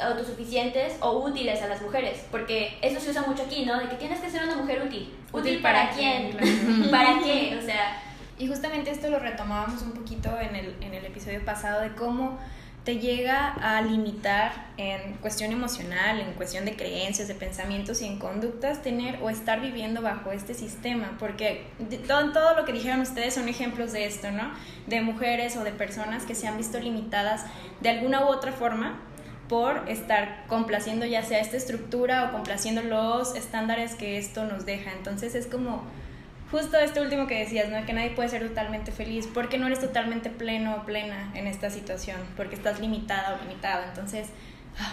autosuficientes 0.02 0.98
o 1.00 1.20
útiles 1.20 1.62
a 1.62 1.68
las 1.68 1.82
mujeres. 1.82 2.26
Porque 2.30 2.78
eso 2.82 3.00
se 3.00 3.10
usa 3.10 3.22
mucho 3.22 3.42
aquí, 3.42 3.64
¿no? 3.64 3.80
De 3.80 3.88
que 3.88 3.96
tienes 3.96 4.20
que 4.20 4.30
ser 4.30 4.44
una 4.44 4.56
mujer 4.56 4.82
útil. 4.82 5.12
¿Útil, 5.32 5.60
para, 5.62 5.90
quién? 5.90 6.36
¿Para 6.90 7.18
qué? 7.18 7.58
O 7.60 7.64
sea 7.64 8.11
y 8.38 8.46
justamente 8.46 8.90
esto 8.90 9.10
lo 9.10 9.18
retomábamos 9.18 9.82
un 9.82 9.92
poquito 9.92 10.38
en 10.40 10.56
el, 10.56 10.76
en 10.80 10.94
el 10.94 11.04
episodio 11.04 11.44
pasado 11.44 11.80
de 11.80 11.94
cómo 11.94 12.38
te 12.84 12.98
llega 12.98 13.52
a 13.52 13.80
limitar 13.80 14.72
en 14.76 15.14
cuestión 15.18 15.52
emocional, 15.52 16.20
en 16.20 16.32
cuestión 16.32 16.64
de 16.64 16.74
creencias, 16.74 17.28
de 17.28 17.34
pensamientos 17.34 18.02
y 18.02 18.06
en 18.06 18.18
conductas, 18.18 18.82
tener 18.82 19.22
o 19.22 19.30
estar 19.30 19.60
viviendo 19.60 20.02
bajo 20.02 20.32
este 20.32 20.52
sistema, 20.54 21.16
porque 21.20 21.66
todo, 22.08 22.32
todo 22.32 22.56
lo 22.56 22.64
que 22.64 22.72
dijeron 22.72 23.00
ustedes 23.00 23.34
son 23.34 23.48
ejemplos 23.48 23.92
de 23.92 24.06
esto, 24.06 24.32
¿no? 24.32 24.50
De 24.88 25.00
mujeres 25.00 25.56
o 25.56 25.62
de 25.62 25.70
personas 25.70 26.24
que 26.24 26.34
se 26.34 26.48
han 26.48 26.56
visto 26.56 26.80
limitadas 26.80 27.44
de 27.80 27.90
alguna 27.90 28.24
u 28.24 28.28
otra 28.28 28.50
forma 28.50 28.98
por 29.48 29.88
estar 29.88 30.46
complaciendo 30.48 31.06
ya 31.06 31.22
sea 31.22 31.38
esta 31.38 31.58
estructura 31.58 32.24
o 32.24 32.32
complaciendo 32.32 32.82
los 32.82 33.36
estándares 33.36 33.94
que 33.94 34.18
esto 34.18 34.44
nos 34.44 34.66
deja. 34.66 34.90
Entonces 34.92 35.36
es 35.36 35.46
como 35.46 35.84
justo 36.52 36.76
este 36.78 37.00
último 37.00 37.26
que 37.26 37.38
decías, 37.38 37.70
¿no? 37.70 37.84
Que 37.86 37.94
nadie 37.94 38.10
puede 38.10 38.28
ser 38.28 38.46
totalmente 38.46 38.92
feliz 38.92 39.26
porque 39.26 39.56
no 39.56 39.66
eres 39.66 39.80
totalmente 39.80 40.28
pleno 40.28 40.76
o 40.76 40.84
plena 40.84 41.32
en 41.34 41.46
esta 41.46 41.70
situación, 41.70 42.18
porque 42.36 42.54
estás 42.54 42.78
limitada 42.78 43.34
o 43.34 43.42
limitado. 43.42 43.82
Entonces, 43.88 44.28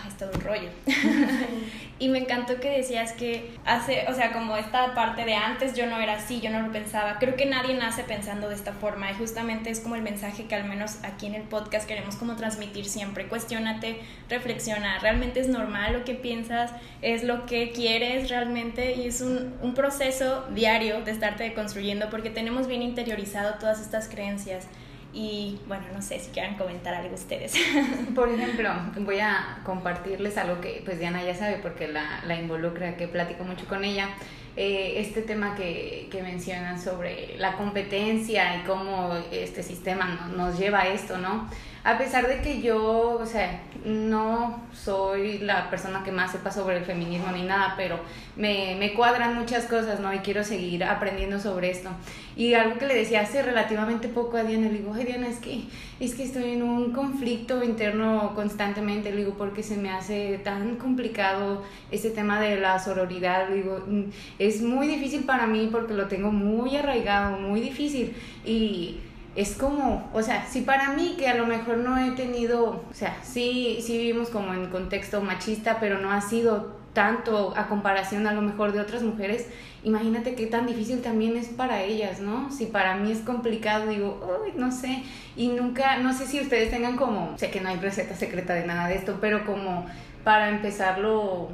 es 0.07 0.17
todo 0.17 0.31
un 0.33 0.41
rollo. 0.41 0.69
y 1.99 2.09
me 2.09 2.19
encantó 2.19 2.59
que 2.59 2.69
decías 2.69 3.13
que 3.13 3.51
hace, 3.65 4.05
o 4.07 4.13
sea, 4.13 4.31
como 4.31 4.57
esta 4.57 4.93
parte 4.93 5.25
de 5.25 5.35
antes 5.35 5.73
yo 5.73 5.85
no 5.85 5.99
era 5.99 6.15
así, 6.15 6.41
yo 6.41 6.49
no 6.49 6.61
lo 6.61 6.71
pensaba. 6.71 7.17
Creo 7.19 7.35
que 7.35 7.45
nadie 7.45 7.75
nace 7.75 8.03
pensando 8.03 8.49
de 8.49 8.55
esta 8.55 8.73
forma 8.73 9.11
y 9.11 9.15
justamente 9.15 9.69
es 9.69 9.79
como 9.79 9.95
el 9.95 10.01
mensaje 10.01 10.45
que 10.45 10.55
al 10.55 10.65
menos 10.65 10.97
aquí 11.03 11.27
en 11.27 11.35
el 11.35 11.43
podcast 11.43 11.87
queremos 11.87 12.15
como 12.15 12.35
transmitir 12.35 12.85
siempre. 12.85 13.27
Cuestiónate, 13.27 14.01
reflexiona, 14.29 14.99
¿realmente 14.99 15.39
es 15.39 15.47
normal 15.47 15.93
lo 15.93 16.03
que 16.03 16.13
piensas? 16.13 16.71
¿Es 17.01 17.23
lo 17.23 17.45
que 17.45 17.71
quieres 17.71 18.29
realmente? 18.29 18.95
Y 18.95 19.07
es 19.07 19.21
un, 19.21 19.53
un 19.61 19.73
proceso 19.73 20.45
diario 20.53 21.01
de 21.01 21.11
estarte 21.11 21.53
construyendo 21.53 22.09
porque 22.09 22.29
tenemos 22.29 22.67
bien 22.67 22.81
interiorizado 22.81 23.55
todas 23.59 23.79
estas 23.81 24.09
creencias. 24.09 24.67
Y 25.11 25.59
bueno, 25.67 25.85
no 25.93 26.01
sé 26.01 26.19
si 26.19 26.29
quieran 26.31 26.55
comentar 26.55 26.93
algo 26.93 27.15
ustedes. 27.15 27.53
Por 28.15 28.29
ejemplo, 28.29 28.69
voy 28.99 29.19
a 29.19 29.59
compartirles 29.63 30.37
algo 30.37 30.61
que 30.61 30.81
pues 30.85 30.99
Diana 30.99 31.23
ya 31.23 31.35
sabe 31.35 31.57
porque 31.61 31.87
la, 31.87 32.21
la 32.25 32.39
involucra, 32.39 32.95
que 32.95 33.07
platico 33.07 33.43
mucho 33.43 33.65
con 33.65 33.83
ella. 33.83 34.09
Eh, 34.55 34.99
este 34.99 35.21
tema 35.21 35.55
que, 35.55 36.07
que, 36.11 36.21
mencionan 36.21 36.81
sobre 36.81 37.37
la 37.37 37.55
competencia 37.55 38.57
y 38.57 38.63
cómo 38.65 39.15
este 39.31 39.63
sistema 39.63 40.29
nos 40.35 40.59
lleva 40.59 40.81
a 40.81 40.87
esto, 40.89 41.17
¿no? 41.17 41.49
A 41.83 41.97
pesar 41.97 42.27
de 42.27 42.41
que 42.41 42.61
yo, 42.61 43.17
o 43.21 43.25
sea, 43.25 43.61
no 43.85 44.61
soy 44.73 45.39
la 45.39 45.69
persona 45.69 46.03
que 46.03 46.11
más 46.11 46.31
sepa 46.31 46.51
sobre 46.51 46.77
el 46.77 46.83
feminismo 46.83 47.31
ni 47.31 47.43
nada, 47.43 47.75
pero 47.77 47.99
me, 48.35 48.75
me 48.77 48.93
cuadran 48.93 49.35
muchas 49.35 49.65
cosas, 49.65 49.99
¿no? 49.99 50.13
Y 50.13 50.19
quiero 50.19 50.43
seguir 50.43 50.83
aprendiendo 50.83 51.39
sobre 51.39 51.71
esto. 51.71 51.89
Y 52.35 52.53
algo 52.53 52.77
que 52.77 52.87
le 52.87 52.95
decía 52.95 53.21
hace 53.21 53.41
relativamente 53.43 54.07
poco 54.07 54.37
a 54.37 54.43
Diana, 54.43 54.67
le 54.67 54.79
digo, 54.79 54.93
Diana, 54.93 55.27
es 55.27 55.39
que, 55.39 55.63
es 55.99 56.15
que 56.15 56.23
estoy 56.23 56.51
en 56.51 56.63
un 56.63 56.91
conflicto 56.91 57.63
interno 57.63 58.33
constantemente, 58.35 59.11
le 59.11 59.17
digo, 59.17 59.35
porque 59.37 59.63
se 59.63 59.77
me 59.77 59.89
hace 59.89 60.39
tan 60.43 60.75
complicado 60.75 61.63
este 61.91 62.09
tema 62.09 62.39
de 62.39 62.59
la 62.59 62.79
sororidad, 62.79 63.49
le 63.49 63.55
digo, 63.55 63.83
mm, 63.87 64.03
es 64.37 64.61
muy 64.61 64.87
difícil 64.87 65.23
para 65.23 65.47
mí 65.47 65.69
porque 65.71 65.93
lo 65.93 66.07
tengo 66.07 66.31
muy 66.31 66.75
arraigado, 66.75 67.37
muy 67.37 67.61
difícil. 67.61 68.13
Y 68.45 68.99
es 69.39 69.55
como, 69.55 70.09
o 70.13 70.21
sea, 70.21 70.45
si 70.47 70.61
para 70.63 70.89
mí 70.89 71.15
que 71.17 71.29
a 71.29 71.33
lo 71.33 71.45
mejor 71.45 71.77
no 71.77 71.97
he 71.97 72.11
tenido, 72.11 72.83
o 72.89 72.93
sea, 72.93 73.15
sí, 73.23 73.79
sí 73.81 73.97
vivimos 73.97 74.27
como 74.29 74.53
en 74.53 74.69
contexto 74.69 75.21
machista, 75.21 75.79
pero 75.79 75.97
no 75.97 76.11
ha 76.11 76.19
sido 76.19 76.77
tanto 76.91 77.53
a 77.55 77.67
comparación 77.67 78.27
a 78.27 78.33
lo 78.33 78.41
mejor 78.41 78.73
de 78.73 78.81
otras 78.81 79.01
mujeres, 79.01 79.47
imagínate 79.85 80.35
qué 80.35 80.47
tan 80.47 80.67
difícil 80.67 81.01
también 81.01 81.37
es 81.37 81.47
para 81.47 81.83
ellas, 81.83 82.19
¿no? 82.19 82.51
Si 82.51 82.65
para 82.65 82.95
mí 82.95 83.13
es 83.13 83.19
complicado, 83.19 83.87
digo, 83.87 84.41
uy, 84.43 84.51
no 84.57 84.73
sé, 84.73 85.03
y 85.37 85.47
nunca, 85.47 85.99
no 85.99 86.11
sé 86.11 86.27
si 86.27 86.41
ustedes 86.41 86.69
tengan 86.69 86.97
como, 86.97 87.37
sé 87.37 87.49
que 87.49 87.61
no 87.61 87.69
hay 87.69 87.77
receta 87.77 88.15
secreta 88.15 88.53
de 88.53 88.65
nada 88.65 88.89
de 88.89 88.95
esto, 88.95 89.19
pero 89.21 89.45
como 89.45 89.85
para 90.25 90.49
empezarlo 90.49 91.47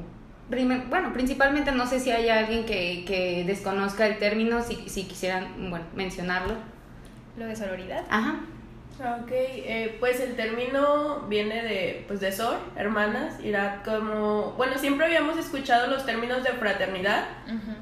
bueno, 0.90 1.14
principalmente 1.14 1.72
no 1.72 1.86
sé 1.86 2.00
si 2.00 2.10
hay 2.12 2.30
alguien 2.30 2.66
que, 2.66 3.04
que 3.06 3.44
desconozca 3.46 4.08
el 4.08 4.18
término, 4.18 4.64
si, 4.64 4.90
si 4.90 5.04
quisieran, 5.04 5.70
bueno, 5.70 5.86
mencionarlo. 5.96 6.75
Lo 7.38 7.46
de 7.46 7.56
sororidad. 7.56 8.04
Ajá. 8.10 8.40
Ok, 8.98 9.30
eh, 9.30 9.98
pues 10.00 10.22
el 10.22 10.38
término 10.38 11.26
viene 11.28 11.64
de, 11.64 12.06
pues 12.08 12.22
de 12.22 12.32
sor, 12.32 12.58
hermanas, 12.78 13.36
era 13.44 13.82
como, 13.84 14.54
bueno, 14.54 14.78
siempre 14.78 15.06
habíamos 15.06 15.38
escuchado 15.38 15.88
los 15.88 16.06
términos 16.06 16.44
de 16.44 16.52
fraternidad. 16.52 17.26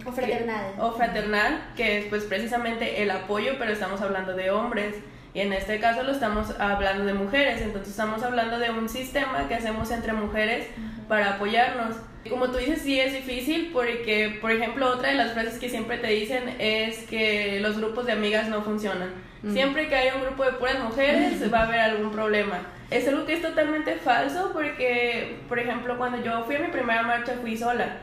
O 0.08 0.12
fraternal. 0.12 0.74
o 0.80 0.92
fraternal, 0.94 1.62
que 1.76 2.00
es 2.00 2.06
pues 2.06 2.24
precisamente 2.24 3.04
el 3.04 3.12
apoyo, 3.12 3.54
pero 3.60 3.72
estamos 3.72 4.02
hablando 4.02 4.36
de 4.36 4.50
hombres. 4.50 4.96
Y 5.36 5.42
en 5.42 5.54
este 5.54 5.80
caso 5.80 6.04
lo 6.04 6.12
estamos 6.12 6.52
hablando 6.60 7.06
de 7.06 7.14
mujeres, 7.14 7.62
entonces 7.62 7.90
estamos 7.90 8.24
hablando 8.24 8.58
de 8.58 8.72
un 8.72 8.90
sistema 8.90 9.48
que 9.48 9.56
hacemos 9.56 9.92
entre 9.92 10.14
mujeres 10.14 10.68
para 11.08 11.36
apoyarnos. 11.36 11.96
Como 12.28 12.50
tú 12.50 12.58
dices, 12.58 12.82
sí 12.82 13.00
es 13.00 13.14
difícil 13.14 13.70
porque, 13.74 14.38
por 14.42 14.52
ejemplo, 14.52 14.88
otra 14.92 15.10
de 15.10 15.16
las 15.16 15.34
frases 15.34 15.60
que 15.60 15.70
siempre 15.70 15.98
te 15.98 16.08
dicen 16.08 16.56
es 16.60 17.04
que 17.08 17.60
los 17.62 17.78
grupos 17.78 18.06
de 18.06 18.14
amigas 18.14 18.48
no 18.48 18.62
funcionan. 18.62 19.10
Siempre 19.52 19.90
que 19.90 19.96
haya 19.96 20.16
un 20.16 20.22
grupo 20.22 20.46
de 20.46 20.54
puras 20.54 20.80
mujeres 20.80 21.54
va 21.54 21.60
a 21.60 21.68
haber 21.68 21.80
algún 21.80 22.12
problema. 22.12 22.60
Es 22.90 23.08
algo 23.08 23.26
que 23.26 23.34
es 23.34 23.42
totalmente 23.42 23.96
falso 23.96 24.52
porque, 24.54 25.38
por 25.50 25.60
ejemplo, 25.60 25.98
cuando 25.98 26.24
yo 26.24 26.44
fui 26.46 26.56
a 26.56 26.60
mi 26.60 26.68
primera 26.68 27.04
marcha 27.04 27.34
fui 27.42 27.58
sola, 27.58 27.98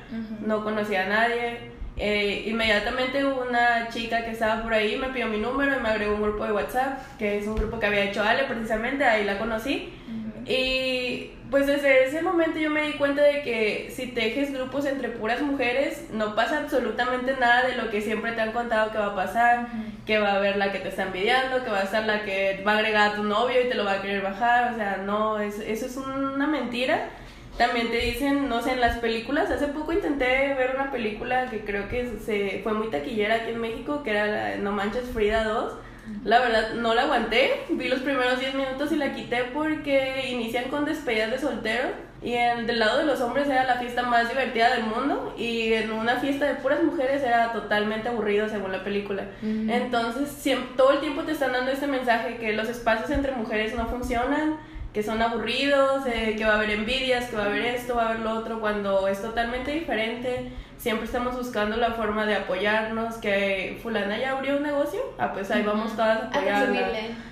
no 0.45 0.63
conocía 0.63 1.07
a 1.07 1.09
nadie. 1.09 1.71
Eh, 1.97 2.45
inmediatamente 2.47 3.25
una 3.25 3.89
chica 3.91 4.25
que 4.25 4.31
estaba 4.31 4.63
por 4.63 4.73
ahí 4.73 4.97
me 4.97 5.09
pidió 5.09 5.27
mi 5.27 5.37
número 5.39 5.77
y 5.77 5.81
me 5.81 5.89
agregó 5.91 6.15
un 6.15 6.23
grupo 6.23 6.47
de 6.47 6.53
WhatsApp, 6.53 6.99
que 7.19 7.39
es 7.39 7.47
un 7.47 7.57
grupo 7.57 7.79
que 7.79 7.87
había 7.87 8.05
hecho 8.05 8.23
Ale 8.23 8.45
precisamente, 8.45 9.05
ahí 9.05 9.25
la 9.25 9.39
conocí. 9.39 9.93
Y 10.51 11.31
pues 11.49 11.69
desde 11.69 12.07
ese 12.07 12.23
momento 12.23 12.59
yo 12.59 12.71
me 12.71 12.83
di 12.83 12.95
cuenta 12.95 13.23
de 13.23 13.43
que 13.43 13.93
si 13.95 14.09
tejes 14.09 14.53
grupos 14.53 14.85
entre 14.85 15.09
puras 15.09 15.41
mujeres, 15.43 16.09
no 16.13 16.35
pasa 16.35 16.59
absolutamente 16.59 17.37
nada 17.39 17.69
de 17.69 17.77
lo 17.77 17.89
que 17.89 18.01
siempre 18.01 18.33
te 18.33 18.41
han 18.41 18.51
contado 18.51 18.91
que 18.91 18.99
va 18.99 19.07
a 19.07 19.15
pasar, 19.15 19.69
que 20.05 20.19
va 20.19 20.33
a 20.33 20.37
haber 20.39 20.57
la 20.57 20.73
que 20.73 20.81
te 20.81 20.89
está 20.89 21.05
envidiando, 21.05 21.63
que 21.63 21.71
va 21.71 21.79
a 21.79 21.85
estar 21.85 22.05
la 22.05 22.25
que 22.25 22.65
va 22.67 22.73
a 22.73 22.79
agregar 22.79 23.13
a 23.13 23.15
tu 23.15 23.23
novio 23.23 23.65
y 23.65 23.69
te 23.69 23.77
lo 23.77 23.85
va 23.85 23.93
a 23.93 24.03
querer 24.03 24.23
bajar, 24.23 24.73
o 24.73 24.77
sea, 24.77 24.97
no, 24.97 25.39
es, 25.39 25.61
eso 25.61 25.87
es 25.87 25.97
una 25.97 26.49
mentira. 26.49 27.11
También 27.57 27.93
te 27.93 27.99
dicen, 27.99 28.49
no 28.49 28.61
sé, 28.61 28.73
en 28.73 28.81
las 28.81 28.99
películas, 28.99 29.53
hace 29.53 29.69
poco 29.69 29.93
intenté 29.93 30.55
ver 30.55 30.73
una 30.75 30.91
película 30.91 31.49
que 31.49 31.61
creo 31.61 31.89
que 31.89 32.19
se 32.25 32.59
fue 32.65 32.73
muy 32.73 32.91
taquillera 32.91 33.37
aquí 33.37 33.51
en 33.51 33.61
México, 33.61 34.03
que 34.03 34.11
era 34.11 34.27
la 34.27 34.57
No 34.57 34.73
Manches 34.73 35.11
Frida 35.13 35.45
2 35.45 35.75
la 36.25 36.39
verdad, 36.41 36.75
no 36.75 36.95
la 36.95 37.03
aguanté. 37.03 37.65
Vi 37.71 37.89
los 37.89 38.01
primeros 38.01 38.39
10 38.39 38.55
minutos 38.55 38.93
y 38.93 38.97
la 38.97 39.15
quité 39.15 39.45
porque 39.55 40.29
inician 40.31 40.65
con 40.71 40.85
despedidas 40.85 41.31
de 41.31 41.39
soltero. 41.39 41.89
Y 42.23 42.35
en, 42.35 42.67
del 42.67 42.79
lado 42.79 42.99
de 42.99 43.05
los 43.05 43.21
hombres 43.23 43.49
era 43.49 43.65
la 43.65 43.77
fiesta 43.77 44.03
más 44.03 44.29
divertida 44.29 44.75
del 44.75 44.85
mundo. 44.85 45.35
Y 45.39 45.73
en 45.73 45.93
una 45.93 46.17
fiesta 46.17 46.47
de 46.47 46.55
puras 46.57 46.83
mujeres 46.83 47.23
era 47.23 47.53
totalmente 47.53 48.09
aburrido 48.09 48.49
según 48.49 48.73
la 48.73 48.85
película. 48.85 49.25
Entonces, 49.43 50.29
siempre, 50.29 50.77
todo 50.77 50.93
el 50.93 51.01
tiempo 51.01 51.23
te 51.23 51.33
están 51.33 51.53
dando 51.53 51.71
este 51.71 51.87
mensaje 51.87 52.37
que 52.37 52.53
los 52.53 52.69
espacios 52.69 53.11
entre 53.11 53.33
mujeres 53.33 53.75
no 53.75 53.87
funcionan 53.87 54.59
que 54.93 55.03
son 55.05 55.23
aburridos, 55.23 56.05
eh, 56.07 56.35
que 56.37 56.45
va 56.45 56.55
a 56.55 56.57
haber 56.57 56.71
envidias, 56.71 57.27
que 57.27 57.37
va 57.37 57.45
a 57.45 57.47
haber 57.47 57.65
esto, 57.65 57.95
va 57.95 58.07
a 58.07 58.09
haber 58.09 58.21
lo 58.21 58.33
otro, 58.33 58.61
cuando 58.61 59.07
es 59.07 59.23
totalmente 59.23 59.71
diferente. 59.71 60.51
Siempre 60.81 61.05
estamos 61.05 61.37
buscando 61.37 61.77
la 61.77 61.91
forma 61.91 62.25
de 62.25 62.37
apoyarnos, 62.37 63.17
que 63.17 63.79
fulana 63.83 64.17
ya 64.17 64.31
abrió 64.31 64.57
un 64.57 64.63
negocio, 64.63 64.99
ah, 65.19 65.31
pues 65.31 65.51
ahí 65.51 65.63
vamos 65.63 65.93
todas 65.93 66.23
a 66.23 66.27
apoyarla. 66.29 66.89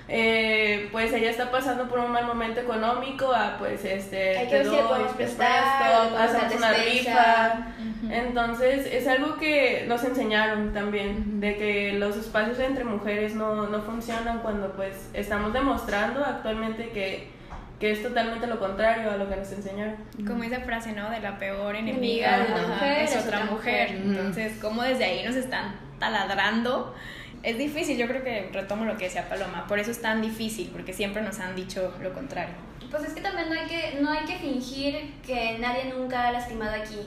Eh, 0.07 0.87
pues 0.91 1.11
ella 1.13 1.31
está 1.31 1.49
pasando 1.49 1.89
por 1.89 1.97
un 1.97 2.11
mal 2.11 2.27
momento 2.27 2.59
económico, 2.59 3.31
ah, 3.33 3.55
pues 3.57 3.83
este, 3.85 4.37
Hay 4.37 4.47
que 4.49 4.57
te 4.59 4.63
doy, 4.65 5.03
prestar, 5.17 6.13
hacemos 6.15 6.55
una 6.57 6.73
rifa. 6.73 7.67
Entonces 8.11 8.85
es 8.85 9.07
algo 9.07 9.37
que 9.37 9.85
nos 9.87 10.03
enseñaron 10.03 10.71
también, 10.71 11.39
de 11.39 11.57
que 11.57 11.93
los 11.93 12.17
espacios 12.17 12.59
entre 12.59 12.83
mujeres 12.83 13.33
no, 13.33 13.65
no 13.65 13.81
funcionan 13.81 14.41
cuando 14.41 14.73
pues 14.73 15.09
estamos 15.15 15.53
demostrando 15.53 16.23
actualmente 16.23 16.89
que 16.89 17.38
que 17.79 17.91
es 17.91 18.03
totalmente 18.03 18.45
lo 18.45 18.59
contrario 18.59 19.09
a 19.09 19.17
lo 19.17 19.29
que 19.29 19.37
nos 19.37 19.51
enseñaron. 19.51 19.95
Como 20.27 20.43
esa 20.43 20.59
frase, 20.59 20.91
¿no? 20.91 21.09
De 21.09 21.21
la 21.21 21.37
peor 21.37 21.75
enemiga 21.75 22.39
de 22.39 22.49
la 22.49 22.67
mujer 22.67 23.03
es 23.03 23.15
otra 23.15 23.45
mujer. 23.45 23.91
Entonces, 23.91 24.57
como 24.59 24.83
desde 24.83 25.05
ahí 25.05 25.25
nos 25.25 25.35
están 25.35 25.75
taladrando. 25.97 26.93
Es 27.41 27.57
difícil, 27.57 27.97
yo 27.97 28.05
creo 28.07 28.21
que 28.21 28.49
retomo 28.51 28.83
lo 28.83 28.97
que 28.97 29.05
decía 29.05 29.29
Paloma, 29.29 29.65
por 29.65 29.79
eso 29.79 29.91
es 29.91 30.01
tan 30.01 30.21
difícil, 30.21 30.71
porque 30.73 30.91
siempre 30.91 31.21
nos 31.21 31.39
han 31.39 31.55
dicho 31.55 31.93
lo 32.01 32.13
contrario. 32.13 32.53
Pues 32.91 33.03
es 33.03 33.13
que 33.13 33.21
también 33.21 33.47
no 33.47 33.55
hay 33.55 33.65
que, 33.65 33.99
no 34.01 34.11
hay 34.11 34.25
que 34.25 34.35
fingir 34.35 35.13
que 35.25 35.57
nadie 35.57 35.85
nunca 35.85 36.27
ha 36.27 36.31
lastimado 36.33 36.75
aquí. 36.75 36.99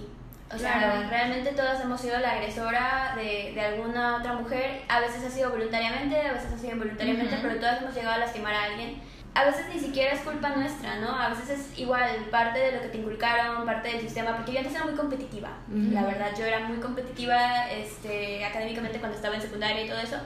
O 0.54 0.58
sea, 0.58 1.06
realmente 1.10 1.52
todas 1.52 1.82
hemos 1.82 2.00
sido 2.00 2.18
la 2.18 2.32
agresora 2.32 3.14
de, 3.16 3.52
de, 3.54 3.60
alguna 3.60 4.16
otra 4.16 4.34
mujer. 4.34 4.82
A 4.88 5.00
veces 5.00 5.24
ha 5.24 5.30
sido 5.30 5.50
voluntariamente, 5.50 6.16
a 6.16 6.32
veces 6.32 6.52
ha 6.52 6.58
sido 6.58 6.72
involuntariamente, 6.72 7.36
pero 7.42 7.56
todas 7.56 7.82
hemos 7.82 7.94
llegado 7.94 8.14
a 8.14 8.18
lastimar 8.18 8.54
a 8.54 8.64
alguien 8.64 9.00
a 9.34 9.44
veces 9.44 9.66
ni 9.72 9.80
siquiera 9.80 10.12
es 10.12 10.20
culpa 10.20 10.50
nuestra, 10.50 11.00
¿no? 11.00 11.08
A 11.08 11.30
veces 11.30 11.50
es 11.50 11.78
igual 11.78 12.26
parte 12.30 12.58
de 12.58 12.72
lo 12.72 12.82
que 12.82 12.88
te 12.88 12.98
inculcaron, 12.98 13.64
parte 13.64 13.88
del 13.88 14.00
sistema, 14.00 14.36
porque 14.36 14.52
yo 14.52 14.58
antes 14.58 14.74
era 14.74 14.84
muy 14.84 14.94
competitiva, 14.94 15.50
la 15.68 16.04
verdad, 16.04 16.32
yo 16.38 16.44
era 16.44 16.60
muy 16.60 16.78
competitiva 16.78 17.70
este, 17.70 18.44
académicamente 18.44 18.98
cuando 18.98 19.16
estaba 19.16 19.36
en 19.36 19.42
secundaria 19.42 19.84
y 19.84 19.88
todo 19.88 20.00
eso. 20.00 20.16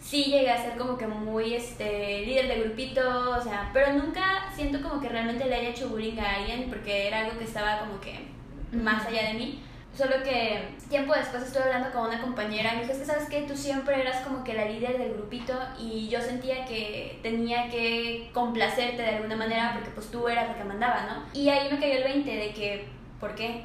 Sí 0.00 0.24
llegué 0.24 0.50
a 0.50 0.62
ser 0.62 0.76
como 0.78 0.96
que 0.96 1.06
muy 1.06 1.54
este, 1.54 2.22
líder 2.24 2.48
de 2.48 2.60
grupito, 2.60 3.30
o 3.30 3.42
sea, 3.42 3.70
pero 3.72 3.92
nunca 3.92 4.50
siento 4.54 4.80
como 4.80 5.00
que 5.00 5.08
realmente 5.08 5.44
le 5.44 5.54
haya 5.54 5.68
hecho 5.68 5.88
bullying 5.88 6.18
a 6.18 6.36
alguien 6.36 6.68
porque 6.68 7.08
era 7.08 7.20
algo 7.20 7.38
que 7.38 7.44
estaba 7.44 7.80
como 7.80 8.00
que 8.00 8.26
más 8.72 9.06
allá 9.06 9.28
de 9.28 9.34
mí. 9.34 9.62
Solo 9.98 10.22
que 10.22 10.76
tiempo 10.88 11.12
después 11.12 11.42
estuve 11.42 11.64
hablando 11.64 11.90
con 11.90 12.06
una 12.06 12.20
compañera 12.20 12.72
y 12.72 12.76
me 12.76 12.82
dijo, 12.82 12.92
es 12.92 13.00
que 13.00 13.04
sabes 13.04 13.28
que 13.28 13.42
tú 13.42 13.56
siempre 13.56 14.00
eras 14.00 14.24
como 14.24 14.44
que 14.44 14.54
la 14.54 14.64
líder 14.64 14.96
del 14.96 15.14
grupito 15.14 15.54
y 15.76 16.06
yo 16.08 16.20
sentía 16.20 16.64
que 16.66 17.18
tenía 17.20 17.68
que 17.68 18.30
complacerte 18.32 19.02
de 19.02 19.16
alguna 19.16 19.34
manera 19.34 19.72
porque 19.74 19.90
pues 19.90 20.08
tú 20.08 20.28
eras 20.28 20.46
la 20.46 20.54
que 20.54 20.62
mandaba, 20.62 21.04
¿no? 21.08 21.24
Y 21.36 21.48
ahí 21.48 21.68
me 21.68 21.80
cayó 21.80 21.94
el 21.94 22.04
20 22.04 22.30
de 22.30 22.50
que, 22.52 22.88
¿por 23.18 23.34
qué? 23.34 23.64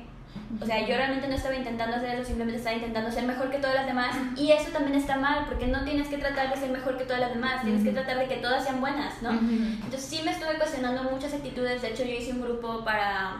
O 0.59 0.65
sea, 0.65 0.79
yo 0.87 0.97
realmente 0.97 1.27
no 1.27 1.35
estaba 1.35 1.55
intentando 1.55 1.97
hacer 1.97 2.15
eso, 2.15 2.25
simplemente 2.25 2.57
estaba 2.57 2.77
intentando 2.77 3.11
ser 3.11 3.25
mejor 3.25 3.51
que 3.51 3.59
todas 3.59 3.75
las 3.75 3.85
demás. 3.85 4.15
Y 4.35 4.53
eso 4.53 4.71
también 4.71 4.95
está 4.95 5.17
mal, 5.17 5.45
porque 5.45 5.67
no 5.67 5.83
tienes 5.83 6.07
que 6.07 6.17
tratar 6.17 6.49
de 6.49 6.59
ser 6.59 6.71
mejor 6.71 6.97
que 6.97 7.03
todas 7.03 7.21
las 7.21 7.33
demás, 7.35 7.61
tienes 7.61 7.83
que 7.83 7.91
tratar 7.91 8.17
de 8.17 8.27
que 8.27 8.37
todas 8.37 8.63
sean 8.63 8.81
buenas, 8.81 9.21
¿no? 9.21 9.29
Entonces 9.29 10.03
sí 10.03 10.21
me 10.25 10.31
estuve 10.31 10.57
cuestionando 10.57 11.03
muchas 11.03 11.31
actitudes. 11.31 11.83
De 11.83 11.89
hecho, 11.89 12.03
yo 12.03 12.15
hice 12.15 12.31
un 12.31 12.41
grupo 12.41 12.83
para 12.83 13.37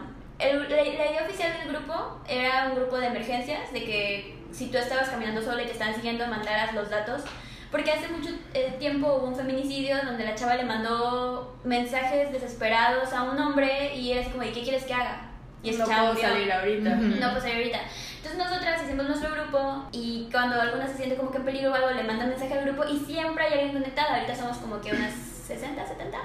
el, 0.48 0.68
la, 0.68 0.82
idea 0.82 1.22
oficial 1.24 1.52
del 1.58 1.74
grupo 1.74 2.20
era 2.28 2.68
un 2.68 2.76
grupo 2.76 2.98
de 2.98 3.06
emergencias, 3.06 3.72
de 3.72 3.84
que 3.84 4.38
si 4.52 4.66
tú 4.66 4.78
estabas 4.78 5.08
caminando 5.08 5.42
sola 5.42 5.62
y 5.62 5.66
te 5.66 5.72
estaban 5.72 5.94
siguiendo, 5.94 6.26
mandaras 6.26 6.74
los 6.74 6.90
datos. 6.90 7.22
Porque 7.70 7.90
hace 7.90 8.06
mucho 8.08 8.30
eh, 8.52 8.76
tiempo 8.78 9.14
hubo 9.14 9.26
un 9.26 9.34
feminicidio 9.34 9.96
donde 10.04 10.24
la 10.24 10.36
chava 10.36 10.54
le 10.54 10.64
mandó 10.64 11.56
mensajes 11.64 12.30
desesperados 12.30 13.12
a 13.12 13.24
un 13.24 13.38
hombre 13.38 13.96
y 13.96 14.12
era 14.12 14.20
así 14.20 14.30
como, 14.30 14.44
¿y 14.44 14.52
qué 14.52 14.62
quieres 14.62 14.84
que 14.84 14.94
haga? 14.94 15.30
Y 15.60 15.70
ese 15.70 15.78
no 15.78 15.86
puedo 15.86 16.16
salir 16.16 16.52
ahorita. 16.52 16.90
No 16.94 17.28
puedo 17.30 17.40
salir 17.40 17.56
ahorita. 17.56 17.80
Entonces 18.18 18.38
nosotras 18.38 18.82
hicimos 18.84 19.06
nuestro 19.06 19.30
grupo 19.32 19.88
y 19.90 20.28
cuando 20.30 20.60
alguna 20.60 20.86
se 20.86 20.98
siente 20.98 21.16
como 21.16 21.32
que 21.32 21.38
en 21.38 21.44
peligro 21.44 21.72
o 21.72 21.74
algo, 21.74 21.90
le 21.90 22.04
mandan 22.04 22.28
mensaje 22.28 22.54
al 22.54 22.64
grupo 22.64 22.84
y 22.84 22.98
siempre 22.98 23.44
hay 23.44 23.54
alguien 23.54 23.72
conectada. 23.72 24.14
Ahorita 24.14 24.36
somos 24.36 24.58
como 24.58 24.80
que 24.80 24.92
unas 24.92 25.12
60, 25.12 25.86
70. 25.86 26.18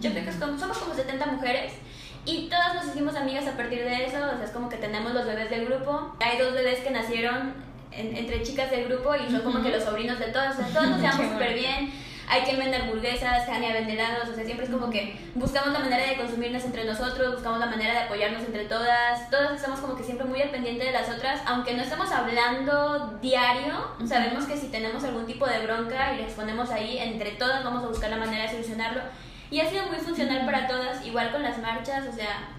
Yo 0.00 0.10
creo 0.10 0.24
que 0.24 0.32
somos 0.32 0.78
como 0.78 0.94
70 0.94 1.26
mujeres 1.26 1.74
y 2.24 2.48
todas 2.48 2.74
nos 2.74 2.86
hicimos 2.86 3.16
amigas 3.16 3.46
a 3.46 3.56
partir 3.56 3.82
de 3.82 4.04
eso, 4.04 4.16
o 4.18 4.36
sea, 4.36 4.44
es 4.44 4.50
como 4.50 4.68
que 4.68 4.76
tenemos 4.76 5.12
los 5.12 5.26
bebés 5.26 5.50
del 5.50 5.66
grupo. 5.66 6.14
Hay 6.20 6.38
dos 6.38 6.52
bebés 6.52 6.80
que 6.80 6.90
nacieron 6.90 7.54
entre 7.92 8.42
chicas 8.42 8.70
del 8.70 8.86
grupo 8.86 9.14
y 9.16 9.30
son 9.30 9.40
como 9.40 9.62
que 9.62 9.70
los 9.70 9.82
sobrinos 9.82 10.18
de 10.18 10.26
todos, 10.26 10.54
o 10.54 10.56
sea, 10.56 10.66
todos 10.68 10.88
nos 10.90 11.00
llevamos 11.00 11.32
súper 11.32 11.54
bien. 11.54 11.92
hay 12.30 12.42
quien 12.42 12.58
vende 12.58 12.76
hamburguesas, 12.76 13.44
Jania 13.44 13.72
vende 13.72 13.94
helados, 13.94 14.28
o 14.28 14.34
sea, 14.34 14.44
siempre 14.44 14.64
es 14.64 14.70
como 14.70 14.88
que 14.88 15.18
buscamos 15.34 15.72
la 15.72 15.80
manera 15.80 16.06
de 16.06 16.16
consumirnos 16.16 16.64
entre 16.64 16.84
nosotros, 16.84 17.34
buscamos 17.34 17.58
la 17.58 17.66
manera 17.66 17.92
de 17.92 17.98
apoyarnos 18.00 18.44
entre 18.44 18.66
todas, 18.66 19.28
todas 19.30 19.56
estamos 19.56 19.80
como 19.80 19.96
que 19.96 20.04
siempre 20.04 20.26
muy 20.26 20.40
al 20.40 20.50
pendiente 20.50 20.84
de 20.84 20.92
las 20.92 21.10
otras, 21.10 21.40
aunque 21.44 21.74
no 21.74 21.82
estemos 21.82 22.10
hablando 22.12 23.18
diario, 23.20 23.96
sabemos 24.06 24.44
que 24.44 24.56
si 24.56 24.68
tenemos 24.68 25.02
algún 25.02 25.26
tipo 25.26 25.44
de 25.46 25.66
bronca 25.66 26.14
y 26.14 26.18
le 26.18 26.22
exponemos 26.24 26.70
ahí, 26.70 26.98
entre 26.98 27.32
todas 27.32 27.64
vamos 27.64 27.82
a 27.82 27.88
buscar 27.88 28.10
la 28.10 28.18
manera 28.18 28.44
de 28.44 28.50
solucionarlo. 28.50 29.00
Y 29.50 29.60
ha 29.60 29.68
sido 29.68 29.86
muy 29.86 29.98
funcional 29.98 30.44
para 30.46 30.68
todas, 30.68 31.04
igual 31.04 31.32
con 31.32 31.42
las 31.42 31.58
marchas, 31.58 32.06
o 32.08 32.12
sea, 32.12 32.50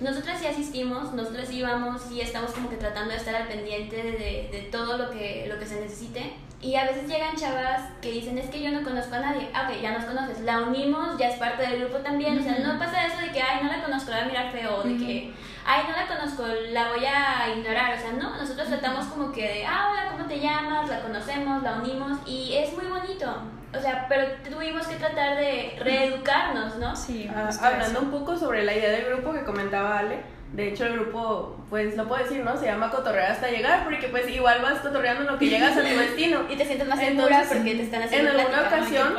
nosotras 0.00 0.40
sí 0.40 0.46
asistimos, 0.46 1.12
nosotras 1.12 1.48
sí 1.48 1.62
vamos, 1.62 2.10
y 2.10 2.20
estamos 2.20 2.50
como 2.52 2.68
que 2.68 2.76
tratando 2.76 3.10
de 3.10 3.18
estar 3.18 3.34
al 3.34 3.46
pendiente 3.46 3.96
de, 3.96 4.48
de, 4.50 4.68
todo 4.72 4.98
lo 4.98 5.10
que, 5.10 5.46
lo 5.48 5.58
que 5.58 5.66
se 5.66 5.80
necesite. 5.80 6.32
Y 6.62 6.76
a 6.76 6.84
veces 6.84 7.08
llegan 7.08 7.36
chavas 7.36 7.84
que 8.02 8.12
dicen, 8.12 8.36
es 8.36 8.50
que 8.50 8.60
yo 8.62 8.70
no 8.70 8.82
conozco 8.82 9.14
a 9.14 9.20
nadie. 9.20 9.48
Ah, 9.54 9.66
ok, 9.66 9.80
ya 9.80 9.92
nos 9.92 10.04
conoces. 10.04 10.40
La 10.40 10.60
unimos, 10.60 11.16
ya 11.16 11.28
es 11.28 11.38
parte 11.38 11.66
del 11.66 11.80
grupo 11.80 11.98
también. 11.98 12.38
O 12.38 12.42
sea, 12.42 12.58
no 12.58 12.78
pasa 12.78 13.06
eso 13.06 13.18
de 13.18 13.32
que, 13.32 13.40
ay, 13.40 13.62
no 13.62 13.72
la 13.72 13.82
conozco, 13.82 14.10
la 14.10 14.18
voy 14.18 14.24
a 14.24 14.28
mirar 14.28 14.52
feo. 14.52 14.76
O 14.76 14.82
de 14.82 14.98
que, 14.98 15.32
ay, 15.64 15.84
no 15.88 15.96
la 15.96 16.06
conozco, 16.06 16.44
la 16.70 16.88
voy 16.88 17.04
a 17.06 17.48
ignorar. 17.56 17.96
O 17.96 18.00
sea, 18.00 18.12
no, 18.12 18.36
nosotros 18.36 18.68
tratamos 18.68 19.06
como 19.06 19.32
que 19.32 19.42
de, 19.42 19.64
ah, 19.64 19.88
hola, 19.90 20.10
¿cómo 20.10 20.26
te 20.26 20.38
llamas? 20.38 20.90
La 20.90 21.00
conocemos, 21.00 21.62
la 21.62 21.76
unimos. 21.76 22.18
Y 22.26 22.52
es 22.54 22.74
muy 22.74 22.86
bonito. 22.86 23.42
O 23.74 23.80
sea, 23.80 24.04
pero 24.08 24.26
tuvimos 24.54 24.86
que 24.86 24.96
tratar 24.96 25.38
de 25.38 25.78
reeducarnos, 25.78 26.76
¿no? 26.76 26.94
Sí. 26.94 27.30
Ah, 27.34 27.48
hablando 27.62 28.00
un 28.00 28.10
poco 28.10 28.36
sobre 28.36 28.64
la 28.64 28.74
idea 28.74 28.90
del 28.90 29.06
grupo 29.06 29.32
que 29.32 29.44
comentaba 29.44 29.98
Ale, 29.98 30.22
de 30.52 30.68
hecho 30.68 30.84
el 30.84 30.94
grupo, 30.94 31.56
pues 31.70 31.96
lo 31.96 32.08
puedo 32.08 32.22
decir, 32.22 32.44
¿no? 32.44 32.56
Se 32.58 32.66
llama 32.66 32.90
Cotorrear 32.90 33.32
hasta 33.32 33.50
llegar, 33.50 33.84
porque 33.84 34.08
pues 34.08 34.28
igual 34.28 34.60
vas 34.62 34.80
cotorreando 34.80 35.30
lo 35.30 35.38
que 35.38 35.48
llegas 35.48 35.76
a 35.76 35.82
tu 35.82 35.88
destino. 35.98 36.40
y 36.50 36.56
te 36.56 36.64
sientes 36.64 36.88
más 36.88 36.98
segura 36.98 37.44
porque 37.48 37.74
te 37.74 37.82
están 37.82 38.02
haciendo 38.02 38.30
En 38.30 38.40
alguna 38.40 38.62
ocasión, 38.62 39.14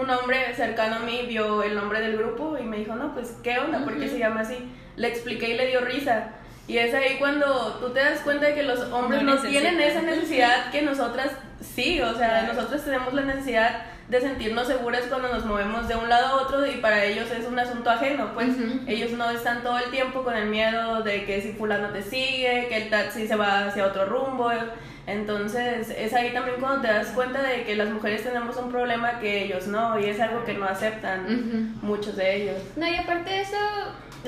un 0.00 0.10
hombre 0.10 0.54
cercano 0.54 0.96
a 0.96 0.98
mí 1.00 1.24
vio 1.28 1.62
el 1.62 1.74
nombre 1.74 2.00
del 2.00 2.16
grupo 2.16 2.56
y 2.58 2.64
me 2.64 2.78
dijo, 2.78 2.94
no, 2.94 3.14
pues, 3.14 3.36
¿qué 3.42 3.58
onda? 3.58 3.84
¿Por 3.84 3.98
qué 3.98 4.08
se 4.08 4.18
llama 4.18 4.40
así? 4.40 4.56
Le 4.96 5.08
expliqué 5.08 5.50
y 5.50 5.56
le 5.56 5.66
dio 5.68 5.80
risa. 5.80 6.30
Y 6.66 6.76
es 6.76 6.92
ahí 6.94 7.16
cuando 7.18 7.78
tú 7.80 7.90
te 7.90 8.00
das 8.00 8.20
cuenta 8.20 8.46
de 8.46 8.54
que 8.54 8.62
los 8.62 8.80
hombres 8.92 9.22
no, 9.22 9.38
tienen 9.38 9.80
esa 9.80 10.02
necesidad 10.02 10.70
que 10.70 10.82
nosotras 10.82 11.30
sí, 11.62 12.00
o 12.00 12.14
sea, 12.14 12.42
nosotros 12.42 12.84
tenemos 12.84 13.12
la 13.14 13.22
necesidad 13.22 13.86
de 14.08 14.20
sentirnos 14.20 14.66
seguras 14.66 15.02
cuando 15.08 15.28
nos 15.28 15.44
movemos 15.44 15.86
de 15.86 15.94
un 15.94 16.08
lado 16.08 16.26
a 16.26 16.42
otro 16.42 16.66
y 16.66 16.76
para 16.76 17.04
ellos 17.04 17.30
es 17.30 17.46
un 17.46 17.58
asunto 17.58 17.90
ajeno, 17.90 18.32
pues 18.32 18.48
ellos 18.86 19.12
no 19.12 19.30
están 19.30 19.62
todo 19.62 19.78
el 19.78 19.90
tiempo 19.90 20.22
con 20.22 20.34
el 20.34 20.48
miedo 20.48 21.02
de 21.02 21.24
que 21.24 21.42
si 21.42 21.52
fulano 21.52 21.90
te 21.90 22.02
sigue, 22.02 22.66
que 22.68 22.76
el 22.78 22.90
taxi 22.90 23.28
se 23.28 23.36
va 23.36 23.66
hacia 23.66 23.86
otro 23.86 24.06
rumbo, 24.06 24.50
entonces 25.06 25.90
es 25.90 26.14
ahí 26.14 26.32
también 26.32 26.56
cuando 26.58 26.82
te 26.82 26.88
das 26.88 27.08
cuenta 27.08 27.42
de 27.42 27.64
que 27.64 27.76
las 27.76 27.90
mujeres 27.90 28.22
tenemos 28.22 28.56
un 28.56 28.70
problema 28.70 29.18
que 29.20 29.44
ellos 29.44 29.66
no 29.66 29.98
y 29.98 30.06
es 30.06 30.20
algo 30.20 30.44
que 30.44 30.54
no 30.54 30.64
aceptan 30.64 31.78
muchos 31.82 32.16
de 32.16 32.36
ellos. 32.36 32.62
No, 32.76 32.86
y 32.86 32.94
aparte 32.94 33.28
de 33.28 33.40
eso 33.42 33.56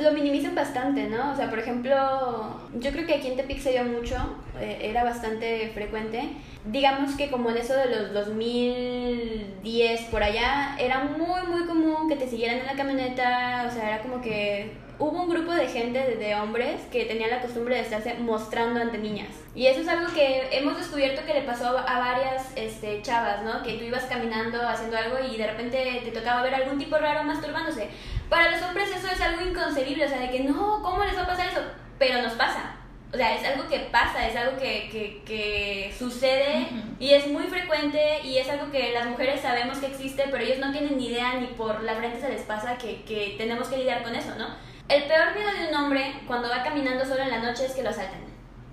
lo 0.02 0.12
minimizan 0.12 0.54
bastante, 0.54 1.08
¿no? 1.08 1.32
O 1.32 1.36
sea, 1.36 1.50
por 1.50 1.58
ejemplo, 1.58 2.60
yo 2.74 2.90
creo 2.90 3.06
que 3.06 3.14
aquí 3.14 3.28
en 3.28 3.36
Tepic 3.36 3.58
se 3.58 3.82
mucho, 3.84 4.16
eh, 4.60 4.78
era 4.82 5.04
bastante 5.04 5.70
frecuente. 5.74 6.30
Digamos 6.64 7.14
que 7.16 7.30
como 7.30 7.50
en 7.50 7.56
eso 7.58 7.74
de 7.74 7.86
los 7.86 8.12
2010 8.12 10.02
por 10.10 10.22
allá, 10.22 10.76
era 10.78 11.04
muy, 11.04 11.46
muy 11.48 11.66
común 11.66 12.08
que 12.08 12.16
te 12.16 12.28
siguieran 12.28 12.58
en 12.58 12.66
la 12.66 12.74
camioneta, 12.74 13.66
o 13.68 13.72
sea, 13.72 13.88
era 13.88 14.02
como 14.02 14.20
que 14.20 14.72
hubo 15.00 15.22
un 15.22 15.30
grupo 15.30 15.52
de 15.52 15.66
gente, 15.66 16.16
de, 16.16 16.34
hombres, 16.34 16.82
que 16.92 17.06
tenían 17.06 17.30
la 17.30 17.40
costumbre 17.40 17.74
de 17.74 17.80
estarse 17.80 18.14
mostrando 18.14 18.80
ante 18.80 18.98
niñas. 18.98 19.28
Y 19.54 19.66
eso 19.66 19.80
es 19.80 19.88
algo 19.88 20.12
que 20.12 20.48
hemos 20.52 20.76
descubierto 20.76 21.24
que 21.26 21.32
le 21.32 21.42
pasó 21.42 21.76
a, 21.78 21.98
varias 21.98 22.52
este, 22.54 23.00
chavas, 23.02 23.42
¿no? 23.42 23.62
Que 23.62 23.78
tú 23.78 23.84
ibas 23.84 24.04
caminando 24.04 24.60
haciendo 24.60 24.98
algo 24.98 25.16
y 25.26 25.38
de 25.38 25.46
repente 25.46 26.02
te 26.04 26.10
tocaba 26.12 26.42
ver 26.42 26.54
algún 26.54 26.78
tipo 26.78 26.98
raro 26.98 27.24
masturbándose. 27.24 27.88
Para 28.28 28.50
los 28.50 28.62
hombres 28.62 28.90
eso 28.94 29.08
es 29.10 29.20
algo 29.22 29.40
inconcebible, 29.40 30.04
o 30.04 30.08
sea, 30.08 30.20
de 30.20 30.30
que 30.30 30.40
no, 30.40 30.82
¿cómo 30.82 31.02
les 31.02 31.16
va 31.16 31.22
a 31.22 31.26
pasar 31.26 31.48
eso? 31.48 31.62
Pero 31.98 32.22
nos 32.22 32.34
pasa. 32.34 32.76
O 33.12 33.16
sea, 33.16 33.34
es 33.34 33.44
algo 33.44 33.68
que 33.68 33.80
pasa, 33.90 34.28
es 34.28 34.36
algo 34.36 34.56
que, 34.56 34.88
que, 34.92 35.22
que 35.26 35.92
sucede 35.98 36.68
y 37.00 37.10
es 37.10 37.26
muy 37.26 37.44
frecuente 37.44 38.20
y 38.22 38.36
es 38.36 38.48
algo 38.48 38.70
que 38.70 38.92
las 38.92 39.06
mujeres 39.06 39.40
sabemos 39.40 39.78
que 39.78 39.86
existe, 39.86 40.26
pero 40.30 40.44
ellos 40.44 40.58
no 40.58 40.70
tienen 40.70 40.96
ni 40.96 41.08
idea 41.08 41.34
ni 41.40 41.48
por 41.48 41.82
la 41.82 41.96
frente 41.96 42.20
se 42.20 42.28
les 42.28 42.42
pasa 42.42 42.78
que, 42.78 43.02
que 43.02 43.34
tenemos 43.36 43.66
que 43.66 43.78
lidiar 43.78 44.04
con 44.04 44.14
eso, 44.14 44.36
¿no? 44.38 44.69
El 44.90 45.04
peor 45.04 45.32
miedo 45.36 45.52
de 45.52 45.68
un 45.68 45.74
hombre 45.76 46.20
cuando 46.26 46.48
va 46.48 46.64
caminando 46.64 47.04
solo 47.04 47.22
en 47.22 47.30
la 47.30 47.38
noche 47.38 47.64
es 47.64 47.74
que 47.74 47.84
lo 47.84 47.90
asalten. 47.90 48.24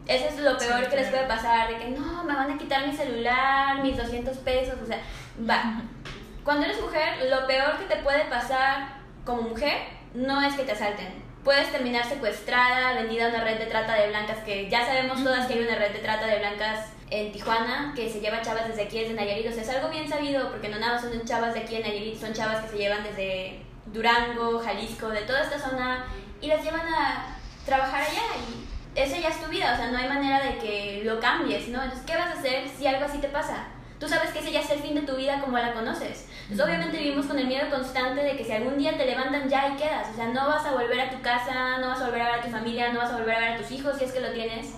Eso 0.08 0.26
es 0.26 0.40
lo 0.40 0.58
peor 0.58 0.90
que 0.90 0.96
les 0.96 1.10
puede 1.10 1.28
pasar, 1.28 1.68
de 1.68 1.78
que 1.78 1.90
no, 1.90 2.24
me 2.24 2.34
van 2.34 2.50
a 2.50 2.58
quitar 2.58 2.88
mi 2.88 2.94
celular, 2.94 3.84
mis 3.84 3.96
200 3.96 4.36
pesos, 4.38 4.82
o 4.82 4.86
sea, 4.88 5.00
va. 5.48 5.84
Cuando 6.44 6.66
eres 6.66 6.82
mujer, 6.82 7.30
lo 7.30 7.46
peor 7.46 7.78
que 7.78 7.86
te 7.86 8.02
puede 8.02 8.26
pasar 8.26 8.98
como 9.26 9.44
mujer 9.44 9.78
no 10.16 10.42
es 10.42 10.56
que 10.56 10.64
te 10.64 10.72
asalten. 10.72 11.24
Puedes 11.44 11.72
terminar 11.72 12.04
secuestrada, 12.04 12.94
vendida 12.94 13.28
a 13.28 13.30
una 13.30 13.44
red 13.44 13.60
de 13.60 13.68
trata 13.68 13.94
de 13.94 14.08
blancas, 14.08 14.40
que 14.40 14.68
ya 14.72 14.88
sabemos 14.88 15.24
todas 15.24 15.46
que 15.46 15.54
hay 15.54 15.68
una 15.68 15.76
red 15.76 15.92
de 15.92 16.00
trata 16.00 16.26
de 16.26 16.40
blancas 16.40 16.94
en 17.12 17.32
Tijuana 17.32 17.94
que 17.96 18.10
se 18.10 18.22
lleva 18.22 18.42
chavas 18.42 18.68
desde 18.68 18.86
aquí, 18.86 19.02
desde 19.02 19.14
Nayarit. 19.14 19.52
O 19.52 19.54
sea, 19.54 19.62
es 19.62 19.70
algo 19.70 19.90
bien 19.90 20.10
sabido, 20.10 20.50
porque 20.50 20.70
no 20.70 20.80
nada 20.80 20.94
más 20.94 21.04
son 21.04 21.24
chavas 21.26 21.54
de 21.54 21.60
aquí 21.60 21.76
en 21.76 21.84
Nayarit, 21.84 22.20
son 22.20 22.34
chavas 22.34 22.64
que 22.64 22.70
se 22.70 22.78
llevan 22.80 23.04
desde 23.04 23.67
Durango, 23.98 24.60
Jalisco, 24.60 25.10
de 25.10 25.22
toda 25.22 25.42
esta 25.42 25.60
zona, 25.60 26.06
y 26.40 26.48
las 26.48 26.64
llevan 26.64 26.88
a 26.88 27.36
trabajar 27.66 28.04
allá. 28.04 28.22
Y 28.48 29.00
esa 29.00 29.18
ya 29.18 29.30
es 29.30 29.42
tu 29.42 29.50
vida, 29.50 29.74
o 29.74 29.78
sea, 29.78 29.92
no 29.92 29.98
hay 29.98 30.08
manera 30.08 30.44
de 30.44 30.58
que 30.58 31.02
lo 31.04 31.20
cambies, 31.20 31.68
¿no? 31.70 31.84
Entonces, 31.84 32.06
¿qué 32.06 32.16
vas 32.16 32.36
a 32.36 32.40
hacer 32.40 32.68
si 32.70 32.88
algo 32.88 33.06
así 33.06 33.18
te 33.18 33.28
pasa? 33.28 33.68
Tú 34.00 34.08
sabes 34.08 34.30
que 34.30 34.40
ese 34.40 34.52
ya 34.52 34.62
es 34.62 34.70
el 34.70 34.80
fin 34.80 34.94
de 34.94 35.02
tu 35.02 35.16
vida 35.16 35.42
como 35.42 35.58
la 35.58 35.74
conoces. 35.74 36.28
Entonces, 36.44 36.66
obviamente 36.66 36.98
vivimos 36.98 37.26
con 37.26 37.40
el 37.40 37.48
miedo 37.48 37.68
constante 37.72 38.24
de 38.24 38.38
que 38.38 38.46
si 38.46 38.52
algún 38.52 38.78
día 38.78 38.96
te 38.96 39.08
levantan 39.08 39.50
ya 39.50 39.70
y 39.70 39.76
quedas. 39.76 40.10
O 40.12 40.16
sea, 40.16 40.28
no 40.28 40.48
vas 40.48 40.64
a 40.66 40.74
volver 40.74 41.00
a 41.00 41.10
tu 41.10 41.20
casa, 41.22 41.80
no 41.80 41.88
vas 41.88 42.00
a 42.02 42.06
volver 42.06 42.22
a 42.22 42.32
ver 42.32 42.40
a 42.40 42.44
tu 42.44 42.50
familia, 42.50 42.94
no 42.94 43.00
vas 43.00 43.12
a 43.12 43.18
volver 43.18 43.36
a 43.36 43.40
ver 43.40 43.50
a 43.54 43.58
tus 43.58 43.72
hijos 43.72 43.98
si 43.98 44.06
es 44.06 44.12
que 44.12 44.20
lo 44.20 44.32
tienes. 44.32 44.76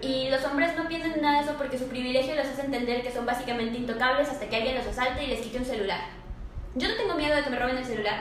Y 0.00 0.30
los 0.30 0.44
hombres 0.44 0.76
no 0.76 0.86
piensan 0.86 1.12
en 1.12 1.22
nada 1.22 1.38
de 1.38 1.44
eso 1.44 1.54
porque 1.58 1.78
su 1.78 1.88
privilegio 1.88 2.36
les 2.36 2.46
hace 2.46 2.62
entender 2.62 3.02
que 3.02 3.10
son 3.10 3.26
básicamente 3.26 3.78
intocables 3.78 4.28
hasta 4.28 4.48
que 4.48 4.56
alguien 4.56 4.76
los 4.76 4.86
asalte 4.86 5.24
y 5.24 5.26
les 5.26 5.40
quite 5.40 5.58
un 5.58 5.64
celular. 5.64 6.25
Yo 6.76 6.88
no 6.88 6.94
tengo 6.94 7.14
miedo 7.14 7.34
de 7.34 7.42
que 7.42 7.50
me 7.50 7.58
roben 7.58 7.78
el 7.78 7.84
celular. 7.84 8.20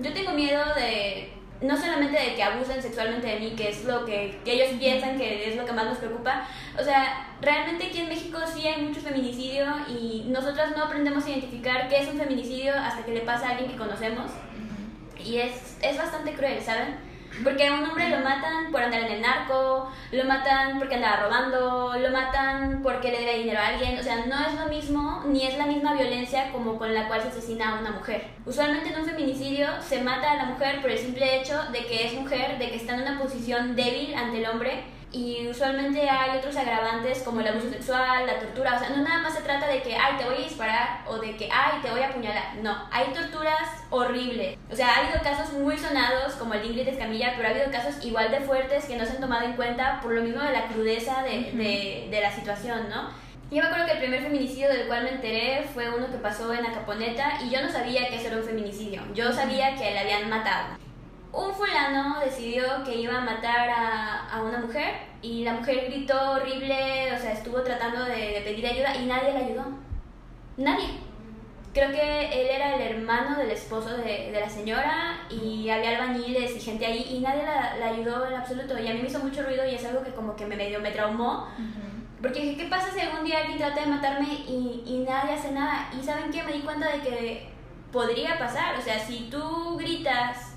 Yo 0.00 0.12
tengo 0.12 0.32
miedo 0.32 0.62
de 0.74 1.32
no 1.60 1.76
solamente 1.76 2.18
de 2.18 2.34
que 2.34 2.42
abusen 2.42 2.82
sexualmente 2.82 3.26
de 3.26 3.38
mí, 3.38 3.50
que 3.50 3.68
es 3.68 3.84
lo 3.84 4.04
que, 4.04 4.40
ellos 4.44 4.78
piensan 4.78 5.18
que 5.18 5.50
es 5.50 5.56
lo 5.56 5.64
que 5.64 5.72
más 5.72 5.84
nos 5.84 5.98
preocupa, 5.98 6.46
o 6.78 6.82
sea, 6.82 7.36
realmente 7.42 7.86
aquí 7.86 8.00
en 8.00 8.08
México 8.08 8.38
sí 8.52 8.66
hay 8.66 8.82
mucho 8.82 9.00
feminicidio 9.00 9.66
y 9.86 10.24
nosotras 10.28 10.74
no 10.76 10.84
aprendemos 10.84 11.24
a 11.24 11.30
identificar 11.30 11.88
qué 11.88 11.98
es 11.98 12.08
un 12.08 12.18
feminicidio 12.18 12.72
hasta 12.74 13.04
que 13.04 13.12
le 13.12 13.20
pasa 13.20 13.48
a 13.48 13.50
alguien 13.50 13.70
que 13.70 13.76
conocemos. 13.76 14.30
Y 15.22 15.36
es, 15.36 15.76
es 15.82 15.98
bastante 15.98 16.32
cruel, 16.32 16.62
¿saben? 16.62 16.96
Porque 17.42 17.66
a 17.66 17.74
un 17.74 17.84
hombre 17.84 18.10
lo 18.10 18.18
matan 18.18 18.70
por 18.70 18.82
andar 18.82 19.02
en 19.02 19.12
el 19.12 19.20
narco, 19.22 19.90
lo 20.12 20.24
matan 20.24 20.78
porque 20.78 20.96
andaba 20.96 21.24
robando, 21.24 21.94
lo 21.98 22.10
matan 22.10 22.80
porque 22.82 23.10
le 23.10 23.20
debe 23.20 23.38
dinero 23.38 23.60
a 23.60 23.68
alguien. 23.68 23.98
O 23.98 24.02
sea, 24.02 24.26
no 24.26 24.38
es 24.46 24.54
lo 24.54 24.66
mismo 24.66 25.22
ni 25.26 25.46
es 25.46 25.56
la 25.56 25.66
misma 25.66 25.94
violencia 25.94 26.50
como 26.52 26.78
con 26.78 26.92
la 26.92 27.08
cual 27.08 27.22
se 27.22 27.28
asesina 27.28 27.70
a 27.76 27.80
una 27.80 27.92
mujer. 27.92 28.28
Usualmente 28.44 28.90
en 28.90 29.00
un 29.00 29.06
feminicidio 29.06 29.68
se 29.80 30.02
mata 30.02 30.32
a 30.32 30.36
la 30.36 30.44
mujer 30.44 30.80
por 30.80 30.90
el 30.90 30.98
simple 30.98 31.40
hecho 31.40 31.58
de 31.72 31.86
que 31.86 32.06
es 32.06 32.14
mujer, 32.14 32.58
de 32.58 32.70
que 32.70 32.76
está 32.76 32.94
en 32.94 33.02
una 33.02 33.18
posición 33.18 33.74
débil 33.74 34.14
ante 34.14 34.38
el 34.38 34.46
hombre 34.46 34.84
y 35.12 35.48
usualmente 35.48 36.08
hay 36.08 36.38
otros 36.38 36.56
agravantes 36.56 37.22
como 37.22 37.40
el 37.40 37.48
abuso 37.48 37.68
sexual, 37.70 38.26
la 38.26 38.38
tortura, 38.38 38.76
o 38.76 38.78
sea, 38.78 38.90
no 38.90 39.02
nada 39.02 39.22
más 39.22 39.34
se 39.34 39.42
trata 39.42 39.66
de 39.66 39.82
que, 39.82 39.96
ay, 39.96 40.16
te 40.16 40.24
voy 40.24 40.36
a 40.36 40.48
disparar 40.48 41.00
o 41.06 41.18
de 41.18 41.36
que, 41.36 41.48
ay, 41.50 41.80
te 41.82 41.90
voy 41.90 42.00
a 42.00 42.08
apuñalar, 42.08 42.54
no, 42.62 42.76
hay 42.92 43.12
torturas 43.12 43.68
horribles, 43.90 44.56
o 44.70 44.76
sea, 44.76 44.88
ha 44.88 44.98
habido 45.00 45.20
casos 45.22 45.52
muy 45.54 45.76
sonados 45.78 46.34
como 46.34 46.54
el 46.54 46.62
de 46.62 46.66
Ingrid 46.68 46.88
Escamilla, 46.88 47.32
pero 47.36 47.48
ha 47.48 47.50
habido 47.50 47.70
casos 47.72 48.04
igual 48.04 48.30
de 48.30 48.40
fuertes 48.40 48.84
que 48.84 48.96
no 48.96 49.04
se 49.04 49.12
han 49.12 49.20
tomado 49.20 49.44
en 49.44 49.54
cuenta 49.54 50.00
por 50.00 50.12
lo 50.12 50.22
mismo 50.22 50.42
de 50.42 50.52
la 50.52 50.66
crudeza 50.66 51.22
de, 51.24 51.52
de, 51.52 52.08
de 52.08 52.20
la 52.20 52.30
situación, 52.30 52.88
¿no? 52.88 53.10
Yo 53.50 53.62
me 53.62 53.66
acuerdo 53.66 53.86
que 53.86 53.92
el 53.92 53.98
primer 53.98 54.22
feminicidio 54.22 54.68
del 54.68 54.86
cual 54.86 55.02
me 55.02 55.10
enteré 55.10 55.64
fue 55.74 55.90
uno 55.90 56.08
que 56.08 56.18
pasó 56.18 56.54
en 56.54 56.64
Acaponeta 56.64 57.40
y 57.44 57.50
yo 57.50 57.60
no 57.60 57.68
sabía 57.68 58.08
que 58.08 58.14
eso 58.14 58.28
era 58.28 58.36
un 58.36 58.44
feminicidio, 58.44 59.02
yo 59.12 59.32
sabía 59.32 59.74
que 59.74 59.90
le 59.90 59.98
habían 59.98 60.30
matado 60.30 60.78
un 61.32 61.54
fulano 61.54 62.20
decidió 62.20 62.82
que 62.84 62.96
iba 62.96 63.18
a 63.18 63.20
matar 63.20 63.70
a, 63.70 64.28
a, 64.30 64.42
una 64.42 64.58
mujer 64.58 64.94
y 65.22 65.44
la 65.44 65.54
mujer 65.54 65.86
gritó 65.88 66.32
horrible, 66.32 67.12
o 67.14 67.18
sea, 67.18 67.32
estuvo 67.32 67.62
tratando 67.62 68.04
de, 68.04 68.40
pedir 68.44 68.66
ayuda 68.66 68.96
y 68.96 69.06
nadie 69.06 69.32
la 69.32 69.38
ayudó. 69.38 69.64
Nadie. 70.56 70.88
Creo 71.72 71.92
que 71.92 72.24
él 72.26 72.48
era 72.50 72.74
el 72.74 72.82
hermano 72.82 73.38
del 73.38 73.52
esposo 73.52 73.96
de, 73.96 74.32
de 74.32 74.40
la 74.40 74.48
señora 74.48 75.20
y 75.30 75.70
había 75.70 75.90
albañiles 75.90 76.56
y 76.56 76.60
gente 76.60 76.84
ahí 76.84 77.06
y 77.08 77.20
nadie 77.20 77.44
la, 77.44 77.76
la, 77.76 77.90
ayudó 77.90 78.26
en 78.26 78.34
absoluto. 78.34 78.76
Y 78.76 78.88
a 78.88 78.94
mí 78.94 79.02
me 79.02 79.08
hizo 79.08 79.20
mucho 79.20 79.44
ruido 79.44 79.64
y 79.64 79.76
es 79.76 79.84
algo 79.84 80.02
que 80.02 80.10
como 80.10 80.34
que 80.34 80.46
me 80.46 80.56
medio 80.56 80.80
me 80.80 80.90
traumó. 80.90 81.46
Porque 82.20 82.40
dije, 82.40 82.56
¿qué 82.56 82.68
pasa 82.68 82.92
si 82.92 83.00
algún 83.00 83.24
día 83.24 83.38
alguien 83.38 83.56
trata 83.56 83.82
de 83.82 83.86
matarme 83.86 84.26
y, 84.26 84.82
y 84.84 85.04
nadie 85.08 85.34
hace 85.34 85.52
nada? 85.52 85.88
Y 85.98 86.04
¿saben 86.04 86.32
qué? 86.32 86.42
Me 86.42 86.52
di 86.52 86.60
cuenta 86.60 86.90
de 86.90 87.00
que 87.00 87.48
podría 87.92 88.36
pasar. 88.36 88.76
O 88.76 88.82
sea, 88.82 88.98
si 88.98 89.28
tú 89.30 89.76
gritas 89.78 90.49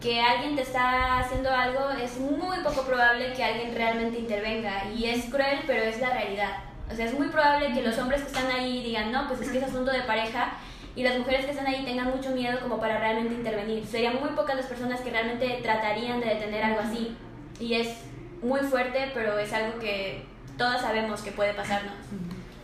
que 0.00 0.20
alguien 0.20 0.56
te 0.56 0.62
está 0.62 1.20
haciendo 1.20 1.50
algo, 1.50 1.90
es 1.90 2.18
muy 2.18 2.58
poco 2.58 2.82
probable 2.82 3.32
que 3.32 3.42
alguien 3.42 3.74
realmente 3.74 4.18
intervenga. 4.18 4.84
Y 4.94 5.06
es 5.06 5.26
cruel, 5.26 5.60
pero 5.66 5.82
es 5.82 6.00
la 6.00 6.10
realidad. 6.10 6.58
O 6.90 6.94
sea, 6.94 7.06
es 7.06 7.14
muy 7.14 7.28
probable 7.28 7.72
que 7.72 7.82
los 7.82 7.98
hombres 7.98 8.22
que 8.22 8.28
están 8.28 8.50
ahí 8.50 8.82
digan, 8.82 9.10
no, 9.10 9.26
pues 9.26 9.40
es 9.40 9.50
que 9.50 9.58
es 9.58 9.64
asunto 9.64 9.90
de 9.90 10.02
pareja 10.02 10.52
y 10.96 11.02
las 11.02 11.18
mujeres 11.18 11.44
que 11.44 11.50
están 11.50 11.66
ahí 11.66 11.84
tengan 11.84 12.10
mucho 12.10 12.30
miedo 12.30 12.58
como 12.60 12.80
para 12.80 12.98
realmente 12.98 13.34
intervenir. 13.34 13.86
Serían 13.86 14.18
muy 14.18 14.30
pocas 14.30 14.56
las 14.56 14.66
personas 14.66 15.00
que 15.02 15.10
realmente 15.10 15.60
tratarían 15.62 16.20
de 16.20 16.26
detener 16.26 16.64
algo 16.64 16.80
así. 16.80 17.16
Y 17.60 17.74
es 17.74 17.98
muy 18.42 18.60
fuerte, 18.60 19.10
pero 19.12 19.38
es 19.38 19.52
algo 19.52 19.78
que 19.78 20.24
todas 20.56 20.80
sabemos 20.80 21.20
que 21.20 21.32
puede 21.32 21.52
pasarnos. 21.52 21.92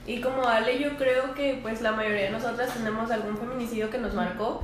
Y 0.06 0.20
como 0.20 0.44
Ale, 0.44 0.78
yo 0.80 0.96
creo 0.96 1.34
que 1.34 1.58
pues 1.62 1.82
la 1.82 1.92
mayoría 1.92 2.24
de 2.24 2.30
nosotras 2.30 2.72
tenemos 2.72 3.10
algún 3.10 3.36
feminicidio 3.36 3.90
que 3.90 3.98
nos 3.98 4.14
marcó. 4.14 4.62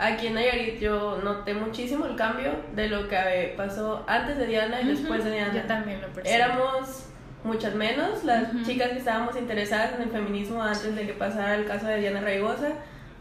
Aquí 0.00 0.28
en 0.28 0.34
Nayarit 0.34 0.80
yo 0.80 1.20
noté 1.22 1.52
muchísimo 1.52 2.06
el 2.06 2.16
cambio 2.16 2.52
de 2.74 2.88
lo 2.88 3.06
que 3.06 3.52
pasó 3.54 4.02
antes 4.06 4.38
de 4.38 4.46
Diana 4.46 4.80
y 4.80 4.86
después 4.86 5.22
de 5.22 5.30
Diana. 5.30 5.52
Yo 5.52 5.62
también 5.64 6.00
lo 6.00 6.08
percibo. 6.08 6.34
Éramos 6.34 7.04
muchas 7.44 7.74
menos 7.74 8.24
las 8.24 8.48
chicas 8.64 8.92
que 8.92 8.98
estábamos 8.98 9.36
interesadas 9.36 9.92
en 9.94 10.02
el 10.02 10.10
feminismo 10.10 10.62
antes 10.62 10.96
de 10.96 11.06
que 11.06 11.12
pasara 11.12 11.54
el 11.54 11.66
caso 11.66 11.86
de 11.86 11.98
Diana 11.98 12.22
Raigosa. 12.22 12.68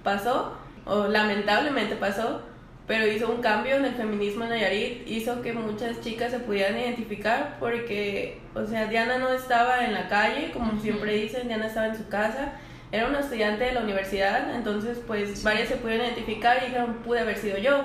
Pasó, 0.03 0.57
o 0.85 1.07
lamentablemente 1.07 1.97
pasó, 1.97 2.43
pero 2.87 3.05
hizo 3.05 3.29
un 3.29 3.41
cambio 3.41 3.75
en 3.75 3.83
el 3.83 3.95
feminismo 3.95 4.45
en 4.45 4.51
Nayarit, 4.51 5.05
hizo 5.05 5.41
que 5.41 5.51
muchas 5.51 5.99
chicas 5.99 6.31
se 6.31 6.39
pudieran 6.39 6.79
identificar 6.79 7.57
porque, 7.59 8.39
o 8.55 8.65
sea, 8.65 8.85
Diana 8.85 9.17
no 9.17 9.27
estaba 9.33 9.83
en 9.83 9.93
la 9.93 10.07
calle, 10.07 10.51
como 10.53 10.79
siempre 10.79 11.13
dicen, 11.13 11.49
Diana 11.49 11.67
estaba 11.67 11.87
en 11.87 11.97
su 11.97 12.07
casa, 12.07 12.53
era 12.91 13.07
una 13.07 13.19
estudiante 13.19 13.65
de 13.65 13.73
la 13.73 13.81
universidad, 13.81 14.55
entonces 14.55 14.99
pues 15.05 15.43
varias 15.43 15.69
se 15.69 15.75
pudieron 15.75 16.05
identificar 16.05 16.57
y 16.61 16.67
dijeron, 16.67 16.95
pude 17.05 17.19
haber 17.19 17.37
sido 17.37 17.57
yo. 17.57 17.83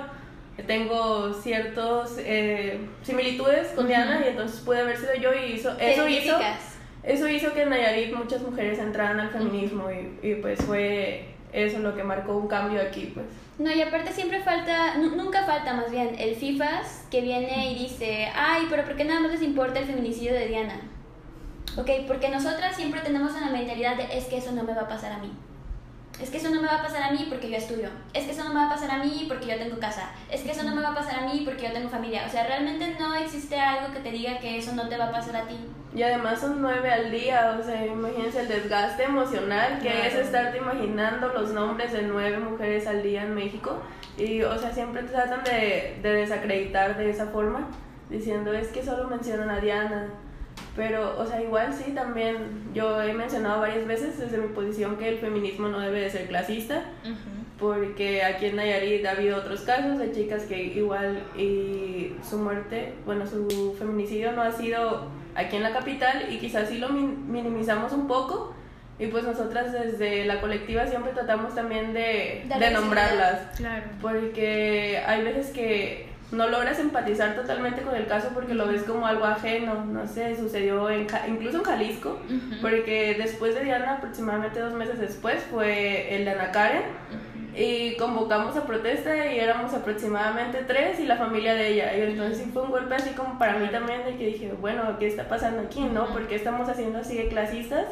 Tengo 0.67 1.33
ciertas 1.33 2.15
eh, 2.17 2.79
similitudes 3.03 3.67
con 3.75 3.87
Diana 3.87 4.21
y 4.25 4.29
entonces 4.29 4.61
pude 4.61 4.79
haber 4.79 4.97
sido 4.97 5.13
yo 5.15 5.33
y 5.33 5.53
hizo, 5.53 5.77
eso 5.77 6.07
hizo, 6.07 6.39
eso 7.03 7.27
hizo 7.27 7.53
que 7.53 7.63
en 7.63 7.69
Nayarit 7.69 8.15
muchas 8.15 8.41
mujeres 8.41 8.79
entraran 8.79 9.19
al 9.19 9.29
feminismo 9.31 9.89
y, 9.91 10.27
y 10.27 10.35
pues 10.35 10.63
fue 10.63 11.25
eso 11.51 11.79
lo 11.79 11.95
que 11.95 12.03
marcó 12.03 12.37
un 12.37 12.47
cambio 12.47 12.81
aquí, 12.81 13.11
pues. 13.13 13.25
No, 13.57 13.71
y 13.71 13.81
aparte 13.81 14.11
siempre 14.11 14.41
falta, 14.41 14.97
nunca 14.97 15.43
falta 15.45 15.73
más 15.73 15.89
bien, 15.89 16.15
el 16.19 16.35
FIFAS 16.35 17.07
que 17.09 17.21
viene 17.21 17.71
y 17.71 17.79
dice, 17.79 18.27
ay, 18.35 18.67
pero 18.69 18.83
¿por 18.83 18.95
qué 18.95 19.05
nada 19.05 19.21
más 19.21 19.31
les 19.31 19.41
importa 19.41 19.79
el 19.79 19.85
feminicidio 19.85 20.33
de 20.33 20.47
Diana? 20.47 20.81
Ok, 21.77 21.89
porque 22.07 22.29
nosotras 22.29 22.75
siempre 22.75 23.01
tenemos 23.01 23.33
una 23.33 23.49
mentalidad 23.49 23.97
de, 23.97 24.17
es 24.17 24.25
que 24.25 24.37
eso 24.37 24.51
no 24.51 24.63
me 24.63 24.73
va 24.73 24.83
a 24.83 24.87
pasar 24.87 25.11
a 25.11 25.17
mí 25.17 25.31
es 26.21 26.29
que 26.29 26.37
eso 26.37 26.49
no 26.49 26.61
me 26.61 26.67
va 26.67 26.75
a 26.75 26.83
pasar 26.83 27.03
a 27.03 27.11
mí 27.11 27.25
porque 27.29 27.49
yo 27.49 27.57
estudio, 27.57 27.89
es 28.13 28.25
que 28.25 28.31
eso 28.31 28.43
no 28.43 28.49
me 28.49 28.59
va 28.61 28.67
a 28.67 28.69
pasar 28.69 28.89
a 28.91 29.03
mí 29.03 29.25
porque 29.27 29.47
yo 29.47 29.57
tengo 29.57 29.79
casa, 29.79 30.11
es 30.29 30.41
que 30.41 30.51
eso 30.51 30.63
no 30.63 30.75
me 30.75 30.81
va 30.81 30.91
a 30.91 30.95
pasar 30.95 31.19
a 31.19 31.25
mí 31.25 31.41
porque 31.43 31.63
yo 31.63 31.73
tengo 31.73 31.89
familia. 31.89 32.23
O 32.25 32.29
sea, 32.29 32.47
realmente 32.47 32.95
no 32.99 33.13
existe 33.15 33.59
algo 33.59 33.93
que 33.93 33.99
te 33.99 34.11
diga 34.11 34.39
que 34.39 34.57
eso 34.57 34.73
no 34.73 34.87
te 34.87 34.97
va 34.97 35.05
a 35.05 35.11
pasar 35.11 35.35
a 35.35 35.47
ti. 35.47 35.57
Y 35.93 36.03
además 36.03 36.39
son 36.39 36.61
nueve 36.61 36.91
al 36.91 37.11
día, 37.11 37.57
o 37.59 37.63
sea, 37.63 37.85
imagínense 37.85 38.41
el 38.41 38.47
desgaste 38.47 39.03
emocional 39.03 39.79
que 39.81 40.07
es 40.07 40.13
estarte 40.13 40.57
imaginando 40.57 41.29
los 41.29 41.51
nombres 41.51 41.93
de 41.93 42.03
nueve 42.03 42.37
mujeres 42.37 42.85
al 42.87 43.01
día 43.01 43.23
en 43.23 43.33
México. 43.33 43.77
Y, 44.17 44.41
o 44.43 44.57
sea, 44.57 44.73
siempre 44.73 45.03
tratan 45.03 45.43
de, 45.43 45.99
de 46.01 46.09
desacreditar 46.13 46.97
de 46.97 47.09
esa 47.09 47.27
forma, 47.27 47.67
diciendo 48.09 48.53
es 48.53 48.69
que 48.69 48.83
solo 48.83 49.07
mencionan 49.07 49.49
a 49.49 49.59
Diana, 49.59 50.07
pero, 50.75 51.17
o 51.17 51.25
sea, 51.25 51.41
igual 51.41 51.73
sí, 51.73 51.91
también 51.91 52.71
yo 52.73 53.01
he 53.01 53.13
mencionado 53.13 53.61
varias 53.61 53.87
veces 53.87 54.19
desde 54.19 54.37
mi 54.37 54.49
posición 54.49 54.97
que 54.97 55.09
el 55.09 55.17
feminismo 55.17 55.69
no 55.69 55.79
debe 55.79 56.01
de 56.01 56.09
ser 56.09 56.27
clasista, 56.27 56.83
porque 57.57 58.23
aquí 58.23 58.47
en 58.47 58.57
Nayarit 58.57 59.05
ha 59.05 59.11
habido 59.11 59.37
otros 59.37 59.61
casos 59.61 59.97
de 59.99 60.11
chicas 60.11 60.43
que 60.43 60.61
igual 60.61 61.23
y 61.37 62.13
su 62.27 62.37
muerte, 62.37 62.93
bueno, 63.05 63.25
su 63.25 63.75
feminicidio 63.79 64.33
no 64.33 64.41
ha 64.41 64.51
sido 64.51 65.07
aquí 65.35 65.55
en 65.55 65.63
la 65.63 65.71
capital 65.71 66.27
y 66.29 66.39
quizás 66.39 66.67
sí 66.69 66.77
lo 66.77 66.89
minimizamos 66.89 67.93
un 67.93 68.07
poco. 68.07 68.53
Y 68.97 69.07
pues 69.07 69.25
nosotras 69.25 69.73
desde 69.73 70.23
la 70.23 70.39
colectiva 70.39 70.87
siempre 70.87 71.11
tratamos 71.11 71.53
también 71.53 71.93
de, 71.93 72.45
de 72.47 72.71
nombrarlas. 72.71 73.57
Claro. 73.57 73.83
Porque 74.01 75.03
hay 75.05 75.21
veces 75.21 75.51
que 75.51 76.07
no 76.31 76.47
logras 76.47 76.79
empatizar 76.79 77.35
totalmente 77.35 77.81
con 77.81 77.95
el 77.95 78.07
caso 78.07 78.29
porque 78.33 78.53
lo 78.53 78.67
ves 78.67 78.83
como 78.83 79.05
algo 79.05 79.25
ajeno, 79.25 79.85
no 79.85 80.07
sé, 80.07 80.35
sucedió 80.35 80.89
en, 80.89 81.07
incluso 81.27 81.59
en 81.59 81.63
Jalisco, 81.63 82.19
porque 82.61 83.15
después 83.17 83.55
de 83.55 83.63
Diana, 83.63 83.93
aproximadamente 83.93 84.59
dos 84.59 84.73
meses 84.73 84.99
después, 84.99 85.43
fue 85.51 86.15
el 86.15 86.25
de 86.25 86.31
Ana 86.31 86.51
Karen, 86.51 86.83
y 87.57 87.95
convocamos 87.95 88.57
a 88.57 88.65
protesta 88.65 89.31
y 89.31 89.39
éramos 89.39 89.73
aproximadamente 89.73 90.63
tres 90.67 90.99
y 90.99 91.05
la 91.05 91.15
familia 91.15 91.53
de 91.53 91.69
ella, 91.69 91.95
y 91.95 92.01
entonces 92.01 92.39
sí 92.39 92.49
fue 92.51 92.63
un 92.63 92.71
golpe 92.71 92.95
así 92.95 93.11
como 93.11 93.39
para 93.39 93.57
mí 93.57 93.67
también 93.67 94.03
de 94.03 94.17
que 94.17 94.27
dije, 94.27 94.51
bueno, 94.59 94.97
¿qué 94.99 95.07
está 95.07 95.29
pasando 95.29 95.61
aquí, 95.61 95.81
no? 95.81 96.07
¿Por 96.07 96.27
qué 96.27 96.35
estamos 96.35 96.67
haciendo 96.67 96.99
así 96.99 97.15
de 97.15 97.27
clasistas? 97.27 97.85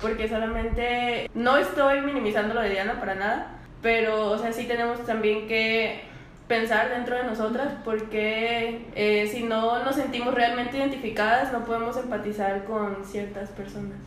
Porque 0.00 0.28
solamente, 0.28 1.28
no 1.34 1.56
estoy 1.56 2.02
minimizando 2.02 2.54
lo 2.54 2.60
de 2.60 2.70
Diana 2.70 3.00
para 3.00 3.16
nada, 3.16 3.58
pero, 3.82 4.30
o 4.30 4.38
sea, 4.38 4.52
sí 4.52 4.66
tenemos 4.66 5.04
también 5.04 5.48
que 5.48 6.02
pensar 6.48 6.88
dentro 6.88 7.16
de 7.16 7.24
nosotras 7.24 7.74
porque 7.84 8.86
eh, 8.94 9.28
si 9.30 9.42
no 9.42 9.84
nos 9.84 9.96
sentimos 9.96 10.34
realmente 10.34 10.78
identificadas 10.78 11.52
no 11.52 11.64
podemos 11.64 11.96
empatizar 11.96 12.64
con 12.64 13.04
ciertas 13.04 13.50
personas. 13.50 13.98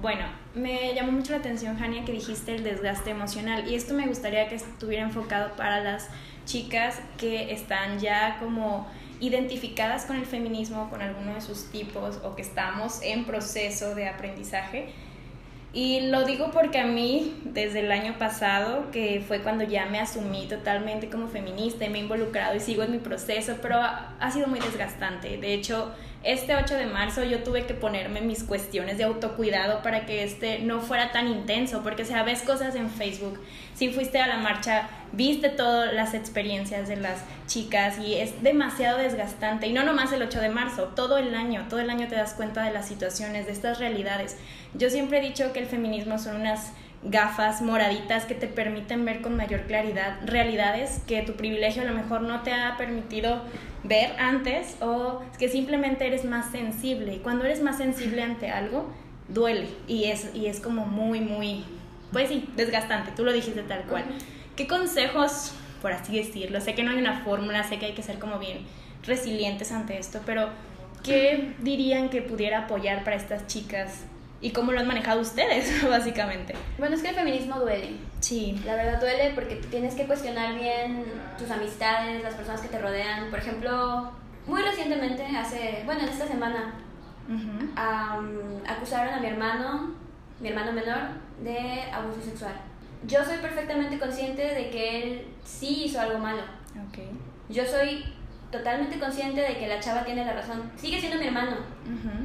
Bueno, 0.00 0.26
me 0.54 0.94
llamó 0.94 1.12
mucho 1.12 1.32
la 1.32 1.38
atención, 1.38 1.78
Jania, 1.78 2.04
que 2.04 2.12
dijiste 2.12 2.54
el 2.54 2.62
desgaste 2.62 3.10
emocional 3.10 3.66
y 3.66 3.74
esto 3.74 3.94
me 3.94 4.06
gustaría 4.06 4.46
que 4.46 4.56
estuviera 4.56 5.02
enfocado 5.02 5.56
para 5.56 5.80
las 5.80 6.10
chicas 6.44 7.00
que 7.16 7.52
están 7.52 7.98
ya 7.98 8.36
como 8.38 8.86
identificadas 9.20 10.04
con 10.04 10.16
el 10.16 10.26
feminismo, 10.26 10.90
con 10.90 11.00
alguno 11.00 11.32
de 11.34 11.40
sus 11.40 11.70
tipos 11.70 12.20
o 12.22 12.36
que 12.36 12.42
estamos 12.42 13.00
en 13.02 13.24
proceso 13.24 13.94
de 13.94 14.08
aprendizaje 14.08 14.92
y 15.76 16.00
lo 16.00 16.24
digo 16.24 16.52
porque 16.52 16.78
a 16.78 16.86
mí, 16.86 17.34
desde 17.44 17.80
el 17.80 17.92
año 17.92 18.16
pasado, 18.18 18.90
que 18.92 19.22
fue 19.28 19.42
cuando 19.42 19.62
ya 19.62 19.84
me 19.84 20.00
asumí 20.00 20.46
totalmente 20.46 21.10
como 21.10 21.28
feminista 21.28 21.84
y 21.84 21.90
me 21.90 21.98
he 21.98 22.00
involucrado 22.00 22.56
y 22.56 22.60
sigo 22.60 22.82
en 22.82 22.92
mi 22.92 22.98
proceso, 22.98 23.56
pero 23.60 23.82
ha, 23.82 24.30
sido 24.30 24.46
muy 24.46 24.58
desgastante. 24.58 25.36
De 25.36 25.52
hecho, 25.52 25.92
este 26.26 26.56
8 26.56 26.74
de 26.74 26.86
marzo 26.86 27.22
yo 27.22 27.44
tuve 27.44 27.66
que 27.66 27.74
ponerme 27.74 28.20
mis 28.20 28.42
cuestiones 28.42 28.98
de 28.98 29.04
autocuidado 29.04 29.80
para 29.82 30.06
que 30.06 30.24
este 30.24 30.58
no 30.58 30.80
fuera 30.80 31.12
tan 31.12 31.28
intenso, 31.28 31.82
porque 31.84 32.02
o 32.02 32.06
sea, 32.06 32.24
ves 32.24 32.42
cosas 32.42 32.74
en 32.74 32.90
Facebook, 32.90 33.40
si 33.74 33.90
fuiste 33.90 34.18
a 34.18 34.26
la 34.26 34.38
marcha, 34.38 34.88
viste 35.12 35.48
todas 35.50 35.94
las 35.94 36.14
experiencias 36.14 36.88
de 36.88 36.96
las 36.96 37.20
chicas 37.46 37.98
y 38.00 38.14
es 38.14 38.42
demasiado 38.42 38.98
desgastante. 38.98 39.68
Y 39.68 39.72
no 39.72 39.84
nomás 39.84 40.12
el 40.12 40.22
8 40.22 40.40
de 40.40 40.48
marzo, 40.48 40.92
todo 40.96 41.16
el 41.18 41.32
año, 41.34 41.66
todo 41.70 41.78
el 41.78 41.90
año 41.90 42.08
te 42.08 42.16
das 42.16 42.34
cuenta 42.34 42.64
de 42.64 42.72
las 42.72 42.88
situaciones, 42.88 43.46
de 43.46 43.52
estas 43.52 43.78
realidades. 43.78 44.36
Yo 44.74 44.90
siempre 44.90 45.18
he 45.18 45.20
dicho 45.20 45.52
que 45.52 45.60
el 45.60 45.66
feminismo 45.66 46.18
son 46.18 46.40
unas 46.40 46.72
gafas 47.08 47.62
moraditas 47.62 48.24
que 48.24 48.34
te 48.34 48.46
permiten 48.46 49.04
ver 49.04 49.22
con 49.22 49.36
mayor 49.36 49.62
claridad 49.62 50.18
realidades 50.24 51.02
que 51.06 51.22
tu 51.22 51.34
privilegio 51.34 51.82
a 51.82 51.84
lo 51.84 51.94
mejor 51.94 52.22
no 52.22 52.42
te 52.42 52.52
ha 52.52 52.76
permitido 52.76 53.42
ver 53.84 54.12
antes 54.18 54.76
o 54.80 55.22
que 55.38 55.48
simplemente 55.48 56.06
eres 56.06 56.24
más 56.24 56.50
sensible 56.50 57.14
y 57.14 57.18
cuando 57.18 57.44
eres 57.44 57.62
más 57.62 57.78
sensible 57.78 58.22
ante 58.22 58.50
algo 58.50 58.92
duele 59.28 59.68
y 59.86 60.04
es, 60.04 60.30
y 60.34 60.46
es 60.46 60.60
como 60.60 60.86
muy, 60.86 61.20
muy, 61.20 61.64
pues 62.12 62.28
sí, 62.28 62.48
desgastante, 62.56 63.12
tú 63.12 63.24
lo 63.24 63.32
dijiste 63.32 63.62
tal 63.62 63.82
cual. 63.84 64.04
¿Qué 64.56 64.66
consejos, 64.66 65.52
por 65.82 65.92
así 65.92 66.16
decirlo? 66.16 66.60
Sé 66.60 66.74
que 66.74 66.82
no 66.82 66.90
hay 66.90 66.98
una 66.98 67.22
fórmula, 67.24 67.62
sé 67.64 67.78
que 67.78 67.86
hay 67.86 67.92
que 67.92 68.02
ser 68.02 68.18
como 68.18 68.38
bien 68.38 68.58
resilientes 69.04 69.70
ante 69.72 69.98
esto, 69.98 70.20
pero 70.24 70.48
¿qué 71.02 71.54
dirían 71.60 72.08
que 72.08 72.22
pudiera 72.22 72.60
apoyar 72.60 73.04
para 73.04 73.16
estas 73.16 73.46
chicas 73.46 74.04
y 74.40 74.50
cómo 74.50 74.72
lo 74.72 74.80
han 74.80 74.86
manejado 74.86 75.20
ustedes, 75.20 75.82
básicamente. 75.88 76.54
Bueno, 76.78 76.96
es 76.96 77.02
que 77.02 77.10
el 77.10 77.14
feminismo 77.14 77.58
duele. 77.60 77.96
Sí. 78.20 78.60
La 78.64 78.74
verdad 78.74 79.00
duele 79.00 79.32
porque 79.34 79.56
tienes 79.56 79.94
que 79.94 80.06
cuestionar 80.06 80.54
bien 80.54 81.04
tus 81.38 81.50
amistades, 81.50 82.22
las 82.22 82.34
personas 82.34 82.60
que 82.60 82.68
te 82.68 82.78
rodean. 82.78 83.30
Por 83.30 83.38
ejemplo, 83.38 84.12
muy 84.46 84.62
recientemente, 84.62 85.24
hace, 85.24 85.82
bueno, 85.84 86.02
en 86.02 86.08
esta 86.08 86.26
semana, 86.26 86.74
acusaron 88.66 89.14
a 89.14 89.20
mi 89.20 89.26
hermano, 89.26 89.94
mi 90.40 90.48
hermano 90.48 90.72
menor, 90.72 91.00
de 91.42 91.82
abuso 91.92 92.20
sexual. 92.22 92.54
Yo 93.06 93.24
soy 93.24 93.38
perfectamente 93.38 93.98
consciente 93.98 94.42
de 94.42 94.70
que 94.70 95.02
él 95.02 95.26
sí 95.44 95.84
hizo 95.84 96.00
algo 96.00 96.18
malo. 96.18 96.42
Okay. 96.88 97.10
Yo 97.48 97.64
soy 97.64 98.04
totalmente 98.50 98.98
consciente 98.98 99.40
de 99.40 99.56
que 99.56 99.68
la 99.68 99.80
chava 99.80 100.04
tiene 100.04 100.24
la 100.24 100.34
razón. 100.34 100.70
Sigue 100.76 101.00
siendo 101.00 101.18
mi 101.18 101.26
hermano. 101.26 101.56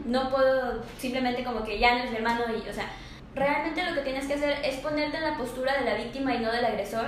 No 0.05 0.29
puedo 0.29 0.83
simplemente 0.97 1.43
como 1.43 1.63
que 1.63 1.79
ya 1.79 1.95
no 1.97 2.03
es 2.03 2.11
mi 2.11 2.17
hermano 2.17 2.43
y, 2.49 2.67
o 2.69 2.73
sea, 2.73 2.89
realmente 3.33 3.83
lo 3.83 3.95
que 3.95 4.01
tienes 4.01 4.25
que 4.25 4.35
hacer 4.35 4.57
es 4.63 4.75
ponerte 4.77 5.17
en 5.17 5.23
la 5.23 5.37
postura 5.37 5.77
de 5.77 5.85
la 5.85 5.95
víctima 5.95 6.33
y 6.33 6.39
no 6.39 6.51
del 6.51 6.65
agresor. 6.65 7.07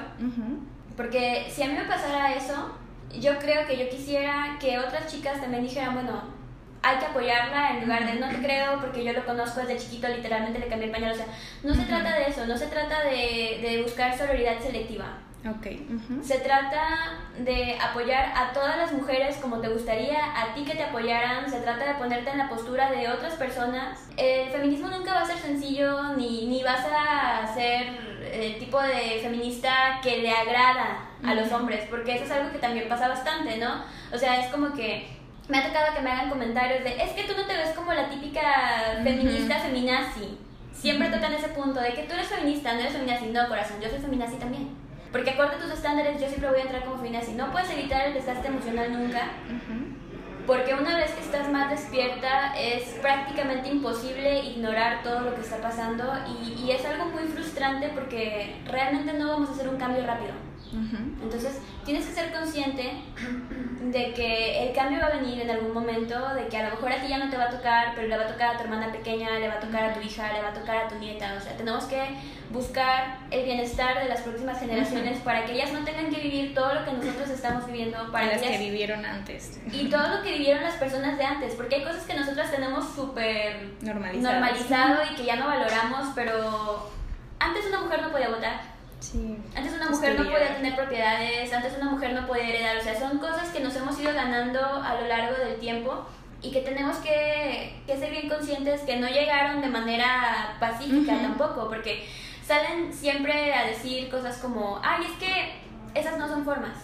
Porque 0.96 1.48
si 1.50 1.64
a 1.64 1.68
mí 1.68 1.74
me 1.74 1.86
pasara 1.86 2.34
eso, 2.34 2.72
yo 3.20 3.38
creo 3.40 3.66
que 3.68 3.78
yo 3.78 3.90
quisiera 3.90 4.58
que 4.60 4.80
otras 4.80 5.12
chicas 5.12 5.42
también 5.42 5.64
dijeran, 5.64 5.94
bueno, 5.96 6.22
hay 6.82 6.98
que 6.98 7.06
apoyarla 7.06 7.72
en 7.72 7.82
lugar 7.82 8.06
de 8.06 8.20
no 8.20 8.28
te 8.30 8.40
creo 8.40 8.80
porque 8.82 9.06
yo 9.06 9.14
lo 9.14 9.26
conozco 9.26 9.62
desde 9.62 9.78
chiquito, 9.78 10.08
literalmente 10.10 10.60
le 10.60 10.68
cambié 10.68 10.88
el 10.88 10.92
pañal. 10.92 11.14
O 11.14 11.16
sea, 11.16 11.28
no 11.64 11.74
se 11.74 11.84
trata 11.84 12.16
de 12.16 12.28
eso, 12.28 12.46
no 12.46 12.58
se 12.58 12.68
trata 12.68 13.04
de, 13.04 13.60
de 13.62 13.82
buscar 13.84 14.18
sororidad 14.18 14.60
selectiva 14.60 15.20
Okay. 15.46 15.86
Se 16.22 16.40
trata 16.40 17.20
de 17.38 17.78
apoyar 17.78 18.32
a 18.34 18.54
todas 18.54 18.78
las 18.78 18.94
mujeres 18.94 19.36
como 19.38 19.60
te 19.60 19.68
gustaría 19.68 20.20
a 20.42 20.54
ti 20.54 20.64
que 20.64 20.76
te 20.76 20.84
apoyaran. 20.84 21.50
Se 21.50 21.60
trata 21.60 21.86
de 21.86 21.96
ponerte 21.96 22.30
en 22.30 22.38
la 22.38 22.48
postura 22.48 22.90
de 22.90 23.10
otras 23.10 23.34
personas. 23.34 24.08
El 24.16 24.50
feminismo 24.52 24.88
nunca 24.88 25.14
va 25.14 25.24
a 25.24 25.26
ser 25.26 25.38
sencillo 25.38 26.16
ni, 26.16 26.48
ni 26.48 26.64
vas 26.64 26.86
a 26.86 27.54
ser 27.54 27.88
el 28.32 28.58
tipo 28.58 28.82
de 28.82 29.20
feminista 29.22 30.00
que 30.02 30.20
le 30.20 30.32
agrada 30.32 31.10
a 31.26 31.34
los 31.34 31.52
hombres, 31.52 31.88
porque 31.90 32.16
eso 32.16 32.24
es 32.24 32.32
algo 32.32 32.52
que 32.52 32.60
también 32.60 32.88
pasa 32.88 33.08
bastante, 33.10 33.58
¿no? 33.58 33.84
O 34.14 34.18
sea, 34.18 34.40
es 34.40 34.52
como 34.52 34.74
que 34.74 35.08
me 35.50 35.58
ha 35.58 35.68
tocado 35.68 35.94
que 35.94 36.02
me 36.02 36.10
hagan 36.10 36.30
comentarios 36.30 36.84
de, 36.84 37.02
es 37.04 37.12
que 37.12 37.24
tú 37.24 37.34
no 37.36 37.46
te 37.46 37.56
ves 37.56 37.72
como 37.72 37.94
la 37.94 38.10
típica 38.10 38.42
feminista 39.04 39.60
feminazi. 39.60 40.38
Siempre 40.72 41.10
tocan 41.10 41.34
ese 41.34 41.50
punto 41.50 41.80
de 41.80 41.94
que 41.94 42.04
tú 42.04 42.14
eres 42.14 42.28
feminista, 42.28 42.74
no 42.74 42.80
eres 42.80 42.94
feminazi. 42.94 43.28
No, 43.28 43.48
corazón, 43.48 43.80
yo 43.82 43.90
soy 43.90 44.00
feminazi 44.00 44.38
también. 44.38 44.83
Porque 45.14 45.30
acorde 45.30 45.56
a 45.56 45.60
tus 45.60 45.72
estándares, 45.72 46.20
yo 46.20 46.28
siempre 46.28 46.50
voy 46.50 46.60
a 46.60 46.64
entrar 46.64 46.84
como 46.84 46.98
feminazi. 46.98 47.34
No 47.34 47.52
puedes 47.52 47.70
evitar 47.70 48.08
el 48.08 48.16
desgaste 48.16 48.48
emocional 48.48 48.92
nunca. 48.92 49.30
Porque 50.48 50.74
una 50.74 50.98
vez 50.98 51.12
que 51.12 51.22
estás 51.22 51.50
más 51.50 51.70
despierta 51.70 52.54
es 52.58 52.84
prácticamente 53.00 53.70
imposible 53.70 54.40
ignorar 54.40 55.04
todo 55.04 55.22
lo 55.22 55.36
que 55.36 55.42
está 55.42 55.58
pasando 55.58 56.04
y, 56.28 56.64
y 56.64 56.72
es 56.72 56.84
algo 56.84 57.06
muy 57.06 57.24
frustrante 57.28 57.90
porque 57.90 58.56
realmente 58.66 59.14
no 59.14 59.30
vamos 59.30 59.50
a 59.50 59.52
hacer 59.54 59.70
un 59.70 59.78
cambio 59.78 60.06
rápido. 60.06 60.34
Entonces, 61.22 61.60
tienes 61.86 62.06
que 62.06 62.14
ser 62.14 62.32
consciente 62.32 62.92
de 63.82 64.14
que 64.14 64.68
el 64.68 64.76
cambio 64.76 65.00
va 65.00 65.08
a 65.08 65.18
venir 65.18 65.42
en 65.42 65.50
algún 65.50 65.74
momento, 65.74 66.34
de 66.34 66.48
que 66.48 66.58
a 66.58 66.64
lo 66.64 66.72
mejor 66.72 66.92
a 66.92 67.02
ti 67.02 67.08
ya 67.08 67.18
no 67.18 67.30
te 67.30 67.38
va 67.38 67.46
a 67.46 67.50
tocar, 67.50 67.94
pero 67.96 68.08
le 68.08 68.18
va 68.18 68.24
a 68.24 68.28
tocar 68.28 68.56
a 68.56 68.58
tu 68.58 68.64
hermana 68.64 68.92
pequeña, 68.92 69.38
le 69.40 69.48
va 69.48 69.56
a 69.56 69.60
tocar 69.60 69.84
a 69.84 69.94
tu 69.94 70.02
hija, 70.02 70.34
le 70.34 70.42
va 70.42 70.50
a 70.50 70.54
tocar 70.54 70.78
a 70.78 70.88
tu 70.88 70.96
nieta. 70.96 71.36
O 71.38 71.42
sea, 71.42 71.56
tenemos 71.56 71.86
que 71.86 72.02
buscar 72.50 73.20
el 73.30 73.46
bienestar 73.46 74.02
de 74.02 74.10
las 74.10 74.22
próximas 74.22 74.60
generaciones 74.60 75.20
para 75.20 75.46
que 75.46 75.54
ellas 75.54 75.72
no 75.74 75.84
tengan 75.84 76.10
que 76.10 76.22
vivir 76.22 76.54
todo 76.54 76.74
lo 76.74 76.86
que 76.86 76.92
nosotros 76.94 77.30
estamos 77.30 77.66
viviendo. 77.68 78.12
Para 78.12 78.28
las 78.28 78.42
que 78.42 78.58
vivieron 78.58 79.06
antes. 79.06 79.60
Y 79.72 79.90
todo 79.90 80.08
lo 80.08 80.24
que 80.24 80.32
vivieron 80.32 80.64
las 80.64 80.76
personas 80.76 81.18
de 81.18 81.24
antes, 81.24 81.54
porque 81.56 81.76
hay 81.76 81.84
cosas 81.84 82.04
que 82.04 82.14
nosotras 82.14 82.52
tenemos 82.52 82.94
súper 82.94 83.74
normalizado 83.82 85.02
y 85.12 85.16
que 85.16 85.26
ya 85.26 85.36
no 85.36 85.48
valoramos, 85.48 86.10
pero 86.16 86.90
antes 87.40 87.66
una 87.68 87.82
mujer 87.82 88.02
no 88.02 88.12
podía 88.12 88.30
votar 88.30 88.73
antes 89.56 89.74
una 89.74 89.90
mujer 89.90 90.20
no 90.20 90.30
podía 90.30 90.56
tener 90.56 90.76
propiedades, 90.76 91.52
antes 91.54 91.74
una 91.78 91.92
mujer 91.92 92.14
no 92.14 92.26
podía 92.26 92.50
heredar, 92.50 92.78
o 92.78 92.82
sea, 92.82 93.00
son 93.00 93.18
cosas 93.20 93.50
que 93.50 93.60
nos 93.60 93.76
hemos 93.76 94.00
ido 94.00 94.14
ganando 94.14 94.60
a 94.60 95.00
lo 95.00 95.08
largo 95.08 95.38
del 95.44 95.60
tiempo 95.60 96.06
y 96.42 96.52
que 96.52 96.62
tenemos 96.62 96.98
que, 96.98 97.82
que 97.86 97.98
ser 97.98 98.12
bien 98.12 98.30
conscientes 98.30 98.82
que 98.82 98.98
no 98.98 99.08
llegaron 99.08 99.62
de 99.62 99.68
manera 99.68 100.56
pacífica 100.60 101.18
tampoco, 101.22 101.70
porque 101.70 102.08
salen 102.46 102.94
siempre 102.94 103.54
a 103.54 103.66
decir 103.66 104.10
cosas 104.10 104.38
como, 104.38 104.80
ay, 104.84 105.06
es 105.06 105.12
que 105.18 105.64
esas 106.00 106.18
no 106.18 106.28
son 106.28 106.44
formas. 106.44 106.78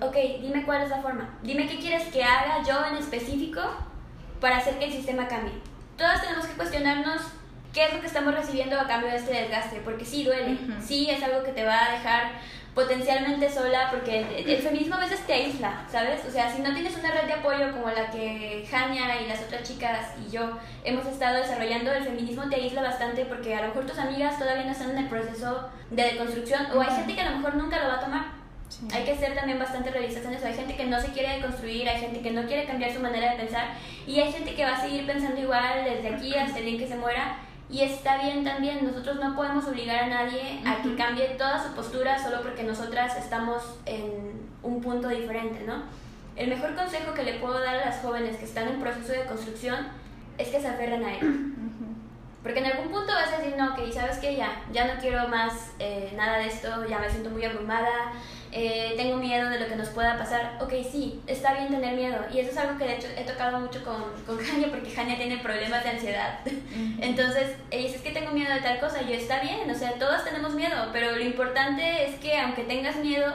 Ok, 0.00 0.16
dime 0.40 0.64
cuál 0.64 0.82
es 0.82 0.90
la 0.90 1.00
forma. 1.00 1.28
Dime 1.42 1.66
qué 1.66 1.78
quieres 1.78 2.08
que 2.12 2.24
haga 2.24 2.62
yo 2.66 2.84
en 2.86 2.96
específico 2.96 3.60
para 4.40 4.56
hacer 4.58 4.78
que 4.78 4.86
el 4.86 4.92
sistema 4.92 5.28
cambie. 5.28 5.54
Todas 5.96 6.20
tenemos 6.20 6.46
que 6.46 6.54
cuestionarnos 6.54 7.22
qué 7.72 7.86
es 7.86 7.94
lo 7.94 8.00
que 8.00 8.06
estamos 8.06 8.34
recibiendo 8.34 8.78
a 8.78 8.86
cambio 8.86 9.10
de 9.10 9.16
este 9.16 9.32
desgaste, 9.32 9.80
porque 9.84 10.04
sí 10.04 10.24
duele, 10.24 10.58
sí 10.80 11.08
es 11.10 11.22
algo 11.22 11.42
que 11.42 11.52
te 11.52 11.64
va 11.64 11.86
a 11.86 11.92
dejar 11.92 12.32
potencialmente 12.74 13.50
sola, 13.50 13.88
porque 13.90 14.20
el, 14.20 14.62
feminismo 14.62 14.94
a 14.94 15.00
veces 15.00 15.20
te 15.26 15.34
aísla, 15.34 15.84
¿sabes? 15.90 16.24
O 16.26 16.30
sea, 16.30 16.50
si 16.50 16.62
no 16.62 16.72
tienes 16.72 16.96
una 16.96 17.10
red 17.10 17.26
de 17.26 17.34
apoyo 17.34 17.70
como 17.72 17.90
la 17.90 18.10
que 18.10 18.66
Jania 18.70 19.20
y 19.20 19.28
las 19.28 19.42
otras 19.42 19.62
chicas 19.62 20.14
y 20.26 20.30
yo 20.30 20.58
hemos 20.82 21.06
estado 21.06 21.36
desarrollando, 21.36 21.92
el 21.92 22.04
feminismo 22.04 22.48
te 22.48 22.56
aísla 22.56 22.80
bastante 22.80 23.26
porque 23.26 23.54
a 23.54 23.60
lo 23.60 23.68
mejor 23.68 23.86
tus 23.86 23.98
amigas 23.98 24.38
todavía 24.38 24.64
no 24.64 24.72
están 24.72 24.90
en 24.90 24.98
el 24.98 25.08
proceso 25.08 25.68
de 25.90 26.02
deconstrucción, 26.02 26.66
o 26.74 26.80
hay 26.80 26.96
gente 26.96 27.14
que 27.14 27.20
a 27.20 27.30
lo 27.30 27.36
mejor 27.36 27.56
nunca 27.56 27.78
lo 27.82 27.88
va 27.88 27.94
a 27.96 28.00
tomar. 28.00 28.42
Hay 28.90 29.04
que 29.04 29.14
ser 29.16 29.34
también 29.34 29.58
bastante 29.58 29.90
realistas 29.90 30.24
en 30.24 30.32
eso. 30.32 30.46
Hay 30.46 30.54
gente 30.54 30.74
que 30.74 30.86
no 30.86 30.98
se 30.98 31.08
quiere 31.08 31.36
deconstruir, 31.36 31.86
hay 31.86 32.00
gente 32.00 32.20
que 32.22 32.30
no 32.30 32.46
quiere 32.46 32.64
cambiar 32.64 32.90
su 32.90 33.00
manera 33.00 33.32
de 33.32 33.36
pensar 33.36 33.74
y 34.06 34.18
hay 34.18 34.32
gente 34.32 34.54
que 34.54 34.64
va 34.64 34.76
a 34.76 34.80
seguir 34.80 35.06
pensando 35.06 35.38
igual 35.38 35.84
desde 35.84 36.14
aquí 36.14 36.34
hasta 36.34 36.58
el 36.58 36.64
día 36.64 36.78
que 36.78 36.88
se 36.88 36.96
muera 36.96 37.36
y 37.72 37.80
está 37.80 38.22
bien 38.22 38.44
también, 38.44 38.84
nosotros 38.84 39.16
no 39.18 39.34
podemos 39.34 39.64
obligar 39.64 40.04
a 40.04 40.06
nadie 40.06 40.60
a 40.66 40.82
que 40.82 40.94
cambie 40.94 41.26
toda 41.38 41.62
su 41.62 41.74
postura 41.74 42.22
solo 42.22 42.42
porque 42.42 42.64
nosotras 42.64 43.16
estamos 43.16 43.62
en 43.86 44.42
un 44.62 44.82
punto 44.82 45.08
diferente, 45.08 45.64
¿no? 45.66 45.82
El 46.36 46.50
mejor 46.50 46.74
consejo 46.74 47.14
que 47.14 47.22
le 47.22 47.34
puedo 47.40 47.58
dar 47.58 47.76
a 47.76 47.86
las 47.86 48.02
jóvenes 48.02 48.36
que 48.36 48.44
están 48.44 48.68
en 48.68 48.78
proceso 48.78 49.12
de 49.12 49.24
construcción 49.24 49.88
es 50.36 50.48
que 50.48 50.60
se 50.60 50.68
aferren 50.68 51.02
a 51.02 51.14
él. 51.14 51.54
Porque 52.42 52.58
en 52.58 52.66
algún 52.66 52.90
punto 52.90 53.06
vas 53.06 53.32
a 53.32 53.38
decir, 53.38 53.54
no, 53.56 53.74
que 53.74 53.90
sabes 53.90 54.18
que 54.18 54.36
ya, 54.36 54.62
ya 54.70 54.92
no 54.92 55.00
quiero 55.00 55.28
más 55.28 55.70
eh, 55.78 56.12
nada 56.14 56.38
de 56.38 56.48
esto, 56.48 56.86
ya 56.86 56.98
me 56.98 57.08
siento 57.08 57.30
muy 57.30 57.44
abrumada, 57.44 58.12
eh, 58.52 58.92
tengo 58.96 59.16
miedo 59.16 59.48
de 59.48 59.58
lo 59.58 59.66
que 59.66 59.76
nos 59.76 59.88
pueda 59.88 60.18
pasar. 60.18 60.58
Ok, 60.60 60.72
sí, 60.90 61.20
está 61.26 61.54
bien 61.54 61.68
tener 61.68 61.96
miedo. 61.96 62.18
Y 62.32 62.40
eso 62.40 62.50
es 62.50 62.56
algo 62.58 62.78
que 62.78 62.84
de 62.84 62.96
hecho 62.96 63.08
he 63.16 63.24
tocado 63.24 63.58
mucho 63.58 63.82
con, 63.82 64.02
con 64.26 64.38
Jania 64.44 64.68
porque 64.70 64.90
Jania 64.90 65.16
tiene 65.16 65.38
problemas 65.38 65.82
de 65.82 65.90
ansiedad. 65.90 66.40
Entonces, 67.00 67.56
ella 67.70 67.82
dice, 67.84 67.96
es 67.96 68.02
que 68.02 68.10
tengo 68.10 68.32
miedo 68.32 68.52
de 68.52 68.60
tal 68.60 68.78
cosa. 68.78 69.02
Y 69.02 69.08
yo, 69.08 69.14
está 69.14 69.40
bien, 69.40 69.70
o 69.70 69.74
sea, 69.74 69.92
todos 69.94 70.22
tenemos 70.24 70.54
miedo, 70.54 70.90
pero 70.92 71.12
lo 71.12 71.22
importante 71.22 72.04
es 72.04 72.16
que 72.16 72.38
aunque 72.38 72.64
tengas 72.64 72.96
miedo, 72.96 73.32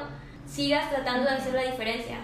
sigas 0.48 0.90
tratando 0.90 1.30
de 1.30 1.36
hacer 1.36 1.54
la 1.54 1.64
diferencia 1.64 2.18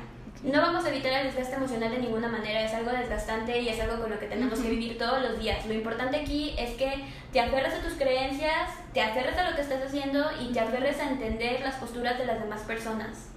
no 0.43 0.61
vamos 0.61 0.83
a 0.83 0.89
evitar 0.89 1.13
el 1.13 1.27
desgaste 1.27 1.55
emocional 1.55 1.91
de 1.91 1.99
ninguna 1.99 2.27
manera, 2.27 2.65
es 2.65 2.73
algo 2.73 2.91
desgastante 2.91 3.61
y 3.61 3.69
es 3.69 3.79
algo 3.79 4.01
con 4.01 4.11
lo 4.11 4.19
que 4.19 4.27
tenemos 4.27 4.59
que 4.59 4.69
vivir 4.69 4.97
todos 4.97 5.21
los 5.21 5.39
días. 5.39 5.65
Lo 5.65 5.73
importante 5.73 6.17
aquí 6.17 6.53
es 6.57 6.71
que 6.71 7.05
te 7.31 7.39
aferres 7.39 7.73
a 7.73 7.81
tus 7.81 7.93
creencias, 7.93 8.71
te 8.93 9.01
aferres 9.01 9.37
a 9.37 9.49
lo 9.49 9.55
que 9.55 9.61
estás 9.61 9.81
haciendo 9.81 10.25
y 10.41 10.51
te 10.51 10.59
aferres 10.59 10.99
a 10.99 11.09
entender 11.09 11.61
las 11.61 11.75
posturas 11.75 12.17
de 12.17 12.25
las 12.25 12.41
demás 12.41 12.61
personas. 12.61 13.32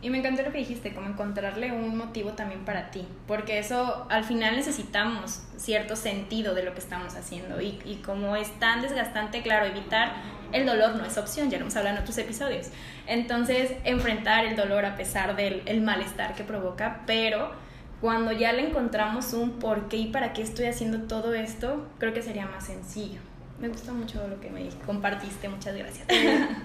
Y 0.00 0.10
me 0.10 0.18
encantó 0.18 0.42
lo 0.42 0.52
que 0.52 0.58
dijiste, 0.58 0.94
como 0.94 1.08
encontrarle 1.08 1.72
un 1.72 1.96
motivo 1.96 2.30
también 2.30 2.64
para 2.64 2.92
ti, 2.92 3.04
porque 3.26 3.58
eso 3.58 4.06
al 4.10 4.22
final 4.22 4.54
necesitamos 4.54 5.42
cierto 5.56 5.96
sentido 5.96 6.54
de 6.54 6.62
lo 6.62 6.72
que 6.72 6.78
estamos 6.78 7.16
haciendo 7.16 7.60
y, 7.60 7.80
y 7.84 7.96
como 7.96 8.36
es 8.36 8.48
tan 8.60 8.80
desgastante, 8.80 9.42
claro, 9.42 9.66
evitar 9.66 10.12
el 10.52 10.66
dolor 10.66 10.96
no 10.96 11.04
es 11.04 11.18
opción, 11.18 11.50
ya 11.50 11.58
lo 11.58 11.62
hemos 11.64 11.76
hablado 11.76 11.96
en 11.96 12.02
otros 12.02 12.16
episodios. 12.18 12.68
Entonces, 13.06 13.72
enfrentar 13.84 14.44
el 14.46 14.56
dolor 14.56 14.84
a 14.84 14.96
pesar 14.96 15.36
del 15.36 15.62
el 15.66 15.80
malestar 15.80 16.34
que 16.34 16.44
provoca, 16.44 17.02
pero 17.06 17.50
cuando 18.00 18.32
ya 18.32 18.52
le 18.52 18.68
encontramos 18.68 19.32
un 19.32 19.58
por 19.58 19.88
qué 19.88 19.96
y 19.96 20.06
para 20.06 20.32
qué 20.32 20.42
estoy 20.42 20.66
haciendo 20.66 21.02
todo 21.08 21.34
esto, 21.34 21.86
creo 21.98 22.14
que 22.14 22.22
sería 22.22 22.46
más 22.46 22.66
sencillo. 22.66 23.20
Me 23.60 23.68
gusta 23.68 23.92
mucho 23.92 24.26
lo 24.28 24.40
que 24.40 24.50
me 24.50 24.68
compartiste, 24.86 25.48
muchas 25.48 25.76
gracias. 25.76 26.06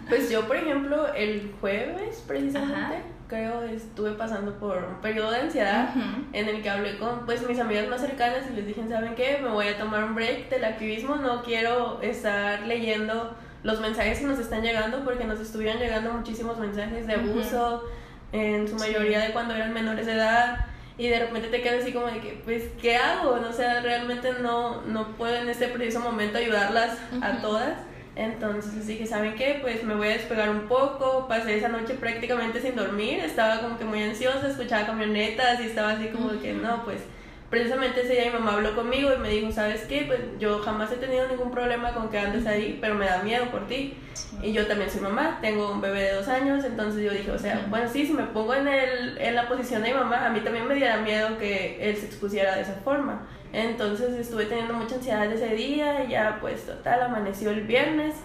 Pues 0.08 0.30
yo, 0.30 0.48
por 0.48 0.58
ejemplo, 0.58 1.12
el 1.14 1.52
jueves 1.60 2.24
precisamente, 2.28 2.98
creo, 3.34 3.64
estuve 3.64 4.12
pasando 4.12 4.54
por 4.60 4.78
un 4.78 5.02
periodo 5.02 5.32
de 5.32 5.40
ansiedad 5.40 5.90
en 6.34 6.48
el 6.48 6.62
que 6.62 6.70
hablé 6.70 7.00
con 7.00 7.26
pues 7.26 7.48
mis 7.48 7.60
amigas 7.60 7.88
más 7.88 8.02
cercanas 8.02 8.44
y 8.52 8.56
les 8.56 8.68
dije, 8.68 8.88
¿saben 8.88 9.16
qué? 9.16 9.40
Me 9.42 9.50
voy 9.50 9.68
a 9.68 9.78
tomar 9.78 10.04
un 10.04 10.14
break 10.14 10.50
del 10.50 10.64
activismo, 10.64 11.16
no 11.16 11.42
quiero 11.42 12.00
estar 12.02 12.62
leyendo 12.68 13.36
los 13.64 13.80
mensajes 13.80 14.20
que 14.20 14.26
nos 14.26 14.38
están 14.38 14.62
llegando, 14.62 15.04
porque 15.04 15.24
nos 15.24 15.40
estuvieron 15.40 15.80
llegando 15.80 16.12
muchísimos 16.12 16.60
mensajes 16.60 17.08
de 17.08 17.14
abuso, 17.14 17.84
en 18.32 18.68
su 18.68 18.76
mayoría 18.76 19.20
de 19.22 19.32
cuando 19.32 19.56
eran 19.56 19.74
menores 19.74 20.06
de 20.06 20.14
edad, 20.14 20.68
y 20.98 21.08
de 21.08 21.20
repente 21.20 21.48
te 21.48 21.62
quedas 21.62 21.82
así 21.82 21.92
como 21.92 22.08
de 22.08 22.20
que, 22.20 22.42
pues, 22.44 22.66
¿qué 22.80 22.98
hago? 22.98 23.38
No, 23.38 23.50
o 23.50 23.54
sea, 23.54 23.82
realmente 23.82 24.32
no, 24.42 24.82
no 24.82 25.08
puedo 25.16 25.36
en 25.38 25.50
este 25.50 25.70
preciso 25.70 26.02
momento 26.02 26.38
ayudarlas 26.38 27.00
a 27.22 27.38
todas. 27.42 27.78
Entonces 28.16 28.86
dije, 28.86 29.08
¿saben 29.08 29.36
qué? 29.36 29.58
Pues 29.62 29.84
me 29.84 29.96
voy 29.96 30.08
a 30.08 30.12
despegar 30.12 30.50
un 30.50 30.68
poco. 30.68 31.28
Pasé 31.28 31.58
esa 31.58 31.70
noche 31.70 31.96
prácticamente 31.96 32.62
sin 32.62 32.76
dormir. 32.76 33.20
Estaba 33.20 33.62
como 33.62 33.78
que 33.78 33.86
muy 33.86 34.04
ansiosa, 34.04 34.48
escuchaba 34.48 34.86
camionetas 34.86 35.60
y 35.62 35.64
estaba 35.64 35.92
así 35.92 36.08
como 36.08 36.40
que, 36.40 36.54
no, 36.54 36.84
pues 36.84 37.02
precisamente 37.50 38.02
ese 38.02 38.14
día 38.14 38.26
mi 38.26 38.40
mamá 38.40 38.54
habló 38.54 38.76
conmigo 38.76 39.12
y 39.14 39.18
me 39.20 39.30
dijo, 39.30 39.52
¿sabes 39.52 39.82
qué? 39.84 40.06
Pues 40.08 40.20
yo 40.40 40.60
jamás 40.64 40.92
he 40.92 40.96
tenido 40.96 41.28
ningún 41.28 41.52
problema 41.52 41.94
con 41.94 42.10
que 42.10 42.18
andes 42.18 42.48
ahí, 42.48 42.80
pero 42.82 42.96
me 42.96 43.06
da 43.06 43.22
miedo 43.22 43.46
por 43.52 43.68
ti. 43.68 43.96
Y 44.42 44.54
yo 44.54 44.66
también 44.66 44.90
soy 44.90 45.02
mamá, 45.02 45.38
tengo 45.40 45.72
un 45.72 45.80
bebé 45.80 46.02
de 46.02 46.14
dos 46.16 46.28
años, 46.28 46.66
entonces 46.66 47.04
yo 47.04 47.12
dije, 47.12 47.30
o 47.30 47.38
sea, 47.38 47.68
bueno, 47.70 47.88
sí, 47.88 48.08
si 48.08 48.14
me 48.14 48.24
pongo 48.24 48.56
en, 48.56 48.68
el, 48.68 49.20
en 49.20 49.36
la 49.36 49.48
posición 49.48 49.84
de 49.84 49.90
mi 49.90 50.00
mamá, 50.00 50.26
a 50.26 50.30
mí 50.30 50.40
también 50.40 50.68
me 50.68 50.74
diera 50.74 50.98
miedo 50.98 51.38
que 51.38 51.78
él 51.80 51.96
se 51.96 52.08
expusiera 52.08 52.56
de 52.56 52.64
esa 52.64 52.74
forma. 52.84 53.28
Entonces 53.54 54.12
estuve 54.14 54.46
teniendo 54.46 54.74
mucha 54.74 54.96
ansiedad 54.96 55.32
ese 55.32 55.56
día, 55.56 56.04
y 56.04 56.10
ya 56.10 56.40
pues 56.42 56.66
total, 56.66 57.04
amaneció 57.04 57.52
el 57.52 57.62
viernes. 57.62 58.16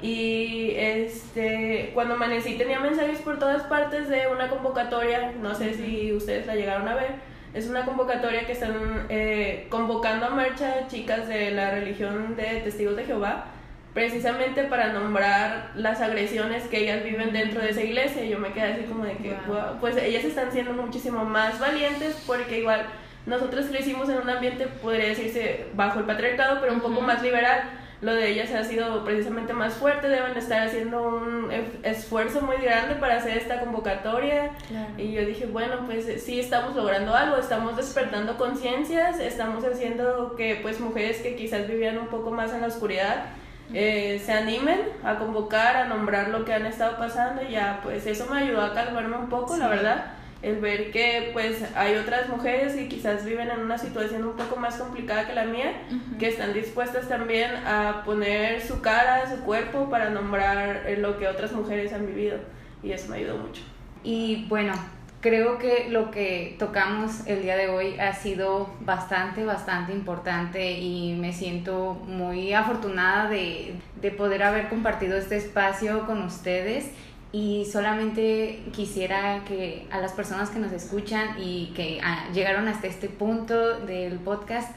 Y 0.00 0.72
este, 0.76 1.90
cuando 1.94 2.14
amanecí 2.14 2.56
tenía 2.56 2.78
mensajes 2.78 3.18
por 3.20 3.38
todas 3.38 3.62
partes 3.64 4.08
de 4.08 4.28
una 4.28 4.48
convocatoria, 4.48 5.32
no 5.40 5.54
sé 5.54 5.74
si 5.74 6.12
ustedes 6.12 6.46
la 6.46 6.54
llegaron 6.54 6.86
a 6.86 6.94
ver, 6.94 7.14
es 7.54 7.66
una 7.68 7.84
convocatoria 7.86 8.46
que 8.46 8.52
están 8.52 9.06
eh, 9.08 9.66
convocando 9.70 10.26
a 10.26 10.30
marcha 10.30 10.86
chicas 10.88 11.26
de 11.26 11.50
la 11.52 11.70
religión 11.70 12.36
de 12.36 12.60
Testigos 12.60 12.96
de 12.96 13.04
Jehová, 13.04 13.46
precisamente 13.94 14.64
para 14.64 14.92
nombrar 14.92 15.70
las 15.74 16.02
agresiones 16.02 16.64
que 16.64 16.80
ellas 16.82 17.02
viven 17.02 17.32
dentro 17.32 17.62
de 17.62 17.70
esa 17.70 17.82
iglesia. 17.82 18.22
Y 18.24 18.28
yo 18.28 18.38
me 18.38 18.52
quedé 18.52 18.74
así 18.74 18.82
como 18.82 19.04
de 19.04 19.16
que, 19.16 19.34
pues 19.80 19.96
ellas 19.96 20.24
están 20.24 20.52
siendo 20.52 20.74
muchísimo 20.74 21.24
más 21.24 21.58
valientes 21.58 22.22
porque 22.26 22.58
igual 22.58 22.84
nosotros 23.26 23.70
lo 23.70 23.78
hicimos 23.78 24.08
en 24.08 24.18
un 24.18 24.30
ambiente, 24.30 24.68
podría 24.68 25.08
decirse, 25.08 25.66
bajo 25.74 25.98
el 25.98 26.04
patriarcado, 26.04 26.60
pero 26.60 26.72
un 26.72 26.80
poco 26.80 27.00
más 27.00 27.22
liberal. 27.22 27.62
Lo 28.02 28.14
de 28.14 28.28
ellas 28.28 28.52
ha 28.52 28.62
sido 28.62 29.04
precisamente 29.04 29.54
más 29.54 29.74
fuerte, 29.74 30.08
deben 30.08 30.36
estar 30.36 30.66
haciendo 30.66 31.02
un 31.02 31.50
esfuerzo 31.82 32.42
muy 32.42 32.58
grande 32.58 32.94
para 32.96 33.16
hacer 33.16 33.38
esta 33.38 33.58
convocatoria. 33.58 34.50
Y 34.98 35.12
yo 35.12 35.24
dije, 35.24 35.46
bueno, 35.46 35.86
pues 35.86 36.22
sí 36.22 36.38
estamos 36.38 36.76
logrando 36.76 37.14
algo, 37.14 37.38
estamos 37.38 37.76
despertando 37.76 38.36
conciencias, 38.36 39.18
estamos 39.18 39.64
haciendo 39.64 40.36
que 40.36 40.60
pues 40.62 40.78
mujeres 40.78 41.18
que 41.18 41.36
quizás 41.36 41.66
vivían 41.66 41.98
un 41.98 42.08
poco 42.08 42.30
más 42.30 42.52
en 42.52 42.60
la 42.60 42.66
oscuridad 42.66 43.24
eh, 43.72 44.22
se 44.24 44.32
animen 44.32 44.80
a 45.02 45.16
convocar, 45.16 45.76
a 45.76 45.86
nombrar 45.86 46.28
lo 46.28 46.44
que 46.44 46.52
han 46.52 46.66
estado 46.66 46.98
pasando 46.98 47.42
y 47.42 47.52
ya 47.52 47.80
pues 47.82 48.06
eso 48.06 48.26
me 48.30 48.38
ayudó 48.38 48.60
a 48.62 48.74
calmarme 48.74 49.16
un 49.16 49.28
poco, 49.28 49.56
la 49.56 49.68
verdad 49.68 50.16
el 50.42 50.56
ver 50.56 50.90
que 50.90 51.30
pues 51.32 51.64
hay 51.74 51.96
otras 51.96 52.28
mujeres 52.28 52.74
que 52.74 52.88
quizás 52.88 53.24
viven 53.24 53.50
en 53.50 53.60
una 53.60 53.78
situación 53.78 54.24
un 54.24 54.36
poco 54.36 54.56
más 54.56 54.76
complicada 54.76 55.26
que 55.26 55.34
la 55.34 55.44
mía, 55.44 55.72
que 56.18 56.28
están 56.28 56.52
dispuestas 56.52 57.08
también 57.08 57.50
a 57.66 58.02
poner 58.04 58.60
su 58.60 58.80
cara, 58.80 59.28
su 59.28 59.42
cuerpo 59.42 59.88
para 59.88 60.10
nombrar 60.10 60.84
eh, 60.86 60.96
lo 60.98 61.18
que 61.18 61.26
otras 61.26 61.52
mujeres 61.52 61.92
han 61.92 62.06
vivido. 62.06 62.38
Y 62.82 62.92
eso 62.92 63.08
me 63.08 63.16
ayudó 63.16 63.38
mucho. 63.38 63.62
Y 64.04 64.46
bueno, 64.48 64.74
creo 65.20 65.58
que 65.58 65.88
lo 65.90 66.10
que 66.10 66.54
tocamos 66.58 67.26
el 67.26 67.42
día 67.42 67.56
de 67.56 67.68
hoy 67.68 67.98
ha 67.98 68.12
sido 68.12 68.70
bastante, 68.80 69.44
bastante 69.44 69.92
importante 69.92 70.78
y 70.78 71.14
me 71.14 71.32
siento 71.32 71.94
muy 72.06 72.52
afortunada 72.52 73.28
de, 73.28 73.74
de 74.00 74.10
poder 74.12 74.42
haber 74.42 74.68
compartido 74.68 75.16
este 75.16 75.36
espacio 75.36 76.06
con 76.06 76.22
ustedes 76.22 76.92
y 77.36 77.66
solamente 77.66 78.62
quisiera 78.72 79.44
que 79.44 79.86
a 79.90 80.00
las 80.00 80.12
personas 80.12 80.48
que 80.48 80.58
nos 80.58 80.72
escuchan 80.72 81.36
y 81.38 81.66
que 81.76 82.00
ah, 82.02 82.24
llegaron 82.32 82.66
hasta 82.66 82.86
este 82.86 83.10
punto 83.10 83.78
del 83.80 84.18
podcast, 84.20 84.74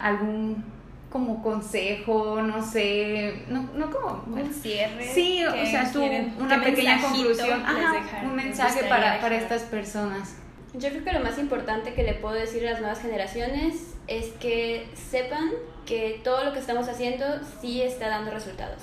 algún 0.00 0.64
como 1.08 1.40
consejo, 1.40 2.42
no 2.42 2.64
sé, 2.64 3.44
no, 3.46 3.70
no 3.76 3.92
como 3.92 4.24
un 4.26 4.52
cierre. 4.52 5.06
Sí, 5.06 5.44
o 5.44 5.52
sea, 5.52 5.88
tú, 5.92 6.02
una 6.40 6.60
pequeña 6.60 7.00
conclusión, 7.00 7.62
un 8.24 8.34
mensaje 8.34 8.88
para, 8.88 9.20
para 9.20 9.36
estas 9.36 9.62
personas. 9.62 10.34
Yo 10.74 10.88
creo 10.88 11.04
que 11.04 11.12
lo 11.12 11.20
más 11.20 11.38
importante 11.38 11.94
que 11.94 12.02
le 12.02 12.14
puedo 12.14 12.34
decir 12.34 12.66
a 12.66 12.72
las 12.72 12.80
nuevas 12.80 13.00
generaciones 13.00 13.94
es 14.08 14.30
que 14.40 14.88
sepan 14.94 15.48
que 15.86 16.20
todo 16.24 16.42
lo 16.42 16.52
que 16.52 16.58
estamos 16.58 16.88
haciendo 16.88 17.24
sí 17.60 17.82
está 17.82 18.08
dando 18.08 18.32
resultados 18.32 18.82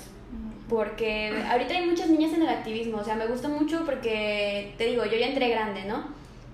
porque 0.68 1.44
ahorita 1.50 1.74
hay 1.74 1.86
muchas 1.86 2.08
niñas 2.08 2.34
en 2.34 2.42
el 2.42 2.48
activismo, 2.48 2.98
o 2.98 3.04
sea, 3.04 3.14
me 3.14 3.26
gusta 3.26 3.48
mucho 3.48 3.84
porque, 3.84 4.74
te 4.76 4.84
digo, 4.84 5.04
yo 5.04 5.16
ya 5.16 5.26
entré 5.26 5.48
grande, 5.48 5.84
¿no? 5.84 6.04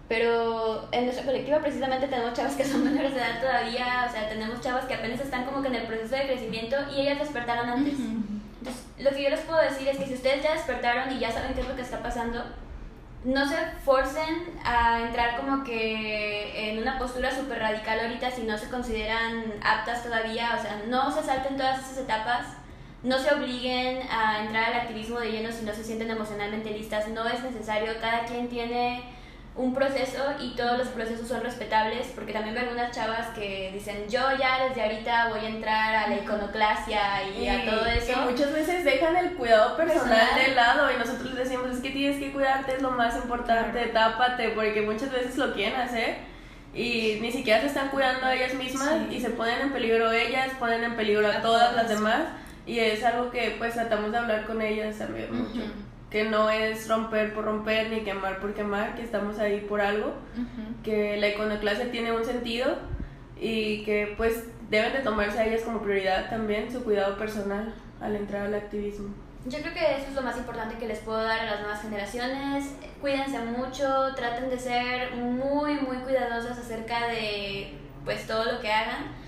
Pero 0.08 0.88
en 0.92 1.06
nuestra 1.06 1.24
colectiva 1.24 1.58
precisamente 1.58 2.06
tenemos 2.06 2.34
chavas 2.34 2.54
que 2.54 2.64
son 2.64 2.84
menores 2.90 3.14
de 3.14 3.20
edad 3.20 3.40
todavía, 3.40 4.06
o 4.08 4.12
sea, 4.12 4.28
tenemos 4.28 4.60
chavas 4.60 4.84
que 4.84 4.94
apenas 4.94 5.20
están 5.20 5.44
como 5.44 5.62
que 5.62 5.68
en 5.68 5.74
el 5.76 5.86
proceso 5.86 6.14
de 6.14 6.26
crecimiento 6.26 6.76
y 6.94 7.00
ellas 7.00 7.18
despertaron 7.18 7.68
antes. 7.68 7.94
Entonces, 7.98 8.84
lo 8.98 9.10
que 9.10 9.22
yo 9.22 9.30
les 9.30 9.40
puedo 9.40 9.60
decir 9.60 9.88
es 9.88 9.98
que 9.98 10.06
si 10.06 10.14
ustedes 10.14 10.42
ya 10.42 10.52
despertaron 10.52 11.12
y 11.12 11.18
ya 11.18 11.32
saben 11.32 11.54
qué 11.54 11.62
es 11.62 11.68
lo 11.68 11.74
que 11.74 11.82
está 11.82 12.02
pasando, 12.02 12.44
no 13.24 13.48
se 13.48 13.56
forcen 13.84 14.52
a 14.64 15.00
entrar 15.00 15.36
como 15.38 15.64
que 15.64 16.70
en 16.70 16.78
una 16.78 16.98
postura 16.98 17.34
súper 17.34 17.58
radical 17.58 17.98
ahorita 18.00 18.30
si 18.30 18.42
no 18.42 18.56
se 18.58 18.68
consideran 18.68 19.54
aptas 19.62 20.04
todavía, 20.04 20.54
o 20.58 20.62
sea, 20.62 20.82
no 20.88 21.10
se 21.10 21.22
salten 21.22 21.56
todas 21.56 21.80
esas 21.80 22.04
etapas 22.04 22.46
no 23.04 23.18
se 23.18 23.32
obliguen 23.32 24.00
a 24.10 24.44
entrar 24.44 24.72
al 24.72 24.80
activismo 24.80 25.20
de 25.20 25.30
lleno 25.30 25.52
si 25.52 25.64
no 25.64 25.74
se 25.74 25.84
sienten 25.84 26.10
emocionalmente 26.10 26.70
listas, 26.70 27.06
no 27.08 27.28
es 27.28 27.42
necesario, 27.42 27.92
cada 28.00 28.24
quien 28.24 28.48
tiene 28.48 29.04
un 29.56 29.72
proceso 29.72 30.18
y 30.40 30.56
todos 30.56 30.78
los 30.78 30.88
procesos 30.88 31.28
son 31.28 31.42
respetables, 31.42 32.08
porque 32.14 32.32
también 32.32 32.54
veo 32.54 32.64
algunas 32.64 32.90
chavas 32.90 33.28
que 33.36 33.70
dicen, 33.72 34.08
yo 34.08 34.20
ya 34.36 34.64
desde 34.66 34.82
ahorita 34.82 35.28
voy 35.28 35.40
a 35.40 35.48
entrar 35.48 35.94
a 35.94 36.08
la 36.08 36.16
iconoclasia 36.16 37.28
y, 37.28 37.46
a 37.46 37.64
todo 37.64 37.86
eso. 37.86 38.10
Y 38.10 38.30
muchas 38.32 38.52
veces 38.52 38.84
dejan 38.84 39.14
el 39.16 39.34
cuidado 39.34 39.76
personal, 39.76 40.34
de 40.34 40.54
lado 40.54 40.90
y 40.90 40.98
nosotros 40.98 41.34
les 41.34 41.48
decimos, 41.48 41.70
es 41.70 41.80
que 41.80 41.90
tienes 41.90 42.18
que 42.18 42.32
cuidarte, 42.32 42.76
es 42.76 42.82
lo 42.82 42.90
más 42.90 43.14
importante, 43.16 43.86
tápate, 43.88 44.48
porque 44.50 44.80
muchas 44.80 45.12
veces 45.12 45.36
lo 45.36 45.52
quieren 45.52 45.78
hacer 45.78 46.16
y 46.74 47.18
ni 47.20 47.30
siquiera 47.30 47.60
se 47.60 47.66
están 47.66 47.90
cuidando 47.90 48.26
a 48.26 48.34
ellas 48.34 48.54
mismas 48.54 48.94
y 49.08 49.20
se 49.20 49.30
ponen 49.30 49.60
en 49.60 49.72
peligro 49.72 50.10
ellas, 50.10 50.50
ponen 50.58 50.82
en 50.82 50.96
peligro 50.96 51.30
a, 51.30 51.42
todas 51.42 51.76
las 51.76 51.88
demás 51.88 52.22
y 52.66 52.78
es 52.78 53.04
algo 53.04 53.30
que 53.30 53.56
pues 53.58 53.74
tratamos 53.74 54.10
de 54.12 54.18
hablar 54.18 54.46
con 54.46 54.60
ellas 54.62 54.98
también 54.98 55.34
mucho. 55.34 55.60
Que 56.10 56.24
no 56.24 56.48
es 56.48 56.88
romper 56.88 57.34
por 57.34 57.44
romper 57.44 57.90
ni 57.90 58.00
quemar 58.00 58.38
por 58.38 58.54
quemar, 58.54 58.94
que 58.94 59.02
estamos 59.02 59.38
ahí 59.38 59.60
por 59.68 59.80
algo, 59.80 60.14
que 60.82 61.16
la 61.16 61.28
iconoclasia 61.28 61.90
tiene 61.90 62.12
un 62.12 62.24
sentido 62.24 62.76
y 63.40 63.84
que 63.84 64.14
pues 64.16 64.44
deben 64.70 64.92
de 64.92 65.00
tomarse 65.00 65.38
a 65.38 65.46
ellas 65.46 65.62
como 65.62 65.82
prioridad 65.82 66.30
también 66.30 66.72
su 66.72 66.84
cuidado 66.84 67.18
personal 67.18 67.74
al 68.00 68.16
entrar 68.16 68.46
al 68.46 68.54
activismo. 68.54 69.08
Yo 69.46 69.58
creo 69.58 69.74
que 69.74 69.96
eso 69.96 70.06
es 70.08 70.14
lo 70.14 70.22
más 70.22 70.38
importante 70.38 70.76
que 70.76 70.86
les 70.86 71.00
puedo 71.00 71.22
dar 71.22 71.40
a 71.40 71.44
las 71.44 71.60
nuevas 71.60 71.82
generaciones. 71.82 72.76
Cuídense 73.00 73.38
mucho, 73.40 74.14
traten 74.14 74.48
de 74.48 74.58
ser 74.58 75.14
muy, 75.16 75.74
muy 75.74 75.98
cuidadosas 75.98 76.58
acerca 76.58 77.08
de 77.08 77.74
pues 78.04 78.26
todo 78.26 78.50
lo 78.50 78.60
que 78.60 78.72
hagan 78.72 79.23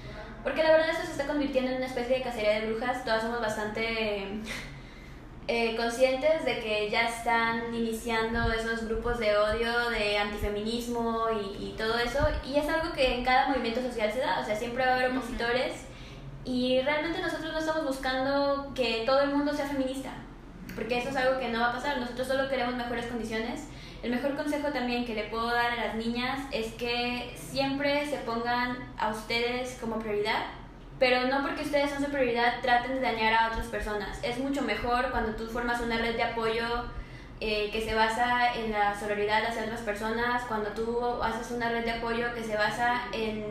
porque 0.46 0.62
la 0.62 0.70
verdad 0.70 0.90
eso 0.90 1.04
se 1.04 1.10
está 1.10 1.26
convirtiendo 1.26 1.72
en 1.72 1.78
una 1.78 1.86
especie 1.86 2.18
de 2.18 2.22
cacería 2.22 2.60
de 2.60 2.70
brujas. 2.70 3.04
Todas 3.04 3.20
somos 3.20 3.40
bastante 3.40 4.28
eh, 5.48 5.74
conscientes 5.74 6.44
de 6.44 6.60
que 6.60 6.88
ya 6.88 7.08
están 7.08 7.74
iniciando 7.74 8.52
esos 8.52 8.84
grupos 8.86 9.18
de 9.18 9.36
odio, 9.36 9.90
de 9.90 10.16
antifeminismo 10.16 11.24
y, 11.32 11.64
y, 11.64 11.74
todo 11.76 11.98
eso. 11.98 12.20
Y 12.46 12.54
es 12.54 12.68
algo 12.68 12.92
que 12.92 13.16
en 13.16 13.24
cada 13.24 13.48
movimiento 13.48 13.82
social 13.82 14.12
se 14.12 14.20
da. 14.20 14.38
O 14.38 14.44
sea, 14.44 14.54
siempre 14.54 14.86
va 14.86 14.92
a 14.92 14.94
haber 14.94 15.10
opositores. 15.10 15.86
Y 16.44 16.80
realmente 16.82 17.20
nosotros 17.20 17.52
no 17.52 17.58
estamos 17.58 17.84
buscando 17.84 18.72
que 18.72 19.02
todo 19.04 19.22
el 19.22 19.34
mundo 19.34 19.52
sea 19.52 19.66
feminista. 19.66 20.10
Porque 20.76 20.98
eso 20.98 21.08
es 21.08 21.16
algo 21.16 21.40
que 21.40 21.48
no 21.48 21.58
va 21.58 21.70
a 21.70 21.72
pasar. 21.72 21.98
Nosotros 21.98 22.28
solo 22.28 22.48
queremos 22.48 22.76
mejores 22.76 23.06
condiciones 23.06 23.64
el 24.06 24.12
mejor 24.12 24.36
consejo 24.36 24.68
también 24.68 25.04
que 25.04 25.16
le 25.16 25.24
puedo 25.24 25.48
dar 25.48 25.72
a 25.72 25.86
las 25.86 25.94
niñas 25.96 26.38
es 26.52 26.72
que 26.74 27.34
siempre 27.36 28.06
se 28.06 28.18
pongan 28.18 28.78
a 28.96 29.08
ustedes 29.08 29.78
como 29.80 29.98
prioridad, 29.98 30.44
pero 31.00 31.26
no 31.26 31.42
porque 31.42 31.62
ustedes 31.62 31.90
son 31.90 32.04
su 32.04 32.10
prioridad 32.12 32.60
traten 32.62 32.94
de 32.94 33.00
dañar 33.00 33.34
a 33.34 33.48
otras 33.48 33.66
personas. 33.66 34.20
Es 34.22 34.38
mucho 34.38 34.62
mejor 34.62 35.10
cuando 35.10 35.34
tú 35.34 35.48
formas 35.48 35.80
una 35.80 35.98
red 35.98 36.14
de 36.14 36.22
apoyo 36.22 36.84
eh, 37.40 37.68
que 37.72 37.82
se 37.82 37.96
basa 37.96 38.54
en 38.54 38.70
la 38.70 38.96
solidaridad 38.98 39.44
hacia 39.44 39.64
otras 39.64 39.80
personas, 39.80 40.44
cuando 40.44 40.70
tú 40.70 41.20
haces 41.20 41.50
una 41.50 41.68
red 41.68 41.84
de 41.84 41.90
apoyo 41.90 42.32
que 42.32 42.44
se 42.44 42.56
basa 42.56 43.08
en 43.12 43.44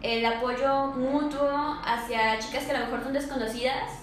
el 0.00 0.24
apoyo 0.24 0.92
mutuo 0.92 1.80
hacia 1.84 2.38
chicas 2.38 2.66
que 2.66 2.70
a 2.70 2.78
lo 2.78 2.84
mejor 2.86 3.02
son 3.02 3.14
desconocidas, 3.14 3.98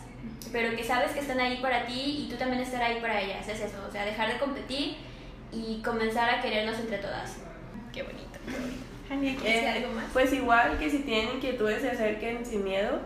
pero 0.52 0.76
que 0.76 0.84
sabes 0.84 1.14
que 1.14 1.22
están 1.22 1.40
ahí 1.40 1.60
para 1.62 1.86
ti 1.86 2.26
y 2.26 2.30
tú 2.30 2.36
también 2.36 2.62
estar 2.62 2.84
ahí 2.84 3.00
para 3.00 3.22
ellas. 3.22 3.48
Es 3.48 3.62
eso, 3.62 3.78
o 3.88 3.90
sea, 3.90 4.04
dejar 4.04 4.28
de 4.28 4.40
competir 4.40 5.13
y 5.54 5.82
comenzar 5.82 6.30
a 6.30 6.42
querernos 6.42 6.80
entre 6.80 6.98
todas. 6.98 7.38
Qué 7.92 8.04
bonito, 8.04 8.40
eh, 9.46 9.68
algo 9.68 9.94
más? 9.94 10.06
Pues 10.12 10.34
igual 10.34 10.80
que 10.80 10.90
si 10.90 11.00
tienen 11.00 11.36
inquietudes 11.36 11.82
se 11.82 11.92
acerquen 11.92 12.46
sin 12.46 12.64
miedo, 12.64 13.00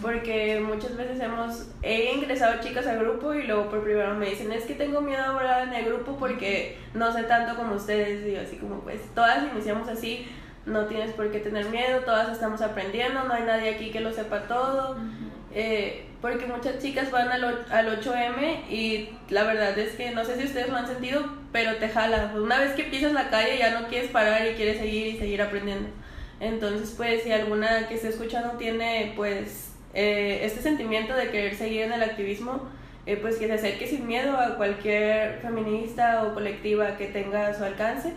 porque 0.00 0.60
muchas 0.60 0.96
veces 0.96 1.20
hemos, 1.20 1.68
he 1.82 2.12
ingresado 2.12 2.60
chicas 2.60 2.86
al 2.86 2.98
grupo 2.98 3.32
y 3.34 3.46
luego 3.46 3.70
por 3.70 3.84
primero 3.84 4.14
me 4.14 4.30
dicen, 4.30 4.50
es 4.50 4.64
que 4.64 4.74
tengo 4.74 5.00
miedo 5.00 5.22
a 5.22 5.28
hablar 5.28 5.68
en 5.68 5.74
el 5.74 5.84
grupo 5.84 6.16
porque 6.16 6.78
no 6.94 7.12
sé 7.12 7.24
tanto 7.24 7.54
como 7.56 7.76
ustedes, 7.76 8.26
y 8.26 8.36
así 8.36 8.56
como 8.56 8.80
pues 8.80 9.00
todas 9.14 9.44
iniciamos 9.52 9.88
así, 9.88 10.26
no 10.66 10.86
tienes 10.86 11.12
por 11.12 11.30
qué 11.30 11.38
tener 11.38 11.66
miedo, 11.66 12.00
todas 12.00 12.32
estamos 12.32 12.60
aprendiendo, 12.62 13.24
no 13.24 13.34
hay 13.34 13.44
nadie 13.44 13.70
aquí 13.70 13.90
que 13.90 14.00
lo 14.00 14.12
sepa 14.12 14.42
todo. 14.48 14.96
Eh, 15.54 16.06
porque 16.20 16.46
muchas 16.46 16.78
chicas 16.78 17.10
van 17.10 17.28
al, 17.30 17.44
al 17.70 18.00
8M 18.00 18.70
y 18.70 19.10
la 19.28 19.42
verdad 19.42 19.76
es 19.76 19.96
que 19.96 20.12
no 20.12 20.24
sé 20.24 20.36
si 20.36 20.44
ustedes 20.44 20.68
lo 20.68 20.76
han 20.76 20.86
sentido, 20.86 21.24
pero 21.50 21.76
te 21.76 21.88
jala. 21.88 22.32
Una 22.36 22.58
vez 22.58 22.72
que 22.72 22.84
pisas 22.84 23.12
la 23.12 23.28
calle 23.28 23.58
ya 23.58 23.78
no 23.78 23.88
quieres 23.88 24.10
parar 24.10 24.46
y 24.46 24.54
quieres 24.54 24.78
seguir 24.78 25.08
y 25.08 25.18
seguir 25.18 25.42
aprendiendo. 25.42 25.88
Entonces, 26.40 26.94
pues, 26.96 27.22
si 27.22 27.32
alguna 27.32 27.88
que 27.88 27.94
esté 27.94 28.08
escuchando 28.08 28.52
tiene, 28.58 29.12
pues, 29.16 29.72
eh, 29.94 30.40
este 30.42 30.60
sentimiento 30.60 31.14
de 31.14 31.30
querer 31.30 31.54
seguir 31.56 31.82
en 31.82 31.92
el 31.92 32.02
activismo, 32.02 32.68
eh, 33.04 33.16
pues 33.16 33.36
que 33.36 33.46
se 33.48 33.54
acerque 33.54 33.86
sin 33.88 34.06
miedo 34.06 34.36
a 34.36 34.56
cualquier 34.56 35.40
feminista 35.40 36.22
o 36.24 36.34
colectiva 36.34 36.96
que 36.96 37.06
tenga 37.06 37.48
a 37.48 37.54
su 37.54 37.64
alcance 37.64 38.12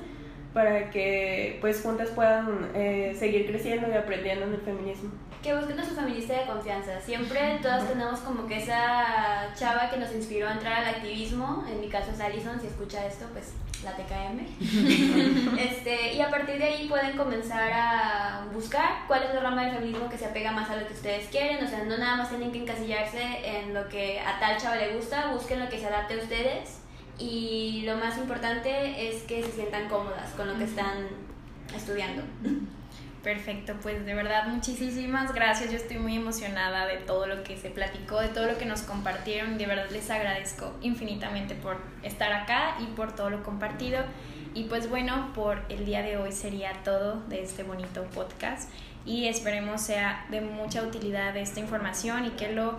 para 0.55 0.89
que, 0.89 1.59
pues, 1.61 1.81
juntas 1.83 2.09
puedan 2.09 2.71
seguir 3.13 3.45
creciendo 3.45 3.87
y 3.87 3.93
aprendiendo 3.93 4.45
en 4.47 4.53
el 4.55 4.61
feminismo 4.61 5.11
que 5.45 5.55
busquen 5.55 5.79
a 5.79 5.85
su 5.85 5.93
feminista 5.93 6.33
de 6.33 6.47
confianza. 6.47 6.99
Siempre 6.99 7.59
todas 7.61 7.87
tenemos 7.87 8.19
como 8.21 8.47
que 8.47 8.57
esa 8.57 9.53
chava 9.53 9.91
que 9.91 9.97
nos 9.97 10.11
inspiró 10.11 10.47
a 10.47 10.53
entrar 10.53 10.83
al 10.83 10.95
activismo. 10.95 11.63
En 11.69 11.81
mi 11.81 11.87
caso 11.87 12.09
es 12.09 12.19
Alison, 12.19 12.59
si 12.59 12.65
escucha 12.65 13.05
esto, 13.05 13.27
pues 13.31 13.53
la 13.83 13.91
TKM. 13.95 14.39
este, 15.59 16.15
y 16.15 16.21
a 16.21 16.31
partir 16.31 16.57
de 16.57 16.63
ahí 16.63 16.87
pueden 16.87 17.15
comenzar 17.15 17.71
a 17.71 18.47
buscar 18.51 19.05
cuál 19.05 19.21
es 19.21 19.35
la 19.35 19.41
rama 19.41 19.65
del 19.65 19.75
feminismo 19.75 20.09
que 20.09 20.17
se 20.17 20.25
apega 20.25 20.51
más 20.51 20.67
a 20.71 20.77
lo 20.77 20.87
que 20.87 20.93
ustedes 20.93 21.27
quieren. 21.27 21.63
O 21.63 21.69
sea, 21.69 21.83
no 21.83 21.95
nada 21.95 22.15
más 22.15 22.29
tienen 22.29 22.51
que 22.51 22.63
encasillarse 22.63 23.21
en 23.43 23.75
lo 23.75 23.87
que 23.87 24.19
a 24.21 24.39
tal 24.39 24.57
chava 24.57 24.77
le 24.77 24.95
gusta, 24.95 25.31
busquen 25.31 25.59
lo 25.59 25.69
que 25.69 25.79
se 25.79 25.85
adapte 25.85 26.15
a 26.15 26.23
ustedes. 26.23 26.81
Y 27.17 27.83
lo 27.85 27.95
más 27.97 28.17
importante 28.17 29.09
es 29.09 29.23
que 29.23 29.41
se 29.43 29.51
sientan 29.51 29.87
cómodas 29.87 30.31
con 30.31 30.47
lo 30.47 30.57
que 30.57 30.65
están 30.65 31.07
estudiando. 31.75 32.23
Perfecto, 33.23 33.73
pues 33.81 34.05
de 34.05 34.13
verdad 34.13 34.47
muchísimas 34.47 35.33
gracias. 35.33 35.71
Yo 35.71 35.77
estoy 35.77 35.97
muy 35.97 36.15
emocionada 36.15 36.85
de 36.85 36.97
todo 36.97 37.25
lo 37.25 37.43
que 37.43 37.57
se 37.57 37.71
platicó, 37.71 38.19
de 38.19 38.27
todo 38.27 38.45
lo 38.45 38.57
que 38.59 38.65
nos 38.65 38.81
compartieron. 38.81 39.57
De 39.57 39.65
verdad 39.65 39.89
les 39.89 40.11
agradezco 40.11 40.75
infinitamente 40.81 41.55
por 41.55 41.77
estar 42.03 42.31
acá 42.31 42.75
y 42.81 42.85
por 42.95 43.15
todo 43.15 43.31
lo 43.31 43.41
compartido. 43.41 44.03
Y 44.53 44.65
pues 44.65 44.89
bueno, 44.89 45.31
por 45.33 45.63
el 45.69 45.85
día 45.85 46.03
de 46.03 46.17
hoy 46.17 46.31
sería 46.31 46.71
todo 46.83 47.21
de 47.27 47.41
este 47.41 47.63
bonito 47.63 48.03
podcast 48.13 48.69
y 49.05 49.27
esperemos 49.27 49.81
sea 49.81 50.25
de 50.29 50.41
mucha 50.41 50.83
utilidad 50.83 51.35
esta 51.35 51.59
información 51.59 52.25
y 52.25 52.29
que 52.31 52.51
lo 52.51 52.77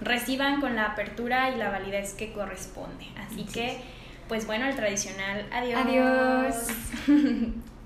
reciban 0.00 0.60
con 0.60 0.76
la 0.76 0.86
apertura 0.86 1.50
y 1.50 1.56
la 1.56 1.70
validez 1.70 2.14
que 2.14 2.32
corresponde. 2.32 3.06
Así 3.16 3.44
que, 3.44 3.80
pues 4.28 4.46
bueno, 4.46 4.66
el 4.66 4.74
tradicional 4.74 5.46
adiós. 5.52 5.78
Adiós. 5.86 6.68